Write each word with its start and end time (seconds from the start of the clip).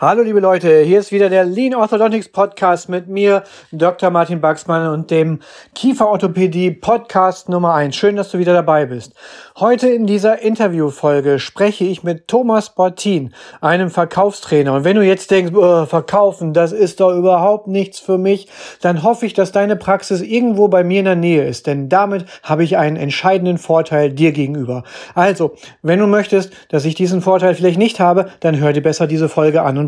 Hallo 0.00 0.22
liebe 0.22 0.38
Leute, 0.38 0.82
hier 0.82 1.00
ist 1.00 1.10
wieder 1.10 1.28
der 1.28 1.44
Lean 1.44 1.74
Orthodontics 1.74 2.28
Podcast 2.28 2.88
mit 2.88 3.08
mir, 3.08 3.42
Dr. 3.72 4.10
Martin 4.10 4.40
Baxmann 4.40 4.92
und 4.92 5.10
dem 5.10 5.40
Kieferorthopädie 5.74 6.70
Podcast 6.70 7.48
Nummer 7.48 7.74
1. 7.74 7.96
Schön, 7.96 8.14
dass 8.14 8.30
du 8.30 8.38
wieder 8.38 8.52
dabei 8.52 8.86
bist. 8.86 9.14
Heute 9.58 9.88
in 9.88 10.06
dieser 10.06 10.40
Interviewfolge 10.40 11.40
spreche 11.40 11.82
ich 11.82 12.04
mit 12.04 12.28
Thomas 12.28 12.76
Bortin, 12.76 13.34
einem 13.60 13.90
Verkaufstrainer. 13.90 14.72
Und 14.72 14.84
wenn 14.84 14.94
du 14.94 15.02
jetzt 15.02 15.32
denkst, 15.32 15.52
oh, 15.52 15.84
verkaufen, 15.84 16.52
das 16.52 16.70
ist 16.70 17.00
doch 17.00 17.12
überhaupt 17.12 17.66
nichts 17.66 17.98
für 17.98 18.18
mich, 18.18 18.46
dann 18.80 19.02
hoffe 19.02 19.26
ich, 19.26 19.34
dass 19.34 19.50
deine 19.50 19.74
Praxis 19.74 20.20
irgendwo 20.20 20.68
bei 20.68 20.84
mir 20.84 21.00
in 21.00 21.06
der 21.06 21.16
Nähe 21.16 21.44
ist, 21.44 21.66
denn 21.66 21.88
damit 21.88 22.24
habe 22.44 22.62
ich 22.62 22.76
einen 22.76 22.94
entscheidenden 22.94 23.58
Vorteil 23.58 24.12
dir 24.12 24.30
gegenüber. 24.30 24.84
Also, 25.16 25.56
wenn 25.82 25.98
du 25.98 26.06
möchtest, 26.06 26.52
dass 26.68 26.84
ich 26.84 26.94
diesen 26.94 27.20
Vorteil 27.20 27.56
vielleicht 27.56 27.80
nicht 27.80 27.98
habe, 27.98 28.28
dann 28.38 28.60
hör 28.60 28.72
dir 28.72 28.84
besser 28.84 29.08
diese 29.08 29.28
Folge 29.28 29.62
an 29.62 29.87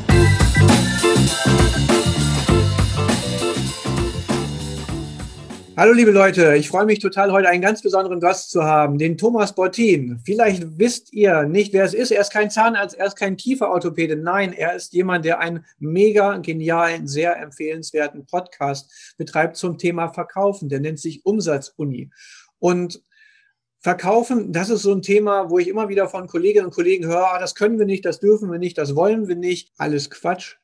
Hallo 5.77 5.93
liebe 5.93 6.11
Leute, 6.11 6.57
ich 6.57 6.67
freue 6.67 6.85
mich 6.85 6.99
total, 6.99 7.31
heute 7.31 7.47
einen 7.47 7.61
ganz 7.61 7.81
besonderen 7.81 8.19
Gast 8.19 8.51
zu 8.51 8.65
haben, 8.65 8.97
den 8.97 9.17
Thomas 9.17 9.55
Bortin. 9.55 10.19
Vielleicht 10.25 10.77
wisst 10.77 11.13
ihr 11.13 11.43
nicht, 11.43 11.71
wer 11.71 11.85
es 11.85 11.93
ist. 11.93 12.11
Er 12.11 12.19
ist 12.19 12.33
kein 12.33 12.49
Zahnarzt, 12.49 12.97
er 12.99 13.05
ist 13.05 13.15
kein 13.15 13.37
Kieferorthopäde. 13.37 14.17
Nein, 14.17 14.51
er 14.51 14.75
ist 14.75 14.91
jemand, 14.91 15.23
der 15.23 15.39
einen 15.39 15.65
mega 15.79 16.37
genialen, 16.37 17.07
sehr 17.07 17.37
empfehlenswerten 17.37 18.25
Podcast 18.25 19.15
betreibt 19.17 19.55
zum 19.55 19.77
Thema 19.77 20.09
Verkaufen. 20.09 20.67
Der 20.67 20.81
nennt 20.81 20.99
sich 20.99 21.25
Umsatzuni. 21.25 22.11
Und 22.59 23.01
Verkaufen, 23.79 24.51
das 24.51 24.69
ist 24.69 24.81
so 24.81 24.91
ein 24.91 25.01
Thema, 25.01 25.49
wo 25.49 25.57
ich 25.57 25.69
immer 25.69 25.87
wieder 25.87 26.09
von 26.09 26.27
Kolleginnen 26.27 26.65
und 26.65 26.73
Kollegen 26.73 27.07
höre, 27.07 27.33
ah, 27.33 27.39
das 27.39 27.55
können 27.55 27.79
wir 27.79 27.85
nicht, 27.85 28.05
das 28.05 28.19
dürfen 28.19 28.51
wir 28.51 28.59
nicht, 28.59 28.77
das 28.77 28.93
wollen 28.93 29.29
wir 29.29 29.37
nicht. 29.37 29.71
Alles 29.77 30.09
Quatsch. 30.09 30.57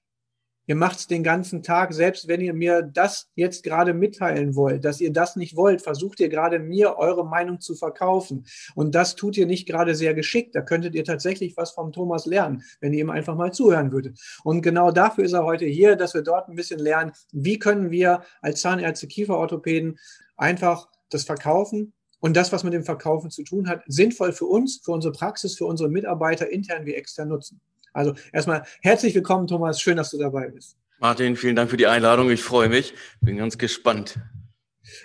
Ihr 0.68 0.76
macht 0.76 1.00
es 1.00 1.08
den 1.08 1.24
ganzen 1.24 1.64
Tag, 1.64 1.94
selbst 1.94 2.28
wenn 2.28 2.42
ihr 2.42 2.54
mir 2.54 2.82
das 2.82 3.30
jetzt 3.36 3.64
gerade 3.64 3.94
mitteilen 3.94 4.56
wollt, 4.56 4.84
dass 4.84 5.00
ihr 5.00 5.14
das 5.14 5.38
nicht 5.38 5.56
wollt, 5.56 5.82
versucht 5.82 6.20
ihr 6.20 6.28
gerade 6.28 6.60
mir 6.60 6.98
eure 6.98 7.26
Meinung 7.26 7.62
zu 7.62 7.74
verkaufen. 7.74 8.46
Und 8.76 8.94
das 8.94 9.16
tut 9.16 9.38
ihr 9.38 9.46
nicht 9.46 9.66
gerade 9.66 9.96
sehr 9.96 10.14
geschickt. 10.14 10.56
Da 10.56 10.62
könntet 10.62 10.94
ihr 10.94 11.06
tatsächlich 11.06 11.56
was 11.56 11.72
vom 11.72 11.94
Thomas 11.94 12.26
lernen, 12.26 12.64
wenn 12.82 12.92
ihr 12.92 13.00
ihm 13.00 13.10
einfach 13.10 13.36
mal 13.36 13.54
zuhören 13.54 13.94
würdet. 13.94 14.20
Und 14.44 14.62
genau 14.62 14.92
dafür 14.92 15.24
ist 15.24 15.34
er 15.34 15.46
heute 15.46 15.66
hier, 15.66 15.96
dass 15.96 16.14
wir 16.14 16.22
dort 16.22 16.50
ein 16.50 16.56
bisschen 16.56 16.80
lernen, 16.80 17.14
wie 17.32 17.60
können 17.60 17.90
wir 17.90 18.24
als 18.42 18.62
Zahnärzte, 18.62 19.08
Kieferorthopäden 19.08 19.98
einfach 20.36 20.90
das 21.10 21.24
Verkaufen 21.24 21.94
und 22.20 22.36
das, 22.36 22.52
was 22.52 22.66
mit 22.66 22.74
dem 22.74 22.84
Verkaufen 22.84 23.30
zu 23.30 23.44
tun 23.44 23.70
hat, 23.70 23.84
sinnvoll 23.88 24.34
für 24.34 24.46
uns, 24.46 24.82
für 24.84 24.92
unsere 24.92 25.14
Praxis, 25.14 25.56
für 25.56 25.66
unsere 25.66 25.90
Mitarbeiter 25.90 26.50
intern 26.50 26.86
wie 26.86 26.96
extern 26.96 27.30
nutzen. 27.30 27.62
Also 27.98 28.14
erstmal 28.32 28.62
herzlich 28.82 29.16
willkommen, 29.16 29.48
Thomas. 29.48 29.82
Schön, 29.82 29.98
dass 29.98 30.12
du 30.12 30.20
dabei 30.20 30.50
bist. 30.50 30.78
Martin, 31.00 31.36
vielen 31.36 31.56
Dank 31.56 31.72
für 31.72 31.78
die 31.78 31.88
Einladung. 31.88 32.30
Ich 32.30 32.44
freue 32.44 32.70
mich. 32.70 32.94
Bin 33.22 33.38
ganz 33.38 33.58
gespannt. 33.58 34.20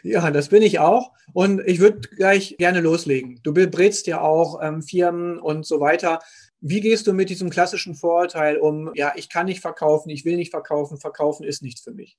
Ja, 0.03 0.31
das 0.31 0.51
bin 0.51 0.63
ich 0.63 0.79
auch. 0.79 1.13
Und 1.33 1.63
ich 1.67 1.81
würde 1.81 2.01
gleich 2.01 2.57
gerne 2.59 2.83
loslegen. 2.83 3.41
Du 3.43 3.55
berätst 3.55 4.07
ja 4.07 4.21
auch 4.21 4.61
ähm, 4.63 4.83
Firmen 4.83 5.39
und 5.39 5.65
so 5.65 5.81
weiter. 5.81 6.21
Wie 6.61 6.83
gehst 6.83 7.07
du 7.07 7.15
mit 7.15 7.31
diesem 7.31 7.49
klassischen 7.49 7.95
Vorurteil 7.95 8.59
um, 8.59 8.91
ja, 8.95 9.15
ich 9.17 9.31
kann 9.31 9.47
nicht 9.47 9.63
verkaufen, 9.63 10.11
ich 10.11 10.27
will 10.27 10.37
nicht 10.37 10.51
verkaufen, 10.51 10.99
verkaufen 11.01 11.45
ist 11.45 11.63
nichts 11.63 11.81
für 11.81 11.93
mich? 11.93 12.19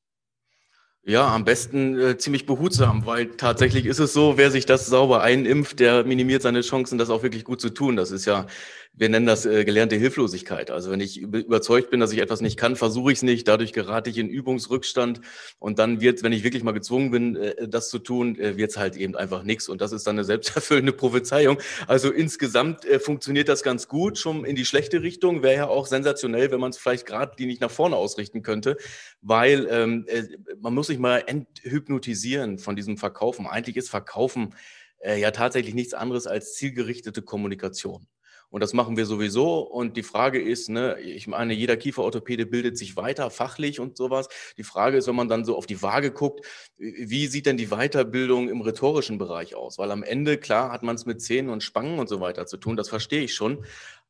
Ja, 1.05 1.27
am 1.35 1.43
besten 1.43 1.99
äh, 1.99 2.17
ziemlich 2.17 2.45
behutsam, 2.45 3.05
weil 3.05 3.27
tatsächlich 3.35 3.85
ist 3.85 3.99
es 3.99 4.13
so, 4.13 4.37
wer 4.37 4.51
sich 4.51 4.65
das 4.65 4.85
sauber 4.85 5.21
einimpft, 5.21 5.81
der 5.81 6.05
minimiert 6.05 6.41
seine 6.41 6.61
Chancen, 6.61 6.97
das 6.97 7.09
auch 7.09 7.23
wirklich 7.23 7.43
gut 7.43 7.59
zu 7.59 7.69
tun. 7.69 7.97
Das 7.97 8.09
ist 8.11 8.23
ja, 8.23 8.47
wir 8.95 9.09
nennen 9.09 9.25
das 9.25 9.45
äh, 9.45 9.65
gelernte 9.65 9.95
Hilflosigkeit. 9.95 10.69
Also 10.69 10.91
wenn 10.91 10.99
ich 10.99 11.17
überzeugt 11.19 11.89
bin, 11.89 11.99
dass 11.99 12.11
ich 12.11 12.19
etwas 12.19 12.41
nicht 12.41 12.57
kann, 12.57 12.75
versuche 12.75 13.11
ich 13.11 13.17
es 13.17 13.23
nicht. 13.23 13.47
Dadurch 13.47 13.73
gerate 13.73 14.11
ich 14.11 14.19
in 14.19 14.29
Übungsrückstand 14.29 15.19
und 15.57 15.79
dann 15.79 15.99
wird, 15.99 16.21
wenn 16.21 16.31
ich 16.31 16.43
wirklich 16.43 16.63
mal 16.63 16.73
gezwungen 16.73 17.09
bin, 17.09 17.35
äh, 17.35 17.67
das 17.67 17.89
zu 17.89 17.97
tun, 17.97 18.37
äh, 18.39 18.55
wird 18.55 18.69
es 18.69 18.77
halt 18.77 18.95
eben 18.95 19.15
einfach 19.15 19.41
nichts. 19.41 19.67
Und 19.67 19.81
das 19.81 19.93
ist 19.93 20.05
dann 20.05 20.15
eine 20.17 20.23
selbsterfüllende 20.23 20.93
Prophezeiung. 20.93 21.57
Also 21.87 22.11
insgesamt 22.11 22.85
äh, 22.85 22.99
funktioniert 22.99 23.49
das 23.49 23.63
ganz 23.63 23.87
gut, 23.87 24.19
schon 24.19 24.45
in 24.45 24.55
die 24.55 24.65
schlechte 24.65 25.01
Richtung. 25.01 25.41
Wäre 25.41 25.55
ja 25.55 25.67
auch 25.67 25.87
sensationell, 25.87 26.51
wenn 26.51 26.59
man 26.59 26.69
es 26.69 26.77
vielleicht 26.77 27.07
gerade 27.07 27.35
die 27.35 27.47
nicht 27.47 27.61
nach 27.61 27.71
vorne 27.71 27.95
ausrichten 27.95 28.43
könnte, 28.43 28.77
weil 29.21 29.67
ähm, 29.71 30.05
äh, 30.07 30.23
man 30.61 30.75
muss 30.75 30.87
sich 30.87 30.99
mal 30.99 31.23
enthypnotisieren 31.25 32.59
von 32.59 32.75
diesem 32.75 32.97
Verkaufen. 32.97 33.47
Eigentlich 33.47 33.77
ist 33.77 33.89
Verkaufen 33.89 34.53
äh, 34.99 35.19
ja 35.19 35.31
tatsächlich 35.31 35.73
nichts 35.73 35.95
anderes 35.95 36.27
als 36.27 36.53
zielgerichtete 36.53 37.23
Kommunikation. 37.23 38.05
Und 38.53 38.61
das 38.61 38.73
machen 38.73 38.97
wir 38.97 39.07
sowieso. 39.07 39.61
Und 39.61 39.97
die 39.97 40.03
Frage 40.03 40.39
ist, 40.39 40.69
ne, 40.69 40.99
ich 40.99 41.25
meine, 41.25 41.55
jeder 41.55 41.75
Kieferorthopäde 41.75 42.45
bildet 42.45 42.77
sich 42.77 42.95
weiter, 42.95 43.31
fachlich 43.31 43.79
und 43.79 43.97
sowas. 43.97 44.29
Die 44.57 44.63
Frage 44.63 44.97
ist, 44.97 45.07
wenn 45.07 45.15
man 45.15 45.27
dann 45.27 45.43
so 45.43 45.57
auf 45.57 45.65
die 45.65 45.81
Waage 45.81 46.11
guckt, 46.11 46.45
wie 46.77 47.25
sieht 47.25 47.47
denn 47.47 47.57
die 47.57 47.69
Weiterbildung 47.69 48.49
im 48.49 48.61
rhetorischen 48.61 49.17
Bereich 49.17 49.55
aus? 49.55 49.79
Weil 49.79 49.89
am 49.89 50.03
Ende, 50.03 50.37
klar, 50.37 50.71
hat 50.71 50.83
man 50.83 50.95
es 50.95 51.07
mit 51.07 51.19
Zähnen 51.19 51.49
und 51.49 51.63
Spangen 51.63 51.97
und 51.97 52.07
so 52.07 52.19
weiter 52.21 52.45
zu 52.45 52.57
tun, 52.57 52.77
das 52.77 52.89
verstehe 52.89 53.23
ich 53.23 53.33
schon. 53.33 53.65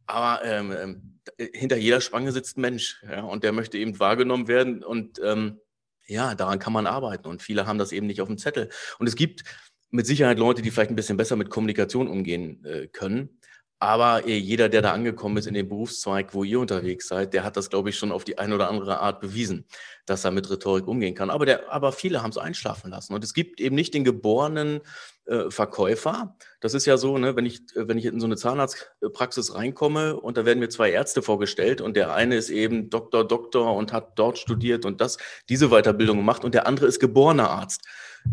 Aber 0.08 0.44
ähm, 0.44 0.74
ähm 0.78 1.10
hinter 1.54 1.78
jeder 1.78 2.02
Spange 2.02 2.34
sitzt 2.34 2.58
ein 2.58 2.62
Mensch 2.62 3.02
ja, 3.10 3.22
und 3.22 3.46
der 3.46 3.54
möchte 3.54 3.78
eben 3.78 3.98
wahrgenommen 3.98 4.50
werden. 4.50 4.84
Und 4.84 5.22
ähm, 5.24 5.62
ja, 6.06 6.36
daran 6.36 6.60
kann 6.60 6.74
man 6.74 6.86
arbeiten 6.86 7.30
und 7.30 7.42
viele 7.42 7.66
haben 7.66 7.78
das 7.78 7.94
eben 7.94 8.08
nicht 8.08 8.20
auf 8.20 8.28
dem 8.28 8.38
Zettel. 8.38 8.68
Und 9.00 9.08
es 9.08 9.16
gibt 9.16 9.46
mit 9.90 10.06
Sicherheit 10.06 10.38
Leute, 10.38 10.62
die 10.62 10.70
vielleicht 10.70 10.92
ein 10.92 10.98
bisschen 10.98 11.16
besser 11.16 11.38
mit 11.38 11.50
Kommunikation 11.50 12.10
umgehen 12.10 12.66
äh, 12.66 12.88
können. 12.88 13.40
Aber 13.84 14.26
äh, 14.26 14.38
jeder, 14.38 14.70
der 14.70 14.82
da 14.82 14.94
angekommen 14.94 15.36
ist 15.36 15.46
in 15.46 15.56
dem 15.56 15.68
Berufszweig, 15.68 16.34
wo 16.34 16.46
ihr 16.46 16.58
unterwegs 16.58 17.10
seid, 17.10 17.34
der 17.34 17.44
hat 17.44 17.58
das, 17.58 17.70
glaube 17.70 17.90
ich, 17.90 17.98
schon 17.98 18.14
auf 18.14 18.24
die 18.24 18.38
eine 18.38 18.56
oder 18.56 18.70
andere 18.70 19.02
Art 19.02 19.20
bewiesen, 19.20 19.66
dass 20.06 20.24
er 20.24 20.32
mit 20.32 20.50
Rhetorik 20.50 20.88
umgehen 20.88 21.16
kann. 21.16 21.30
Aber, 21.30 21.46
der, 21.46 21.70
aber 21.70 21.92
viele 21.92 22.24
haben 22.24 22.30
es 22.30 22.38
einschlafen 22.38 22.92
lassen. 22.92 23.14
Und 23.14 23.26
es 23.26 23.34
gibt 23.34 23.60
eben 23.60 23.76
nicht 23.76 23.94
den 23.94 24.06
geborenen 24.06 24.80
äh, 25.26 25.50
Verkäufer. 25.50 26.36
Das 26.60 26.74
ist 26.74 26.86
ja 26.86 26.98
so, 26.98 27.18
ne, 27.18 27.36
wenn 27.36 27.46
ich, 27.46 27.62
wenn 27.76 27.98
ich 27.98 28.06
in 28.06 28.20
so 28.20 28.26
eine 28.26 28.36
Zahnarztpraxis 28.36 29.56
reinkomme 29.56 30.20
und 30.20 30.38
da 30.38 30.46
werden 30.46 30.60
mir 30.60 30.70
zwei 30.70 30.92
Ärzte 30.92 31.22
vorgestellt 31.22 31.80
und 31.80 31.96
der 31.96 32.14
eine 32.14 32.36
ist 32.36 32.50
eben 32.50 32.90
Doktor, 32.90 33.26
Doktor 33.28 33.76
und 33.76 33.94
hat 33.94 34.20
dort 34.20 34.38
studiert 34.38 34.86
und 34.86 35.00
das, 35.00 35.18
diese 35.50 35.70
Weiterbildung 35.70 36.18
gemacht 36.18 36.44
und 36.44 36.54
der 36.54 36.68
andere 36.68 36.88
ist 36.88 37.00
geborener 37.00 37.50
Arzt. 37.50 37.82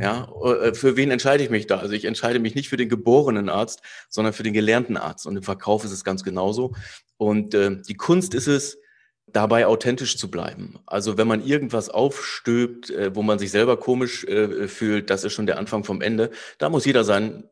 Ja, 0.00 0.28
äh, 0.44 0.74
für 0.74 0.96
wen 0.96 1.10
entscheide 1.10 1.42
ich 1.42 1.50
mich 1.50 1.66
da? 1.66 1.78
Also 1.78 1.94
ich 1.94 2.04
entscheide 2.04 2.38
mich 2.38 2.54
nicht 2.54 2.68
für 2.68 2.76
den 2.76 2.88
geborenen 2.88 3.48
Arzt, 3.48 3.82
sondern 4.08 4.32
für 4.32 4.42
den 4.42 4.52
gelernten 4.52 4.96
Arzt. 4.96 5.26
Und 5.26 5.36
im 5.36 5.42
Verkauf 5.42 5.84
ist 5.84 5.92
es 5.92 6.04
ganz 6.04 6.22
genauso. 6.22 6.74
Und 7.16 7.54
äh, 7.54 7.76
die 7.82 7.96
Kunst 7.96 8.34
ist 8.34 8.46
es, 8.46 8.79
dabei 9.32 9.66
authentisch 9.66 10.16
zu 10.16 10.30
bleiben. 10.30 10.78
Also 10.86 11.16
wenn 11.18 11.28
man 11.28 11.44
irgendwas 11.44 11.88
aufstöbt, 11.88 12.90
äh, 12.90 13.14
wo 13.14 13.22
man 13.22 13.38
sich 13.38 13.50
selber 13.50 13.76
komisch 13.76 14.24
äh, 14.24 14.68
fühlt, 14.68 15.10
das 15.10 15.24
ist 15.24 15.32
schon 15.32 15.46
der 15.46 15.58
Anfang 15.58 15.84
vom 15.84 16.00
Ende. 16.00 16.30
Da 16.58 16.68
muss 16.68 16.84
jeder 16.84 17.04
seinen, 17.04 17.44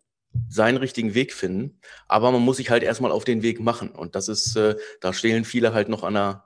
seinen 0.48 0.76
richtigen 0.76 1.14
Weg 1.14 1.32
finden. 1.32 1.80
Aber 2.06 2.30
man 2.32 2.42
muss 2.42 2.58
sich 2.58 2.70
halt 2.70 2.82
erstmal 2.82 3.12
auf 3.12 3.24
den 3.24 3.42
Weg 3.42 3.60
machen. 3.60 3.90
Und 3.90 4.14
das 4.14 4.28
ist, 4.28 4.56
äh, 4.56 4.76
da 5.00 5.12
stehlen 5.12 5.44
viele 5.44 5.72
halt 5.72 5.88
noch 5.88 6.02
an 6.04 6.14
der, 6.14 6.44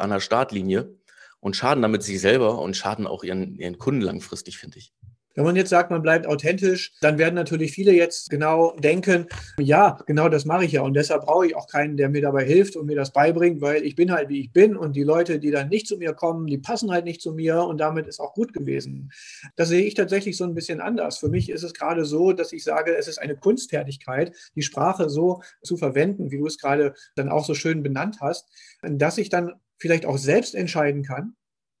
an 0.00 0.10
der 0.10 0.20
Startlinie 0.20 0.94
und 1.40 1.56
schaden 1.56 1.82
damit 1.82 2.04
sich 2.04 2.20
selber 2.20 2.60
und 2.60 2.76
schaden 2.76 3.06
auch 3.06 3.24
ihren, 3.24 3.56
ihren 3.56 3.78
Kunden 3.78 4.00
langfristig, 4.00 4.58
finde 4.58 4.78
ich. 4.78 4.92
Wenn 5.34 5.44
man 5.44 5.56
jetzt 5.56 5.70
sagt, 5.70 5.90
man 5.90 6.02
bleibt 6.02 6.26
authentisch, 6.26 6.92
dann 7.00 7.18
werden 7.18 7.34
natürlich 7.34 7.72
viele 7.72 7.92
jetzt 7.92 8.28
genau 8.28 8.76
denken, 8.76 9.26
ja, 9.58 9.98
genau 10.06 10.28
das 10.28 10.44
mache 10.44 10.64
ich 10.64 10.72
ja 10.72 10.82
und 10.82 10.94
deshalb 10.94 11.22
brauche 11.22 11.46
ich 11.46 11.56
auch 11.56 11.66
keinen, 11.66 11.96
der 11.96 12.08
mir 12.08 12.20
dabei 12.20 12.44
hilft 12.44 12.76
und 12.76 12.86
mir 12.86 12.96
das 12.96 13.12
beibringt, 13.12 13.60
weil 13.60 13.82
ich 13.84 13.96
bin 13.96 14.12
halt 14.12 14.28
wie 14.28 14.40
ich 14.40 14.52
bin 14.52 14.76
und 14.76 14.94
die 14.94 15.02
Leute, 15.02 15.38
die 15.38 15.50
dann 15.50 15.68
nicht 15.68 15.86
zu 15.86 15.96
mir 15.96 16.12
kommen, 16.12 16.46
die 16.46 16.58
passen 16.58 16.90
halt 16.90 17.04
nicht 17.04 17.22
zu 17.22 17.32
mir 17.32 17.62
und 17.62 17.78
damit 17.78 18.06
ist 18.06 18.20
auch 18.20 18.34
gut 18.34 18.52
gewesen. 18.52 19.10
Das 19.56 19.68
sehe 19.68 19.84
ich 19.84 19.94
tatsächlich 19.94 20.36
so 20.36 20.44
ein 20.44 20.54
bisschen 20.54 20.80
anders. 20.80 21.18
Für 21.18 21.28
mich 21.28 21.48
ist 21.48 21.62
es 21.62 21.72
gerade 21.74 22.04
so, 22.04 22.32
dass 22.32 22.52
ich 22.52 22.64
sage, 22.64 22.94
es 22.96 23.08
ist 23.08 23.18
eine 23.18 23.36
Kunstfertigkeit, 23.36 24.34
die 24.54 24.62
Sprache 24.62 25.08
so 25.08 25.42
zu 25.62 25.76
verwenden, 25.76 26.30
wie 26.30 26.38
du 26.38 26.46
es 26.46 26.58
gerade 26.58 26.94
dann 27.14 27.28
auch 27.28 27.44
so 27.44 27.54
schön 27.54 27.82
benannt 27.82 28.18
hast, 28.20 28.48
dass 28.82 29.18
ich 29.18 29.28
dann 29.28 29.52
vielleicht 29.78 30.06
auch 30.06 30.18
selbst 30.18 30.54
entscheiden 30.54 31.02
kann, 31.02 31.34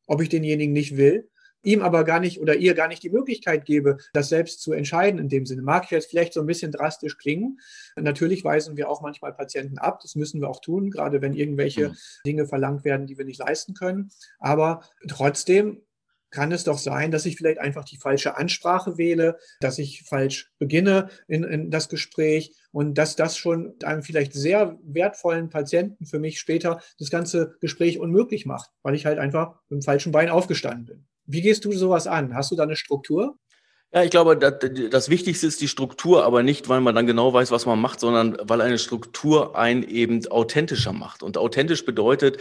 ob 0.06 0.20
ich 0.22 0.28
denjenigen 0.28 0.72
nicht 0.72 0.96
will 0.96 1.28
ihm 1.62 1.82
aber 1.82 2.04
gar 2.04 2.20
nicht 2.20 2.40
oder 2.40 2.56
ihr 2.56 2.74
gar 2.74 2.88
nicht 2.88 3.02
die 3.02 3.10
Möglichkeit 3.10 3.64
gebe, 3.64 3.98
das 4.12 4.28
selbst 4.28 4.60
zu 4.60 4.72
entscheiden 4.72 5.18
in 5.18 5.28
dem 5.28 5.46
Sinne. 5.46 5.62
Mag 5.62 5.90
jetzt 5.90 6.10
vielleicht 6.10 6.32
so 6.32 6.40
ein 6.40 6.46
bisschen 6.46 6.72
drastisch 6.72 7.18
klingen. 7.18 7.60
Natürlich 7.96 8.44
weisen 8.44 8.76
wir 8.76 8.88
auch 8.88 9.00
manchmal 9.00 9.32
Patienten 9.32 9.78
ab. 9.78 10.00
Das 10.02 10.14
müssen 10.14 10.40
wir 10.40 10.48
auch 10.48 10.60
tun, 10.60 10.90
gerade 10.90 11.20
wenn 11.22 11.34
irgendwelche 11.34 11.90
mhm. 11.90 11.96
Dinge 12.26 12.46
verlangt 12.46 12.84
werden, 12.84 13.06
die 13.06 13.18
wir 13.18 13.24
nicht 13.24 13.38
leisten 13.38 13.74
können. 13.74 14.10
Aber 14.38 14.82
trotzdem 15.08 15.82
kann 16.32 16.50
es 16.50 16.64
doch 16.64 16.78
sein, 16.78 17.10
dass 17.10 17.26
ich 17.26 17.36
vielleicht 17.36 17.60
einfach 17.60 17.84
die 17.84 17.98
falsche 17.98 18.36
Ansprache 18.36 18.98
wähle, 18.98 19.38
dass 19.60 19.78
ich 19.78 20.02
falsch 20.02 20.50
beginne 20.58 21.10
in, 21.28 21.44
in, 21.44 21.70
das 21.70 21.88
Gespräch 21.88 22.56
und 22.72 22.96
dass 22.96 23.16
das 23.16 23.36
schon 23.36 23.74
einem 23.84 24.02
vielleicht 24.02 24.32
sehr 24.32 24.78
wertvollen 24.82 25.50
Patienten 25.50 26.06
für 26.06 26.18
mich 26.18 26.40
später 26.40 26.80
das 26.98 27.10
ganze 27.10 27.54
Gespräch 27.60 27.98
unmöglich 27.98 28.46
macht, 28.46 28.70
weil 28.82 28.94
ich 28.94 29.06
halt 29.06 29.18
einfach 29.18 29.60
mit 29.68 29.82
dem 29.82 29.84
falschen 29.84 30.10
Bein 30.10 30.30
aufgestanden 30.30 30.86
bin. 30.86 31.06
Wie 31.24 31.42
gehst 31.42 31.64
du 31.64 31.72
sowas 31.72 32.06
an? 32.06 32.34
Hast 32.34 32.50
du 32.50 32.56
da 32.56 32.64
eine 32.64 32.76
Struktur? 32.76 33.36
Ja, 33.94 34.02
ich 34.02 34.10
glaube, 34.10 34.38
das, 34.38 34.54
das, 34.90 35.10
Wichtigste 35.10 35.46
ist 35.46 35.60
die 35.60 35.68
Struktur, 35.68 36.24
aber 36.24 36.42
nicht, 36.42 36.70
weil 36.70 36.80
man 36.80 36.94
dann 36.94 37.06
genau 37.06 37.34
weiß, 37.34 37.50
was 37.50 37.66
man 37.66 37.78
macht, 37.78 38.00
sondern 38.00 38.38
weil 38.42 38.62
eine 38.62 38.78
Struktur 38.78 39.56
einen 39.56 39.82
eben 39.82 40.26
authentischer 40.28 40.94
macht. 40.94 41.22
Und 41.22 41.36
authentisch 41.36 41.84
bedeutet 41.84 42.38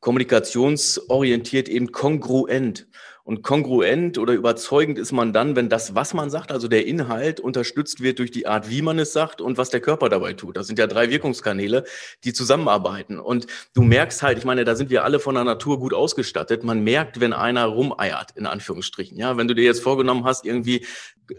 kommunikationsorientiert 0.00 1.68
eben 1.70 1.92
kongruent. 1.92 2.88
Und 3.26 3.42
kongruent 3.42 4.18
oder 4.18 4.34
überzeugend 4.34 5.00
ist 5.00 5.10
man 5.10 5.32
dann, 5.32 5.56
wenn 5.56 5.68
das, 5.68 5.96
was 5.96 6.14
man 6.14 6.30
sagt, 6.30 6.52
also 6.52 6.68
der 6.68 6.86
Inhalt, 6.86 7.40
unterstützt 7.40 8.00
wird 8.00 8.20
durch 8.20 8.30
die 8.30 8.46
Art, 8.46 8.70
wie 8.70 8.82
man 8.82 9.00
es 9.00 9.12
sagt 9.12 9.40
und 9.40 9.58
was 9.58 9.68
der 9.68 9.80
Körper 9.80 10.08
dabei 10.08 10.34
tut. 10.34 10.56
Das 10.56 10.68
sind 10.68 10.78
ja 10.78 10.86
drei 10.86 11.10
Wirkungskanäle, 11.10 11.82
die 12.22 12.32
zusammenarbeiten. 12.32 13.18
Und 13.18 13.48
du 13.74 13.82
merkst 13.82 14.22
halt, 14.22 14.38
ich 14.38 14.44
meine, 14.44 14.64
da 14.64 14.76
sind 14.76 14.90
wir 14.90 15.02
alle 15.02 15.18
von 15.18 15.34
der 15.34 15.42
Natur 15.42 15.80
gut 15.80 15.92
ausgestattet. 15.92 16.62
Man 16.62 16.84
merkt, 16.84 17.18
wenn 17.18 17.32
einer 17.32 17.64
rumeiert, 17.64 18.30
in 18.36 18.46
Anführungsstrichen. 18.46 19.18
Ja, 19.18 19.36
wenn 19.36 19.48
du 19.48 19.56
dir 19.56 19.64
jetzt 19.64 19.82
vorgenommen 19.82 20.24
hast, 20.24 20.46
irgendwie 20.46 20.86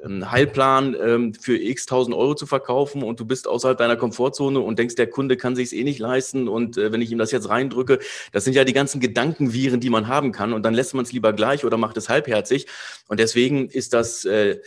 einen 0.04 0.32
Heilplan 0.32 0.96
ähm, 1.02 1.34
für 1.34 1.58
x 1.58 1.86
tausend 1.86 2.16
Euro 2.16 2.36
zu 2.36 2.46
verkaufen 2.46 3.04
und 3.04 3.20
du 3.20 3.26
bist 3.26 3.48
außerhalb 3.48 3.78
deiner 3.78 3.96
Komfortzone 3.96 4.60
und 4.60 4.80
denkst, 4.80 4.96
der 4.96 5.08
Kunde 5.08 5.38
kann 5.38 5.56
sich 5.56 5.68
es 5.68 5.74
eh 5.74 5.84
nicht 5.84 6.00
leisten 6.00 6.48
und 6.48 6.78
äh, 6.78 6.92
wenn 6.92 7.02
ich 7.02 7.12
ihm 7.12 7.18
das 7.18 7.32
jetzt 7.32 7.50
reindrücke, 7.50 8.00
das 8.32 8.44
sind 8.44 8.54
ja 8.54 8.64
die 8.64 8.74
ganzen 8.74 9.00
Gedankenviren, 9.00 9.80
die 9.80 9.90
man 9.90 10.08
haben 10.08 10.32
kann 10.32 10.54
und 10.54 10.64
dann 10.64 10.74
lässt 10.74 10.94
man 10.94 11.06
es 11.06 11.14
lieber 11.14 11.34
gleich 11.34 11.64
oder 11.64 11.77
macht 11.78 11.98
es 11.98 12.10
halbherzig 12.10 12.68
und 13.08 13.20
deswegen 13.20 13.70
ist 13.70 13.94
das 13.94 14.26
äh, 14.26 14.60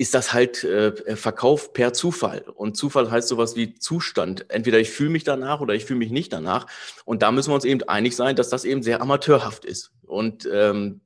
ist 0.00 0.14
das 0.14 0.32
halt 0.32 0.64
äh, 0.64 1.14
Verkauf 1.14 1.74
per 1.74 1.92
Zufall. 1.92 2.40
Und 2.54 2.74
Zufall 2.74 3.10
heißt 3.10 3.28
sowas 3.28 3.54
wie 3.54 3.74
Zustand. 3.74 4.46
Entweder 4.48 4.80
ich 4.80 4.88
fühle 4.88 5.10
mich 5.10 5.24
danach 5.24 5.60
oder 5.60 5.74
ich 5.74 5.84
fühle 5.84 5.98
mich 5.98 6.10
nicht 6.10 6.32
danach. 6.32 6.66
Und 7.04 7.20
da 7.20 7.30
müssen 7.30 7.50
wir 7.50 7.54
uns 7.54 7.66
eben 7.66 7.82
einig 7.82 8.16
sein, 8.16 8.34
dass 8.34 8.48
das 8.48 8.64
eben 8.64 8.82
sehr 8.82 9.02
amateurhaft 9.02 9.66
ist. 9.66 9.92
Und 10.06 10.48
ähm, 10.50 11.02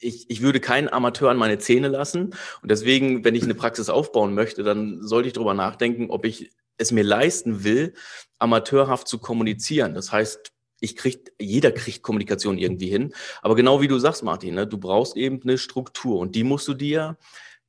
ich, 0.00 0.28
ich 0.30 0.42
würde 0.42 0.58
keinen 0.58 0.88
Amateur 0.88 1.30
an 1.30 1.36
meine 1.36 1.58
Zähne 1.58 1.86
lassen. 1.86 2.34
Und 2.60 2.70
deswegen, 2.72 3.24
wenn 3.24 3.36
ich 3.36 3.44
eine 3.44 3.54
Praxis 3.54 3.88
aufbauen 3.88 4.34
möchte, 4.34 4.64
dann 4.64 5.00
sollte 5.06 5.28
ich 5.28 5.34
darüber 5.34 5.54
nachdenken, 5.54 6.10
ob 6.10 6.24
ich 6.24 6.50
es 6.76 6.90
mir 6.90 7.04
leisten 7.04 7.62
will, 7.62 7.94
amateurhaft 8.40 9.06
zu 9.06 9.18
kommunizieren. 9.18 9.94
Das 9.94 10.10
heißt, 10.10 10.53
ich 10.84 10.96
krieg, 10.96 11.32
jeder 11.40 11.72
kriegt 11.72 12.02
Kommunikation 12.02 12.58
irgendwie 12.58 12.88
hin. 12.88 13.14
Aber 13.42 13.56
genau 13.56 13.80
wie 13.80 13.88
du 13.88 13.98
sagst, 13.98 14.22
Martin, 14.22 14.54
ne, 14.54 14.66
du 14.66 14.78
brauchst 14.78 15.16
eben 15.16 15.40
eine 15.42 15.58
Struktur 15.58 16.18
und 16.18 16.34
die 16.34 16.44
musst 16.44 16.68
du 16.68 16.74
dir 16.74 17.16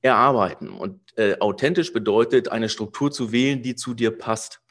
erarbeiten. 0.02 0.70
Und 0.70 1.00
äh, 1.18 1.38
authentisch 1.40 1.94
bedeutet, 1.94 2.50
eine 2.50 2.70
Struktur 2.70 3.12
zu 3.12 3.32
wählen, 3.32 3.64
die 3.64 3.76
zu 3.76 3.94
dir 3.94 4.12
passt. 4.12 4.62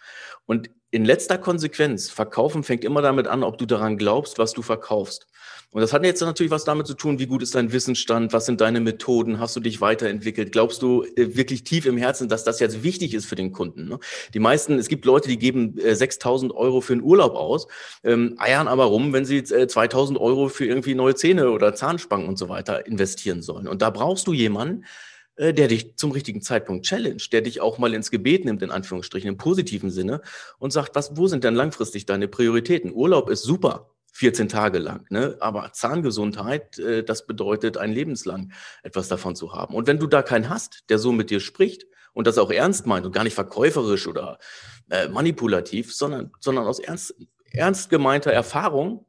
Und 0.46 0.70
in 0.90 1.04
letzter 1.04 1.38
Konsequenz, 1.38 2.10
Verkaufen 2.10 2.62
fängt 2.62 2.84
immer 2.84 3.02
damit 3.02 3.26
an, 3.26 3.42
ob 3.42 3.58
du 3.58 3.66
daran 3.66 3.96
glaubst, 3.96 4.38
was 4.38 4.52
du 4.52 4.62
verkaufst. 4.62 5.26
Und 5.74 5.80
das 5.80 5.92
hat 5.92 6.04
jetzt 6.04 6.20
natürlich 6.20 6.52
was 6.52 6.62
damit 6.62 6.86
zu 6.86 6.94
tun, 6.94 7.18
wie 7.18 7.26
gut 7.26 7.42
ist 7.42 7.56
dein 7.56 7.72
Wissensstand, 7.72 8.32
was 8.32 8.46
sind 8.46 8.60
deine 8.60 8.78
Methoden, 8.78 9.40
hast 9.40 9.56
du 9.56 9.60
dich 9.60 9.80
weiterentwickelt, 9.80 10.52
glaubst 10.52 10.82
du 10.82 11.02
äh, 11.02 11.34
wirklich 11.36 11.64
tief 11.64 11.84
im 11.86 11.96
Herzen, 11.96 12.28
dass 12.28 12.44
das 12.44 12.60
jetzt 12.60 12.84
wichtig 12.84 13.12
ist 13.12 13.26
für 13.26 13.34
den 13.34 13.50
Kunden. 13.50 13.88
Ne? 13.88 13.98
Die 14.34 14.38
meisten, 14.38 14.78
es 14.78 14.86
gibt 14.86 15.04
Leute, 15.04 15.28
die 15.28 15.36
geben 15.36 15.76
äh, 15.78 15.90
6.000 15.90 16.54
Euro 16.54 16.80
für 16.80 16.92
einen 16.92 17.02
Urlaub 17.02 17.34
aus, 17.34 17.66
ähm, 18.04 18.36
eiern 18.38 18.68
aber 18.68 18.84
rum, 18.84 19.12
wenn 19.12 19.24
sie 19.24 19.38
äh, 19.38 19.66
2.000 19.66 20.16
Euro 20.16 20.48
für 20.48 20.64
irgendwie 20.64 20.94
neue 20.94 21.16
Zähne 21.16 21.50
oder 21.50 21.74
Zahnspangen 21.74 22.28
und 22.28 22.38
so 22.38 22.48
weiter 22.48 22.86
investieren 22.86 23.42
sollen. 23.42 23.66
Und 23.66 23.82
da 23.82 23.90
brauchst 23.90 24.28
du 24.28 24.32
jemanden, 24.32 24.84
äh, 25.34 25.52
der 25.52 25.66
dich 25.66 25.96
zum 25.96 26.12
richtigen 26.12 26.40
Zeitpunkt 26.40 26.86
challenge, 26.86 27.24
der 27.32 27.40
dich 27.40 27.60
auch 27.60 27.78
mal 27.78 27.94
ins 27.94 28.12
Gebet 28.12 28.44
nimmt, 28.44 28.62
in 28.62 28.70
Anführungsstrichen, 28.70 29.28
im 29.28 29.38
positiven 29.38 29.90
Sinne 29.90 30.20
und 30.60 30.72
sagt, 30.72 30.94
was, 30.94 31.16
wo 31.16 31.26
sind 31.26 31.42
denn 31.42 31.56
langfristig 31.56 32.06
deine 32.06 32.28
Prioritäten? 32.28 32.92
Urlaub 32.94 33.28
ist 33.28 33.42
super, 33.42 33.90
14 34.14 34.48
Tage 34.48 34.78
lang. 34.78 35.06
Ne? 35.10 35.36
Aber 35.40 35.72
Zahngesundheit, 35.72 36.78
äh, 36.78 37.02
das 37.02 37.26
bedeutet 37.26 37.76
ein 37.76 37.92
lebenslang 37.92 38.52
etwas 38.84 39.08
davon 39.08 39.34
zu 39.34 39.52
haben. 39.52 39.74
Und 39.74 39.88
wenn 39.88 39.98
du 39.98 40.06
da 40.06 40.22
keinen 40.22 40.48
hast, 40.48 40.84
der 40.88 40.98
so 40.98 41.10
mit 41.10 41.30
dir 41.30 41.40
spricht 41.40 41.86
und 42.12 42.28
das 42.28 42.38
auch 42.38 42.52
ernst 42.52 42.86
meint 42.86 43.04
und 43.04 43.12
gar 43.12 43.24
nicht 43.24 43.34
verkäuferisch 43.34 44.06
oder 44.06 44.38
äh, 44.88 45.08
manipulativ, 45.08 45.92
sondern, 45.92 46.30
sondern 46.38 46.66
aus 46.66 46.78
ernst, 46.78 47.14
ernst 47.50 47.90
gemeinter 47.90 48.30
Erfahrung, 48.30 49.04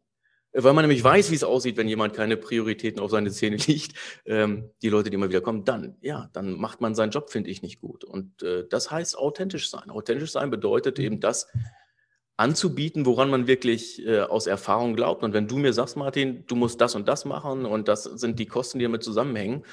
weil 0.54 0.74
man 0.74 0.84
nämlich 0.84 1.04
weiß, 1.04 1.30
wie 1.30 1.36
es 1.36 1.44
aussieht, 1.44 1.78
wenn 1.78 1.88
jemand 1.88 2.16
keine 2.16 2.36
Prioritäten 2.36 3.00
auf 3.00 3.12
seine 3.12 3.30
Zähne 3.30 3.58
liegt, 3.68 3.96
ähm, 4.26 4.72
die 4.82 4.90
Leute, 4.90 5.12
die 5.12 5.16
immer 5.16 5.30
wieder 5.30 5.42
kommen, 5.42 5.66
dann, 5.66 5.98
ja, 6.02 6.32
dann 6.34 6.54
macht 6.54 6.82
man 6.82 6.96
seinen 6.96 7.12
Job, 7.12 7.30
finde 7.30 7.52
ich, 7.52 7.62
nicht 7.62 7.80
gut. 7.80 8.04
Und 8.04 8.42
äh, 8.42 8.66
das 8.68 8.90
heißt 8.90 9.20
authentisch 9.20 9.70
sein. 9.70 9.92
Authentisch 9.92 10.32
sein 10.32 10.50
bedeutet 10.50 10.98
eben 10.98 11.20
das, 11.20 11.48
anzubieten, 12.38 13.06
woran 13.06 13.30
man 13.30 13.48
wirklich 13.48 14.06
äh, 14.06 14.22
aus 14.22 14.48
Erfahrung 14.48 14.96
glaubt. 14.96 15.24
Und 15.24 15.34
wenn 15.34 15.48
du 15.48 15.58
mir 15.58 15.74
sagst, 15.74 15.96
Martin, 15.96 16.46
du 16.48 16.56
musst 16.56 16.82
das 16.82 16.96
und 16.96 17.08
das 17.08 17.26
machen 17.26 17.66
und 17.66 17.88
das 17.88 18.04
sind 18.04 18.40
die 18.40 18.46
Kosten, 18.46 18.80
die 18.80 18.86
damit 18.86 19.04
zusammenhängen, 19.04 19.64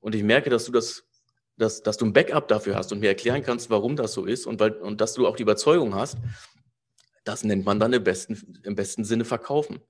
und 0.00 0.14
ich 0.14 0.22
merke, 0.22 0.50
dass 0.50 0.64
du 0.64 0.72
das, 0.72 1.04
dass, 1.56 1.82
dass 1.82 1.98
du 1.98 2.06
ein 2.06 2.12
Backup 2.12 2.48
dafür 2.48 2.74
hast 2.74 2.90
und 2.92 3.00
mir 3.00 3.08
erklären 3.08 3.42
kannst, 3.42 3.70
warum 3.70 3.96
das 3.96 4.14
so 4.14 4.24
ist 4.24 4.46
und, 4.46 4.60
weil, 4.60 4.72
und 4.72 5.00
dass 5.00 5.14
du 5.14 5.26
auch 5.26 5.36
die 5.36 5.42
Überzeugung 5.42 5.94
hast, 5.94 6.18
das 7.24 7.44
nennt 7.44 7.66
man 7.66 7.78
dann 7.78 7.92
im 7.92 8.02
besten, 8.02 8.60
im 8.64 8.74
besten 8.74 9.04
Sinne 9.04 9.24
verkaufen. 9.24 9.80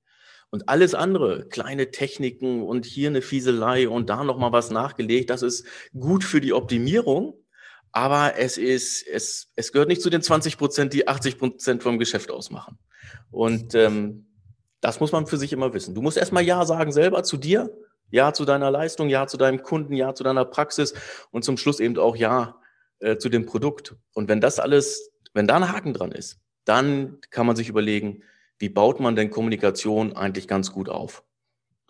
Und 0.51 0.69
alles 0.69 0.97
andere, 0.97 1.47
kleine 1.49 1.93
Techniken 1.93 2.65
und 2.65 2.85
hier 2.85 3.09
eine 3.09 3.23
Fieselei 3.23 3.89
und 3.89 4.11
da 4.11 4.25
nochmal 4.25 4.51
was 4.51 4.71
nachgelegt, 4.71 5.31
das 5.31 5.43
ist 5.43 5.65
gut 5.99 6.25
für 6.25 6.41
die 6.41 6.53
Optimierung, 6.53 7.35
aber 7.93 8.39
es 8.39 8.57
ist, 8.57 9.07
es, 9.07 9.49
es 9.57 9.73
gehört 9.73 9.89
nicht 9.89 10.03
zu 10.03 10.11
den 10.11 10.23
20 10.23 10.59
Prozent, 10.59 10.93
die 10.93 11.09
80 11.09 11.39
Prozent 11.39 11.83
vom 11.83 11.99
Geschäft 11.99 12.31
ausmachen. 12.31 12.79
Und 13.31 13.75
ähm, 13.75 14.27
das 14.81 15.01
muss 15.01 15.13
man 15.13 15.27
für 15.27 15.37
sich 15.37 15.53
immer 15.53 15.75
wissen. 15.75 15.95
Du 15.95 16.03
musst 16.03 16.17
erstmal 16.17 16.45
Ja 16.45 16.65
sagen 16.65 16.93
selber 16.93 17.23
zu 17.23 17.37
dir, 17.37 17.71
Ja 18.11 18.33
zu 18.33 18.45
deiner 18.45 18.71
Leistung, 18.71 19.09
Ja 19.09 19.27
zu 19.27 19.37
deinem 19.37 19.63
Kunden, 19.63 19.95
Ja 19.95 20.15
zu 20.15 20.25
deiner 20.25 20.45
Praxis 20.45 20.95
und 21.31 21.45
zum 21.45 21.57
Schluss 21.57 21.81
eben 21.81 21.99
auch 21.99 22.17
Ja 22.17 22.61
äh, 23.01 23.17
zu 23.17 23.29
dem 23.29 23.47
Produkt. 23.47 23.97
Und 24.15 24.29
wenn 24.29 24.41
das 24.41 24.59
alles, 24.59 25.11
wenn 25.35 25.47
da 25.47 25.57
ein 25.57 25.73
Haken 25.73 25.93
dran 25.93 26.13
ist, 26.13 26.39
dann 26.65 27.19
kann 27.31 27.47
man 27.47 27.57
sich 27.57 27.69
überlegen, 27.69 28.23
wie 28.59 28.69
baut 28.69 29.01
man 29.01 29.17
denn 29.17 29.31
Kommunikation 29.31 30.15
eigentlich 30.15 30.47
ganz 30.47 30.71
gut 30.71 30.89
auf? 30.89 31.25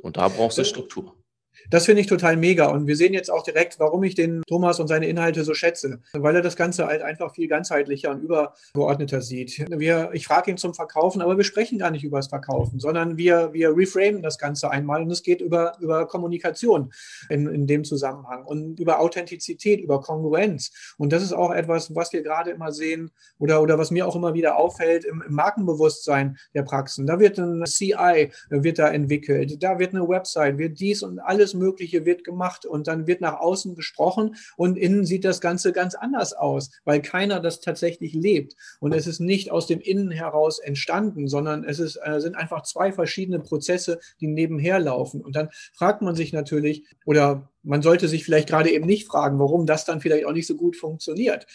Und 0.01 0.17
da 0.17 0.29
brauchst 0.29 0.57
du 0.57 0.65
Struktur. 0.65 1.20
Das 1.69 1.87
finde 1.87 2.01
ich 2.01 2.07
total 2.07 2.37
mega. 2.37 2.67
Und 2.67 2.87
wir 2.87 2.97
sehen 2.97 3.15
jetzt 3.15 3.31
auch 3.31 3.43
direkt, 3.43 3.79
warum 3.79 4.03
ich 4.03 4.15
den 4.15 4.43
Thomas 4.47 4.81
und 4.81 4.89
seine 4.89 5.07
Inhalte 5.07 5.45
so 5.45 5.55
schätze. 5.55 6.01
Weil 6.13 6.37
er 6.37 6.43
das 6.43 6.57
Ganze 6.57 6.87
halt 6.87 7.03
einfach 7.03 7.35
viel 7.35 7.49
ganzheitlicher 7.49 8.11
und 8.11 8.23
übergeordneter 8.23 9.21
sieht. 9.21 9.65
Wir, 9.71 10.11
ich 10.13 10.27
frage 10.27 10.51
ihn 10.51 10.57
zum 10.57 10.75
Verkaufen, 10.75 11.23
aber 11.23 11.37
wir 11.37 11.45
sprechen 11.45 11.79
gar 11.79 11.91
nicht 11.91 12.05
über 12.05 12.19
das 12.19 12.29
Verkaufen, 12.29 12.81
sondern 12.81 13.17
wir, 13.17 13.53
wir 13.53 13.77
reframen 13.77 14.23
das 14.23 14.39
Ganze 14.39 14.71
einmal 14.71 15.03
und 15.03 15.11
es 15.11 15.23
geht 15.23 15.41
über, 15.41 15.77
über 15.81 16.07
Kommunikation 16.07 16.93
in, 17.29 17.47
in 17.47 17.67
dem 17.67 17.85
Zusammenhang 17.85 18.45
und 18.45 18.81
über 18.81 19.01
Authentizität, 19.01 19.81
über 19.81 20.01
Kongruenz. 20.01 20.73
Und 20.99 21.13
das 21.13 21.23
ist 21.23 21.33
auch 21.33 21.53
etwas, 21.53 21.95
was 21.95 22.13
wir 22.13 22.23
gerade 22.23 22.51
immer 22.51 22.73
sehen 22.73 23.11
oder, 23.39 23.63
oder 23.63 23.79
was 23.79 23.91
mir 23.91 24.07
auch 24.07 24.17
immer 24.17 24.35
wieder 24.35 24.57
auffällt 24.57 25.05
im, 25.05 25.23
im 25.27 25.35
Markenbewusstsein 25.35 26.37
der 26.55 26.63
Praxen. 26.63 27.07
Da 27.07 27.21
wird 27.21 27.39
ein 27.39 27.65
CI, 27.65 28.31
wird 28.49 28.79
da 28.79 28.89
entwickelt, 28.89 29.63
da 29.63 29.79
wird 29.79 29.95
eine 29.95 30.09
Website, 30.09 30.59
wird 30.59 30.81
dies 30.81 31.03
und 31.03 31.19
alles 31.19 31.50
alles 31.51 31.55
Mögliche 31.55 32.05
wird 32.05 32.25
gemacht 32.25 32.67
und 32.67 32.87
dann 32.87 33.07
wird 33.07 33.21
nach 33.21 33.41
außen 33.41 33.75
gesprochen 33.75 34.37
und 34.57 34.77
innen 34.77 35.05
sieht 35.05 35.25
das 35.25 35.41
Ganze 35.41 35.73
ganz 35.73 35.95
anders 35.95 36.33
aus, 36.33 36.71
weil 36.85 37.03
keiner 37.03 37.41
das 37.41 37.61
tatsächlich 37.61 38.15
lebt. 38.15 38.55
Und 38.81 38.93
es 38.93 39.07
ist 39.07 39.21
nicht 39.21 39.51
aus 39.51 39.67
dem 39.67 39.81
Innen 39.81 40.11
heraus 40.11 40.59
entstanden, 40.59 41.29
sondern 41.29 41.65
es 41.65 41.79
ist, 41.79 41.99
äh, 42.03 42.21
sind 42.21 42.37
einfach 42.37 42.63
zwei 42.63 42.93
verschiedene 42.93 43.41
Prozesse, 43.41 43.99
die 44.21 44.27
nebenher 44.27 44.79
laufen. 44.79 45.21
Und 45.21 45.37
dann 45.37 45.51
fragt 45.75 46.03
man 46.03 46.15
sich 46.15 46.33
natürlich, 46.33 46.85
oder 47.05 47.49
man 47.63 47.83
sollte 47.83 48.09
sich 48.09 48.25
vielleicht 48.25 48.49
gerade 48.49 48.71
eben 48.71 48.87
nicht 48.87 49.07
fragen, 49.07 49.39
warum 49.39 49.67
das 49.67 49.85
dann 49.85 50.01
vielleicht 50.01 50.27
auch 50.27 50.33
nicht 50.33 50.47
so 50.47 50.57
gut 50.57 50.77
funktioniert. 50.77 51.47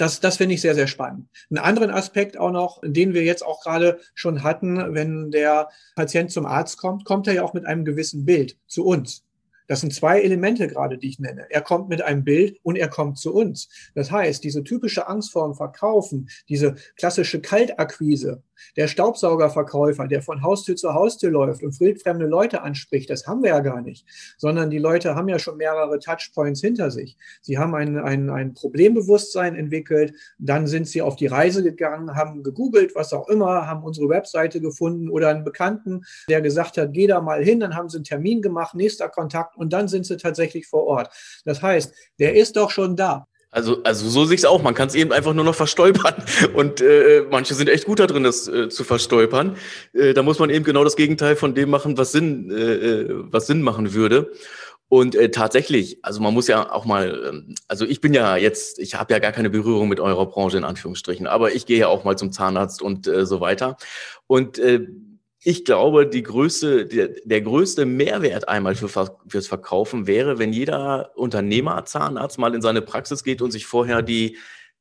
Das, 0.00 0.18
das 0.18 0.38
finde 0.38 0.54
ich 0.54 0.62
sehr, 0.62 0.74
sehr 0.74 0.86
spannend. 0.86 1.28
Einen 1.50 1.58
anderen 1.58 1.90
Aspekt 1.90 2.38
auch 2.38 2.50
noch, 2.50 2.80
den 2.82 3.12
wir 3.12 3.22
jetzt 3.22 3.44
auch 3.44 3.62
gerade 3.62 4.00
schon 4.14 4.42
hatten, 4.42 4.94
wenn 4.94 5.30
der 5.30 5.68
Patient 5.94 6.30
zum 6.30 6.46
Arzt 6.46 6.78
kommt, 6.78 7.04
kommt 7.04 7.26
er 7.26 7.34
ja 7.34 7.42
auch 7.42 7.52
mit 7.52 7.66
einem 7.66 7.84
gewissen 7.84 8.24
Bild 8.24 8.56
zu 8.66 8.86
uns. 8.86 9.24
Das 9.70 9.82
sind 9.82 9.94
zwei 9.94 10.20
Elemente 10.20 10.66
gerade, 10.66 10.98
die 10.98 11.06
ich 11.06 11.20
nenne. 11.20 11.46
Er 11.48 11.60
kommt 11.60 11.88
mit 11.88 12.02
einem 12.02 12.24
Bild 12.24 12.58
und 12.64 12.74
er 12.74 12.88
kommt 12.88 13.18
zu 13.18 13.32
uns. 13.32 13.68
Das 13.94 14.10
heißt, 14.10 14.42
diese 14.42 14.64
typische 14.64 15.06
Angst 15.06 15.30
vor 15.30 15.46
dem 15.46 15.54
Verkaufen, 15.54 16.28
diese 16.48 16.74
klassische 16.96 17.40
Kaltakquise, 17.40 18.42
Der 18.76 18.88
Staubsaugerverkäufer, 18.88 20.06
der 20.06 20.22
von 20.22 20.42
Haustür 20.42 20.76
zu 20.76 20.94
Haustür 20.94 21.30
läuft 21.30 21.62
und 21.62 21.78
wildfremde 21.80 22.26
Leute 22.26 22.62
anspricht, 22.62 23.10
das 23.10 23.26
haben 23.26 23.42
wir 23.42 23.50
ja 23.50 23.60
gar 23.60 23.80
nicht, 23.80 24.06
sondern 24.38 24.70
die 24.70 24.78
Leute 24.78 25.14
haben 25.14 25.28
ja 25.28 25.38
schon 25.38 25.56
mehrere 25.56 25.98
Touchpoints 25.98 26.60
hinter 26.60 26.90
sich. 26.90 27.16
Sie 27.40 27.58
haben 27.58 27.74
ein, 27.74 27.98
ein, 27.98 28.30
ein 28.30 28.54
Problembewusstsein 28.54 29.54
entwickelt, 29.54 30.14
dann 30.38 30.66
sind 30.66 30.86
sie 30.88 31.02
auf 31.02 31.16
die 31.16 31.26
Reise 31.26 31.62
gegangen, 31.62 32.14
haben 32.14 32.42
gegoogelt, 32.42 32.94
was 32.94 33.12
auch 33.12 33.28
immer, 33.28 33.66
haben 33.66 33.82
unsere 33.84 34.08
Webseite 34.08 34.60
gefunden 34.60 35.08
oder 35.08 35.28
einen 35.28 35.44
Bekannten, 35.44 36.02
der 36.28 36.40
gesagt 36.40 36.76
hat, 36.76 36.92
geh 36.92 37.06
da 37.06 37.20
mal 37.20 37.42
hin, 37.42 37.60
dann 37.60 37.74
haben 37.74 37.88
sie 37.88 37.98
einen 37.98 38.04
Termin 38.04 38.42
gemacht, 38.42 38.74
nächster 38.74 39.08
Kontakt 39.08 39.56
und 39.56 39.72
dann 39.72 39.88
sind 39.88 40.06
sie 40.06 40.16
tatsächlich 40.16 40.66
vor 40.66 40.84
Ort. 40.84 41.10
Das 41.44 41.62
heißt, 41.62 41.94
der 42.18 42.36
ist 42.36 42.56
doch 42.56 42.70
schon 42.70 42.96
da. 42.96 43.26
Also, 43.52 43.82
also 43.82 44.08
so 44.08 44.24
sehe 44.24 44.36
ich 44.36 44.42
es 44.42 44.44
auch. 44.44 44.62
Man 44.62 44.74
kann 44.74 44.88
es 44.88 44.94
eben 44.94 45.12
einfach 45.12 45.34
nur 45.34 45.44
noch 45.44 45.54
verstolpern. 45.54 46.14
Und 46.54 46.80
äh, 46.80 47.24
manche 47.30 47.54
sind 47.54 47.68
echt 47.68 47.84
gut 47.84 47.98
da 47.98 48.06
drin, 48.06 48.22
das 48.22 48.46
äh, 48.46 48.68
zu 48.68 48.84
verstolpern. 48.84 49.56
Äh, 49.92 50.14
da 50.14 50.22
muss 50.22 50.38
man 50.38 50.50
eben 50.50 50.64
genau 50.64 50.84
das 50.84 50.96
Gegenteil 50.96 51.36
von 51.36 51.54
dem 51.54 51.70
machen, 51.70 51.98
was 51.98 52.12
Sinn, 52.12 52.50
äh, 52.50 52.54
äh, 52.54 53.06
was 53.10 53.46
Sinn 53.46 53.62
machen 53.62 53.92
würde. 53.92 54.30
Und 54.88 55.14
äh, 55.14 55.30
tatsächlich, 55.30 55.98
also 56.02 56.20
man 56.20 56.34
muss 56.34 56.48
ja 56.48 56.72
auch 56.72 56.84
mal, 56.84 57.28
ähm, 57.28 57.54
also 57.68 57.84
ich 57.84 58.00
bin 58.00 58.12
ja 58.12 58.36
jetzt, 58.36 58.80
ich 58.80 58.96
habe 58.96 59.12
ja 59.12 59.20
gar 59.20 59.30
keine 59.30 59.48
Berührung 59.48 59.88
mit 59.88 60.00
eurer 60.00 60.26
Branche 60.26 60.58
in 60.58 60.64
Anführungsstrichen, 60.64 61.28
aber 61.28 61.52
ich 61.54 61.64
gehe 61.64 61.78
ja 61.78 61.86
auch 61.86 62.02
mal 62.02 62.18
zum 62.18 62.32
Zahnarzt 62.32 62.82
und 62.82 63.06
äh, 63.06 63.24
so 63.24 63.40
weiter. 63.40 63.76
Und 64.26 64.58
äh, 64.58 64.86
ich 65.42 65.64
glaube, 65.64 66.06
die 66.06 66.22
größte, 66.22 66.86
der, 66.86 67.08
der 67.24 67.40
größte 67.40 67.86
Mehrwert 67.86 68.48
einmal 68.48 68.74
für, 68.74 68.88
fürs 69.26 69.46
Verkaufen 69.46 70.06
wäre, 70.06 70.38
wenn 70.38 70.52
jeder 70.52 71.16
Unternehmer, 71.16 71.84
Zahnarzt 71.86 72.38
mal 72.38 72.54
in 72.54 72.60
seine 72.60 72.82
Praxis 72.82 73.24
geht 73.24 73.40
und 73.40 73.50
sich 73.50 73.66
vorher 73.66 74.02
die 74.02 74.36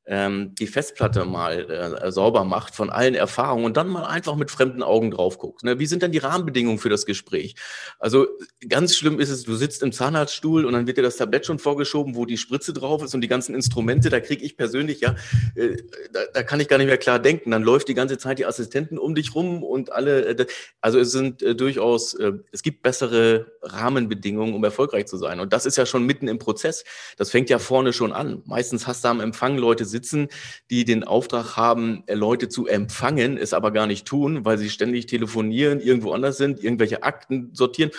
ähm, 0.09 0.55
die 0.55 0.65
Festplatte 0.65 1.23
mal 1.23 1.69
äh, 1.69 2.11
sauber 2.11 2.43
macht 2.43 2.73
von 2.73 2.89
allen 2.89 3.13
Erfahrungen 3.13 3.63
und 3.63 3.77
dann 3.77 3.87
mal 3.87 4.05
einfach 4.05 4.35
mit 4.35 4.49
fremden 4.49 4.81
Augen 4.81 5.11
drauf 5.11 5.37
guckt. 5.37 5.63
Ne? 5.63 5.77
Wie 5.77 5.85
sind 5.85 6.01
denn 6.01 6.11
die 6.11 6.17
Rahmenbedingungen 6.17 6.79
für 6.79 6.89
das 6.89 7.05
Gespräch? 7.05 7.53
Also 7.99 8.27
ganz 8.67 8.97
schlimm 8.97 9.19
ist 9.19 9.29
es, 9.29 9.43
du 9.43 9.55
sitzt 9.55 9.83
im 9.83 9.91
Zahnarztstuhl 9.91 10.65
und 10.65 10.73
dann 10.73 10.87
wird 10.87 10.97
dir 10.97 11.03
das 11.03 11.17
Tablett 11.17 11.45
schon 11.45 11.59
vorgeschoben, 11.59 12.15
wo 12.15 12.25
die 12.25 12.37
Spritze 12.37 12.73
drauf 12.73 13.03
ist 13.03 13.13
und 13.13 13.21
die 13.21 13.27
ganzen 13.27 13.53
Instrumente, 13.53 14.09
da 14.09 14.19
kriege 14.19 14.43
ich 14.43 14.57
persönlich 14.57 15.01
ja, 15.01 15.15
äh, 15.53 15.77
da, 16.11 16.21
da, 16.33 16.41
kann 16.41 16.59
ich 16.59 16.67
gar 16.67 16.79
nicht 16.79 16.87
mehr 16.87 16.97
klar 16.97 17.19
denken. 17.19 17.51
Dann 17.51 17.61
läuft 17.61 17.87
die 17.87 17.93
ganze 17.93 18.17
Zeit 18.17 18.39
die 18.39 18.47
Assistenten 18.47 18.97
um 18.97 19.13
dich 19.13 19.35
rum 19.35 19.61
und 19.61 19.91
alle, 19.91 20.25
äh, 20.25 20.45
also 20.81 20.97
es 20.97 21.11
sind 21.11 21.43
äh, 21.43 21.53
durchaus, 21.53 22.15
äh, 22.15 22.31
es 22.51 22.63
gibt 22.63 22.81
bessere 22.81 23.51
Rahmenbedingungen, 23.61 24.55
um 24.55 24.63
erfolgreich 24.63 25.05
zu 25.05 25.17
sein. 25.17 25.39
Und 25.39 25.53
das 25.53 25.67
ist 25.67 25.77
ja 25.77 25.85
schon 25.85 26.03
mitten 26.07 26.27
im 26.27 26.39
Prozess. 26.39 26.83
Das 27.17 27.29
fängt 27.29 27.51
ja 27.51 27.59
vorne 27.59 27.93
schon 27.93 28.11
an. 28.11 28.41
Meistens 28.45 28.87
hast 28.87 29.03
du 29.03 29.09
am 29.09 29.19
Empfang 29.19 29.59
Leute 29.59 29.85
sitzen, 29.85 29.98
sitzen, 29.99 30.27
die 30.69 30.85
den 30.85 31.03
Auftrag 31.03 31.57
haben, 31.57 32.03
äh, 32.07 32.15
Leute 32.15 32.49
zu 32.49 32.67
empfangen, 32.67 33.37
es 33.37 33.53
aber 33.53 33.71
gar 33.71 33.87
nicht 33.87 34.07
tun, 34.07 34.45
weil 34.45 34.57
sie 34.57 34.69
ständig 34.69 35.05
telefonieren, 35.05 35.79
irgendwo 35.79 36.11
anders 36.11 36.37
sind, 36.37 36.63
irgendwelche 36.63 37.03
Akten 37.03 37.51
sortieren. 37.53 37.91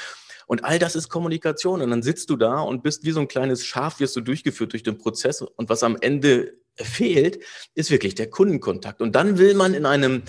Und 0.46 0.64
all 0.64 0.80
das 0.80 0.96
ist 0.96 1.08
Kommunikation. 1.08 1.80
Und 1.80 1.90
dann 1.90 2.02
sitzt 2.02 2.28
du 2.28 2.36
da 2.36 2.60
und 2.60 2.82
bist 2.82 3.04
wie 3.04 3.12
so 3.12 3.20
ein 3.20 3.28
kleines 3.28 3.64
Schaf, 3.64 4.00
wirst 4.00 4.16
du 4.16 4.20
durchgeführt 4.20 4.72
durch 4.72 4.82
den 4.82 4.98
Prozess. 4.98 5.42
Und 5.42 5.68
was 5.68 5.84
am 5.84 5.96
Ende 6.00 6.54
fehlt, 6.76 7.38
ist 7.74 7.92
wirklich 7.92 8.16
der 8.16 8.30
Kundenkontakt. 8.30 9.00
Und 9.00 9.14
dann 9.14 9.38
will 9.38 9.54
man 9.54 9.74
in 9.74 9.86
einem 9.86 10.22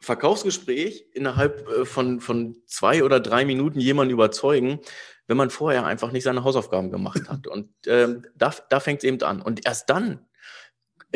Verkaufsgespräch 0.00 1.06
innerhalb 1.14 1.66
äh, 1.68 1.84
von, 1.86 2.20
von 2.20 2.56
zwei 2.66 3.04
oder 3.04 3.20
drei 3.20 3.46
Minuten 3.46 3.80
jemanden 3.80 4.12
überzeugen, 4.12 4.80
wenn 5.26 5.38
man 5.38 5.48
vorher 5.48 5.86
einfach 5.86 6.12
nicht 6.12 6.24
seine 6.24 6.44
Hausaufgaben 6.44 6.90
gemacht 6.90 7.28
hat. 7.28 7.46
Und 7.54 7.70
ähm, 7.86 8.26
da, 8.34 8.54
da 8.68 8.80
fängt 8.80 8.98
es 8.98 9.04
eben 9.04 9.22
an. 9.22 9.40
Und 9.40 9.64
erst 9.66 9.88
dann 9.88 10.12
äh, 10.12 10.18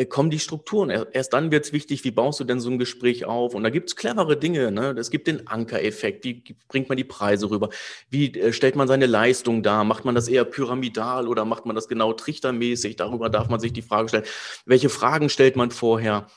kommen 0.05 0.29
die 0.29 0.39
Strukturen. 0.39 0.89
Erst 0.89 1.33
dann 1.33 1.51
wird 1.51 1.65
es 1.65 1.73
wichtig, 1.73 2.03
wie 2.03 2.11
baust 2.11 2.39
du 2.39 2.45
denn 2.45 2.59
so 2.59 2.69
ein 2.69 2.79
Gespräch 2.79 3.25
auf? 3.25 3.53
Und 3.53 3.63
da 3.63 3.69
gibt 3.69 3.89
es 3.89 3.95
clevere 3.95 4.37
Dinge. 4.37 4.71
Ne? 4.71 4.95
Es 4.97 5.09
gibt 5.09 5.27
den 5.27 5.47
Ankereffekt. 5.47 6.23
Wie 6.23 6.43
bringt 6.67 6.87
man 6.87 6.97
die 6.97 7.03
Preise 7.03 7.49
rüber? 7.49 7.69
Wie 8.09 8.33
äh, 8.33 8.53
stellt 8.53 8.75
man 8.75 8.87
seine 8.87 9.07
Leistung 9.07 9.61
dar? 9.61 9.83
Macht 9.83 10.05
man 10.05 10.15
das 10.15 10.27
eher 10.27 10.45
pyramidal 10.45 11.27
oder 11.27 11.43
macht 11.43 11.65
man 11.65 11.75
das 11.75 11.87
genau 11.87 12.13
trichtermäßig? 12.13 12.95
Darüber 12.95 13.29
darf 13.29 13.49
man 13.49 13.59
sich 13.59 13.73
die 13.73 13.81
Frage 13.81 14.09
stellen. 14.09 14.25
Welche 14.65 14.89
Fragen 14.89 15.29
stellt 15.29 15.55
man 15.55 15.71
vorher? 15.71 16.27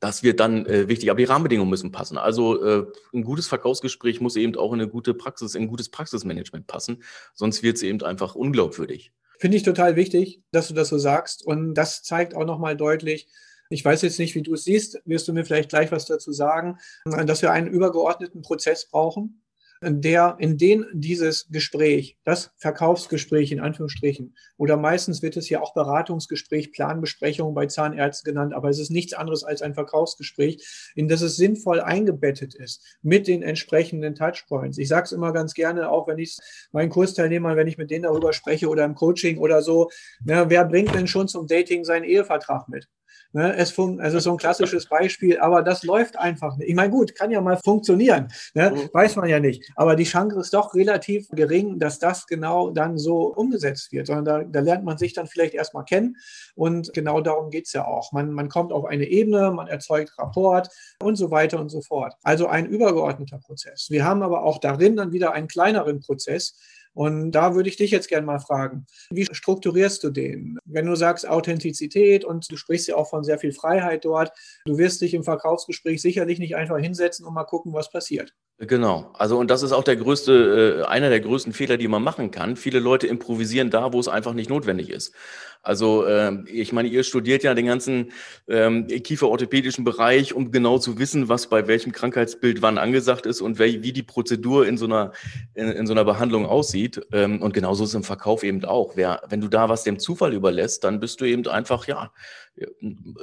Das 0.00 0.22
wird 0.22 0.40
dann 0.40 0.64
äh, 0.64 0.88
wichtig. 0.88 1.10
Aber 1.10 1.18
die 1.18 1.24
Rahmenbedingungen 1.24 1.68
müssen 1.68 1.92
passen. 1.92 2.16
Also 2.16 2.64
äh, 2.64 2.86
ein 3.12 3.22
gutes 3.22 3.46
Verkaufsgespräch 3.46 4.22
muss 4.22 4.36
eben 4.36 4.56
auch 4.56 4.72
in 4.72 4.80
eine 4.80 4.88
gute 4.88 5.12
Praxis, 5.12 5.54
in 5.54 5.64
ein 5.64 5.68
gutes 5.68 5.90
Praxismanagement 5.90 6.66
passen. 6.66 7.02
Sonst 7.34 7.62
wird 7.62 7.76
es 7.76 7.82
eben 7.82 8.02
einfach 8.02 8.34
unglaubwürdig. 8.34 9.12
Finde 9.40 9.56
ich 9.56 9.62
total 9.62 9.96
wichtig, 9.96 10.42
dass 10.52 10.68
du 10.68 10.74
das 10.74 10.88
so 10.88 10.98
sagst. 10.98 11.44
Und 11.44 11.72
das 11.74 12.02
zeigt 12.02 12.34
auch 12.34 12.44
nochmal 12.44 12.76
deutlich, 12.76 13.26
ich 13.70 13.82
weiß 13.82 14.02
jetzt 14.02 14.18
nicht, 14.18 14.34
wie 14.34 14.42
du 14.42 14.52
es 14.52 14.64
siehst, 14.64 15.00
wirst 15.06 15.28
du 15.28 15.32
mir 15.32 15.46
vielleicht 15.46 15.70
gleich 15.70 15.90
was 15.92 16.04
dazu 16.04 16.30
sagen, 16.30 16.78
dass 17.04 17.40
wir 17.40 17.50
einen 17.50 17.68
übergeordneten 17.68 18.42
Prozess 18.42 18.90
brauchen, 18.90 19.42
der, 19.82 20.36
in 20.38 20.58
den 20.58 20.84
dieses 20.92 21.48
Gespräch, 21.50 22.18
das 22.24 22.50
Verkaufsgespräch 22.58 23.50
in 23.50 23.60
Anführungsstrichen, 23.60 24.36
oder 24.58 24.76
meistens 24.76 25.22
wird 25.22 25.36
es 25.38 25.48
ja 25.48 25.60
auch 25.62 25.72
Beratungsgespräch, 25.72 26.72
Planbesprechung 26.72 27.54
bei 27.54 27.66
Zahnärzten 27.66 28.32
genannt, 28.32 28.52
aber 28.52 28.68
es 28.68 28.78
ist 28.78 28.90
nichts 28.90 29.14
anderes 29.14 29.42
als 29.42 29.62
ein 29.62 29.74
Verkaufsgespräch, 29.74 30.92
in 30.94 31.08
das 31.08 31.22
es 31.22 31.36
sinnvoll 31.36 31.80
eingebettet 31.80 32.54
ist 32.54 32.84
mit 33.02 33.26
den 33.26 33.42
entsprechenden 33.42 34.14
Touchpoints. 34.14 34.76
Ich 34.76 34.88
sage 34.88 35.04
es 35.04 35.12
immer 35.12 35.32
ganz 35.32 35.54
gerne, 35.54 35.90
auch 35.90 36.06
wenn 36.06 36.18
ich 36.18 36.36
meinen 36.72 36.90
Kursteilnehmern, 36.90 37.56
wenn 37.56 37.68
ich 37.68 37.78
mit 37.78 37.90
denen 37.90 38.04
darüber 38.04 38.34
spreche 38.34 38.68
oder 38.68 38.84
im 38.84 38.94
Coaching 38.94 39.38
oder 39.38 39.62
so, 39.62 39.90
na, 40.22 40.50
wer 40.50 40.66
bringt 40.66 40.94
denn 40.94 41.06
schon 41.06 41.26
zum 41.26 41.46
Dating 41.46 41.84
seinen 41.84 42.04
Ehevertrag 42.04 42.68
mit? 42.68 42.86
Ne, 43.32 43.54
es 43.56 43.70
fun 43.70 44.00
also 44.00 44.18
so 44.18 44.32
ein 44.32 44.38
klassisches 44.38 44.86
Beispiel, 44.86 45.38
aber 45.38 45.62
das 45.62 45.84
läuft 45.84 46.18
einfach 46.18 46.56
nicht. 46.56 46.68
Ich 46.68 46.74
meine, 46.74 46.90
gut, 46.90 47.14
kann 47.14 47.30
ja 47.30 47.40
mal 47.40 47.56
funktionieren, 47.58 48.26
ne? 48.54 48.72
Mhm. 48.72 48.90
weiß 48.92 49.14
man 49.14 49.28
ja 49.28 49.38
nicht. 49.38 49.70
Aber 49.76 49.94
die 49.94 50.02
Chance 50.02 50.40
ist 50.40 50.52
doch 50.52 50.74
relativ 50.74 51.28
gering, 51.30 51.78
dass 51.78 52.00
das 52.00 52.26
genau 52.26 52.70
dann 52.70 52.98
so 52.98 53.32
umgesetzt 53.32 53.92
wird, 53.92 54.08
sondern 54.08 54.24
da, 54.24 54.42
da 54.42 54.60
lernt 54.60 54.84
man 54.84 54.98
sich 54.98 55.12
dann 55.12 55.28
vielleicht 55.28 55.54
erstmal 55.54 55.84
kennen 55.84 56.16
und 56.56 56.92
genau 56.92 57.20
darum 57.20 57.50
geht 57.50 57.66
es 57.66 57.72
ja 57.72 57.86
auch. 57.86 58.10
Man, 58.10 58.32
man 58.32 58.48
kommt 58.48 58.72
auf 58.72 58.84
eine 58.84 59.04
Ebene, 59.04 59.52
man 59.52 59.68
erzeugt 59.68 60.18
Rapport 60.18 60.68
und 61.00 61.14
so 61.14 61.30
weiter 61.30 61.60
und 61.60 61.68
so 61.68 61.82
fort. 61.82 62.14
Also 62.24 62.48
ein 62.48 62.66
übergeordneter 62.66 63.38
Prozess. 63.38 63.90
Wir 63.90 64.04
haben 64.04 64.24
aber 64.24 64.42
auch 64.42 64.58
darin 64.58 64.96
dann 64.96 65.12
wieder 65.12 65.34
einen 65.34 65.46
kleineren 65.46 66.00
Prozess, 66.00 66.56
und 66.92 67.32
da 67.32 67.54
würde 67.54 67.68
ich 67.68 67.76
dich 67.76 67.90
jetzt 67.90 68.08
gerne 68.08 68.26
mal 68.26 68.40
fragen, 68.40 68.86
wie 69.10 69.26
strukturierst 69.30 70.02
du 70.02 70.10
den? 70.10 70.58
Wenn 70.64 70.86
du 70.86 70.96
sagst 70.96 71.28
Authentizität 71.28 72.24
und 72.24 72.50
du 72.50 72.56
sprichst 72.56 72.88
ja 72.88 72.96
auch 72.96 73.08
von 73.08 73.24
sehr 73.24 73.38
viel 73.38 73.52
Freiheit 73.52 74.04
dort, 74.04 74.32
du 74.64 74.78
wirst 74.78 75.00
dich 75.00 75.14
im 75.14 75.24
Verkaufsgespräch 75.24 76.02
sicherlich 76.02 76.38
nicht 76.38 76.56
einfach 76.56 76.78
hinsetzen 76.78 77.24
und 77.24 77.34
mal 77.34 77.44
gucken, 77.44 77.72
was 77.72 77.90
passiert. 77.90 78.34
Genau. 78.62 79.10
Also, 79.14 79.38
und 79.38 79.50
das 79.50 79.62
ist 79.62 79.72
auch 79.72 79.84
der 79.84 79.96
größte, 79.96 80.82
äh, 80.82 80.86
einer 80.86 81.08
der 81.08 81.20
größten 81.20 81.54
Fehler, 81.54 81.78
die 81.78 81.88
man 81.88 82.02
machen 82.02 82.30
kann. 82.30 82.56
Viele 82.56 82.78
Leute 82.78 83.06
improvisieren 83.06 83.70
da, 83.70 83.94
wo 83.94 83.98
es 83.98 84.06
einfach 84.06 84.34
nicht 84.34 84.50
notwendig 84.50 84.90
ist. 84.90 85.14
Also, 85.62 86.04
äh, 86.04 86.42
ich 86.46 86.70
meine, 86.72 86.88
ihr 86.88 87.02
studiert 87.02 87.42
ja 87.42 87.54
den 87.54 87.64
ganzen 87.64 88.12
ähm, 88.48 88.86
kieferorthopädischen 88.86 89.84
Bereich, 89.84 90.34
um 90.34 90.50
genau 90.52 90.78
zu 90.78 90.98
wissen, 90.98 91.30
was 91.30 91.48
bei 91.48 91.68
welchem 91.68 91.92
Krankheitsbild 91.92 92.60
wann 92.60 92.76
angesagt 92.76 93.24
ist 93.24 93.40
und 93.40 93.58
wie, 93.58 93.82
wie 93.82 93.94
die 93.94 94.02
Prozedur 94.02 94.66
in 94.66 94.76
so 94.76 94.84
einer, 94.84 95.12
in, 95.54 95.68
in 95.70 95.86
so 95.86 95.94
einer 95.94 96.04
Behandlung 96.04 96.44
aussieht. 96.44 97.00
Ähm, 97.12 97.40
und 97.40 97.54
genauso 97.54 97.84
ist 97.84 97.90
es 97.90 97.94
im 97.94 98.04
Verkauf 98.04 98.42
eben 98.42 98.62
auch. 98.66 98.92
Wer, 98.94 99.22
wenn 99.30 99.40
du 99.40 99.48
da 99.48 99.70
was 99.70 99.84
dem 99.84 99.98
Zufall 99.98 100.34
überlässt, 100.34 100.84
dann 100.84 101.00
bist 101.00 101.22
du 101.22 101.24
eben 101.24 101.46
einfach, 101.46 101.86
ja, 101.86 102.10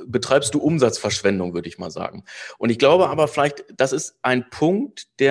betreibst 0.05 0.53
du 0.53 0.59
Umsatzverschwendung, 0.59 1.53
würde 1.53 1.69
ich 1.69 1.77
mal 1.77 1.91
sagen. 1.91 2.23
Und 2.57 2.69
ich 2.69 2.79
glaube 2.79 3.09
aber 3.09 3.27
vielleicht, 3.27 3.65
das 3.75 3.93
ist 3.93 4.17
ein 4.21 4.49
Punkt, 4.49 5.07
der 5.19 5.26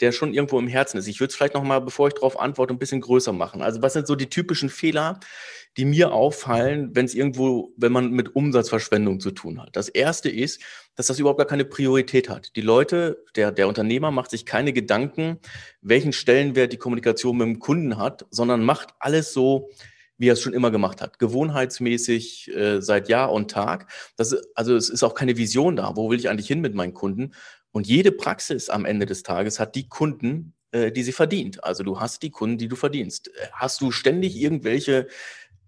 der 0.00 0.12
schon 0.12 0.34
irgendwo 0.34 0.58
im 0.58 0.68
Herzen 0.68 0.98
ist. 0.98 1.06
Ich 1.06 1.20
würde 1.20 1.30
es 1.30 1.36
vielleicht 1.36 1.54
noch 1.54 1.62
mal, 1.62 1.80
bevor 1.80 2.08
ich 2.08 2.14
darauf 2.14 2.38
antworte, 2.38 2.74
ein 2.74 2.78
bisschen 2.78 3.00
größer 3.00 3.32
machen. 3.32 3.62
Also 3.62 3.82
was 3.82 3.92
sind 3.92 4.06
so 4.06 4.16
die 4.16 4.28
typischen 4.28 4.68
Fehler, 4.68 5.20
die 5.76 5.84
mir 5.84 6.12
auffallen, 6.12 6.90
wenn 6.94 7.04
es 7.04 7.14
irgendwo, 7.14 7.72
wenn 7.76 7.92
man 7.92 8.10
mit 8.10 8.34
Umsatzverschwendung 8.34 9.20
zu 9.20 9.30
tun 9.30 9.60
hat? 9.60 9.76
Das 9.76 9.88
erste 9.88 10.28
ist, 10.28 10.60
dass 10.96 11.06
das 11.06 11.18
überhaupt 11.18 11.38
gar 11.38 11.46
keine 11.46 11.64
Priorität 11.64 12.28
hat. 12.28 12.56
Die 12.56 12.62
Leute, 12.62 13.24
der, 13.36 13.52
der 13.52 13.68
Unternehmer 13.68 14.10
macht 14.10 14.30
sich 14.30 14.46
keine 14.46 14.72
Gedanken, 14.72 15.38
welchen 15.80 16.12
Stellenwert 16.12 16.72
die 16.72 16.78
Kommunikation 16.78 17.36
mit 17.36 17.46
dem 17.46 17.58
Kunden 17.58 17.98
hat, 17.98 18.26
sondern 18.30 18.64
macht 18.64 18.94
alles 18.98 19.32
so, 19.32 19.70
wie 20.20 20.28
er 20.28 20.34
es 20.34 20.42
schon 20.42 20.52
immer 20.52 20.70
gemacht 20.70 21.00
hat, 21.00 21.18
gewohnheitsmäßig 21.18 22.54
äh, 22.54 22.82
seit 22.82 23.08
Jahr 23.08 23.32
und 23.32 23.50
Tag. 23.50 23.90
Das, 24.16 24.36
also 24.54 24.76
es 24.76 24.90
ist 24.90 25.02
auch 25.02 25.14
keine 25.14 25.38
Vision 25.38 25.76
da. 25.76 25.96
Wo 25.96 26.10
will 26.10 26.18
ich 26.18 26.28
eigentlich 26.28 26.46
hin 26.46 26.60
mit 26.60 26.74
meinen 26.74 26.92
Kunden? 26.92 27.32
Und 27.72 27.86
jede 27.86 28.12
Praxis 28.12 28.68
am 28.68 28.84
Ende 28.84 29.06
des 29.06 29.22
Tages 29.22 29.60
hat 29.60 29.74
die 29.74 29.88
Kunden, 29.88 30.54
äh, 30.72 30.90
die 30.92 31.02
sie 31.02 31.12
verdient. 31.12 31.62
Also 31.64 31.82
du 31.82 32.00
hast 32.00 32.22
die 32.22 32.30
Kunden, 32.30 32.58
die 32.58 32.68
du 32.68 32.76
verdienst. 32.76 33.30
Hast 33.52 33.80
du 33.80 33.90
ständig 33.90 34.36
irgendwelche 34.36 35.08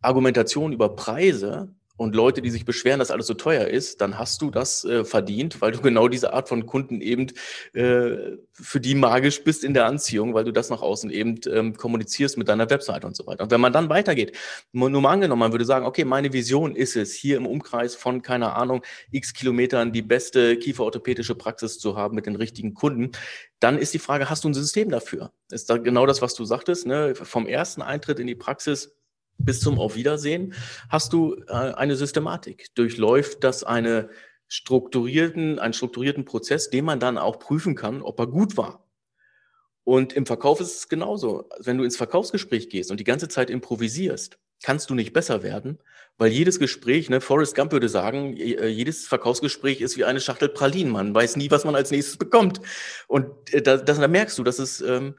Argumentationen 0.01 0.73
über 0.73 0.97
Preise 0.97 1.75
und 2.03 2.15
Leute, 2.15 2.43
die 2.43 2.51
sich 2.51 2.65
beschweren, 2.65 2.99
dass 2.99 3.11
alles 3.11 3.27
so 3.27 3.35
teuer 3.35 3.67
ist, 3.67 4.01
dann 4.01 4.19
hast 4.19 4.43
du 4.43 4.51
das 4.51 4.85
äh, 4.85 5.05
verdient, 5.05 5.61
weil 5.61 5.73
du 5.73 5.81
genau 5.81 6.09
diese 6.09 6.33
Art 6.33 6.49
von 6.49 6.67
Kunden 6.67 7.01
eben 7.01 7.29
äh, 7.73 8.37
für 8.53 8.81
die 8.81 8.95
magisch 8.95 9.45
bist 9.45 9.63
in 9.63 9.73
der 9.73 9.87
Anziehung, 9.87 10.35
weil 10.35 10.45
du 10.45 10.53
das 10.53 10.69
nach 10.69 10.83
außen 10.83 11.11
eben 11.11 11.41
ähm, 11.49 11.77
kommunizierst 11.77 12.37
mit 12.37 12.49
deiner 12.49 12.69
Webseite 12.69 13.07
und 13.07 13.17
so 13.17 13.27
weiter. 13.27 13.45
Und 13.45 13.51
wenn 13.51 13.61
man 13.61 13.73
dann 13.73 13.89
weitergeht, 13.89 14.37
nur 14.73 14.91
mal 14.91 15.13
angenommen, 15.13 15.41
man 15.41 15.53
würde 15.53 15.65
sagen, 15.65 15.87
okay, 15.87 16.05
meine 16.05 16.33
Vision 16.33 16.75
ist 16.75 16.97
es, 16.97 17.15
hier 17.15 17.37
im 17.37 17.47
Umkreis 17.47 17.95
von, 17.95 18.21
keine 18.23 18.55
Ahnung, 18.55 18.83
x 19.11 19.33
Kilometern 19.33 19.93
die 19.93 20.03
beste 20.03 20.57
kieferorthopädische 20.57 21.35
Praxis 21.35 21.79
zu 21.79 21.97
haben 21.97 22.17
mit 22.17 22.27
den 22.27 22.37
richtigen 22.37 22.75
Kunden, 22.75 23.13
dann 23.61 23.79
ist 23.79 23.95
die 23.95 24.01
Frage, 24.01 24.29
hast 24.29 24.43
du 24.43 24.49
ein 24.49 24.55
System 24.55 24.91
dafür? 24.91 25.33
Ist 25.51 25.71
da 25.71 25.77
genau 25.77 26.05
das, 26.07 26.21
was 26.21 26.35
du 26.35 26.45
sagtest, 26.45 26.87
ne? 26.87 27.15
vom 27.15 27.47
ersten 27.47 27.81
Eintritt 27.81 28.19
in 28.19 28.27
die 28.27 28.35
Praxis 28.35 28.97
bis 29.45 29.61
zum 29.61 29.79
Auf 29.79 29.97
Wiedersehen 29.97 30.55
hast 30.89 31.13
du 31.13 31.37
äh, 31.49 31.53
eine 31.53 31.97
Systematik. 31.97 32.75
Durchläuft 32.75 33.45
das 33.45 33.65
eine 33.65 34.11
strukturierten, 34.49 35.59
einen 35.59 35.73
strukturierten 35.73 36.25
Prozess, 36.25 36.71
den 36.71 36.85
man 36.85 37.01
dann 37.01 37.19
auch 37.19 37.39
prüfen 37.39 37.75
kann, 37.75 38.03
ob 38.03 38.21
er 38.21 38.27
gut 38.27 38.57
war. 38.57 38.87
Und 39.85 40.13
im 40.13 40.27
Verkauf 40.27 40.61
ist 40.61 40.77
es 40.77 40.89
genauso. 40.89 41.49
Wenn 41.59 41.79
du 41.79 41.85
ins 41.85 41.97
Verkaufsgespräch 41.97 42.69
gehst 42.69 42.91
und 42.91 43.01
die 43.01 43.05
ganze 43.05 43.29
Zeit 43.29 43.51
improvisierst, 43.51 44.39
kannst 44.63 44.91
du 44.91 44.95
nicht 44.95 45.13
besser 45.13 45.43
werden, 45.43 45.79
weil 46.19 46.31
jedes 46.31 46.59
Gespräch, 46.59 47.11
ne, 47.11 47.21
Forrest 47.21 47.57
Gump 47.57 47.73
würde 47.73 47.89
sagen, 47.89 48.37
äh, 48.37 48.69
jedes 48.69 49.07
Verkaufsgespräch 49.07 49.81
ist 49.81 49.97
wie 49.97 50.05
eine 50.05 50.21
Schachtel 50.21 50.49
Pralinen. 50.49 50.93
Man 50.93 51.15
weiß 51.15 51.37
nie, 51.37 51.51
was 51.51 51.65
man 51.65 51.75
als 51.75 51.91
nächstes 51.91 52.17
bekommt. 52.17 52.61
Und 53.09 53.53
äh, 53.53 53.63
da, 53.63 53.77
das, 53.77 53.99
da 53.99 54.09
merkst 54.09 54.39
du, 54.39 54.45
dass 54.45 54.59
es 54.59 54.81
ähm, 54.81 55.17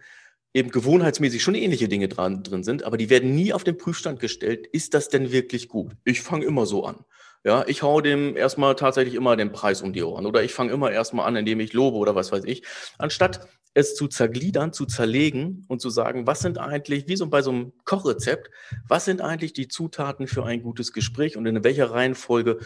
eben 0.54 0.70
gewohnheitsmäßig 0.70 1.42
schon 1.42 1.56
ähnliche 1.56 1.88
Dinge 1.88 2.08
dran, 2.08 2.44
drin 2.44 2.64
sind, 2.64 2.84
aber 2.84 2.98
die 2.98 3.10
werden 3.10 3.36
nie 3.36 3.54
auf 3.54 3.64
den 3.64 3.78
Prüfstand 3.78 4.20
gestellt. 4.20 4.68
Ist 4.68 4.94
das 4.94 5.10
denn 5.10 5.32
wirklich 5.32 5.68
gut? 5.68 5.94
Ich 6.04 6.22
fange 6.22 6.46
immer 6.46 6.66
so 6.66 6.86
an. 6.86 7.06
Ja, 7.46 7.66
ich 7.68 7.82
hau 7.82 8.00
dem 8.00 8.38
erstmal 8.38 8.76
tatsächlich 8.76 9.16
immer 9.16 9.36
den 9.36 9.52
Preis 9.52 9.82
um 9.82 9.92
die 9.92 10.04
Ohren 10.04 10.26
oder 10.26 10.44
ich 10.44 10.54
fange 10.54 10.72
immer 10.72 10.92
erstmal 10.92 11.28
an, 11.28 11.36
indem 11.36 11.60
ich 11.60 11.74
lobe 11.74 11.98
oder 11.98 12.16
was 12.16 12.32
weiß 12.32 12.46
ich, 12.46 12.64
anstatt 12.98 13.48
es 13.74 13.96
zu 13.96 14.08
zergliedern, 14.08 14.72
zu 14.72 14.86
zerlegen 14.86 15.66
und 15.68 15.82
zu 15.82 15.90
sagen, 15.90 16.26
was 16.28 16.40
sind 16.40 16.58
eigentlich, 16.58 17.08
wie 17.08 17.18
so 17.18 17.28
bei 17.28 17.42
so 17.42 17.52
einem 17.52 17.74
Kochrezept, 17.84 18.50
was 18.88 19.04
sind 19.06 19.20
eigentlich 19.20 19.52
die 19.52 19.68
Zutaten 19.68 20.28
für 20.28 20.46
ein 20.46 20.62
gutes 20.62 20.94
Gespräch 20.94 21.36
und 21.36 21.46
in 21.46 21.64
welcher 21.64 21.92
Reihenfolge 21.92 22.60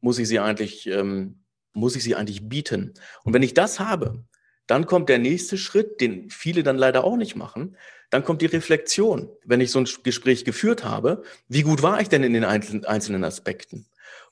muss 0.00 0.18
ich 0.18 0.28
sie 0.28 0.40
eigentlich, 0.40 0.86
ähm, 0.88 1.44
muss 1.72 1.96
ich 1.96 2.02
sie 2.02 2.14
eigentlich 2.14 2.48
bieten? 2.48 2.92
Und 3.24 3.32
wenn 3.32 3.42
ich 3.42 3.54
das 3.54 3.80
habe, 3.80 4.24
dann 4.68 4.86
kommt 4.86 5.08
der 5.08 5.18
nächste 5.18 5.58
Schritt, 5.58 6.00
den 6.00 6.30
viele 6.30 6.62
dann 6.62 6.76
leider 6.76 7.02
auch 7.02 7.16
nicht 7.16 7.34
machen. 7.34 7.76
Dann 8.10 8.24
kommt 8.24 8.40
die 8.42 8.46
Reflexion, 8.46 9.28
wenn 9.44 9.60
ich 9.60 9.70
so 9.70 9.80
ein 9.80 9.88
Gespräch 10.04 10.44
geführt 10.44 10.84
habe, 10.84 11.22
wie 11.48 11.62
gut 11.62 11.82
war 11.82 12.00
ich 12.00 12.08
denn 12.08 12.22
in 12.22 12.32
den 12.32 12.44
einzelnen 12.44 13.24
Aspekten? 13.24 13.86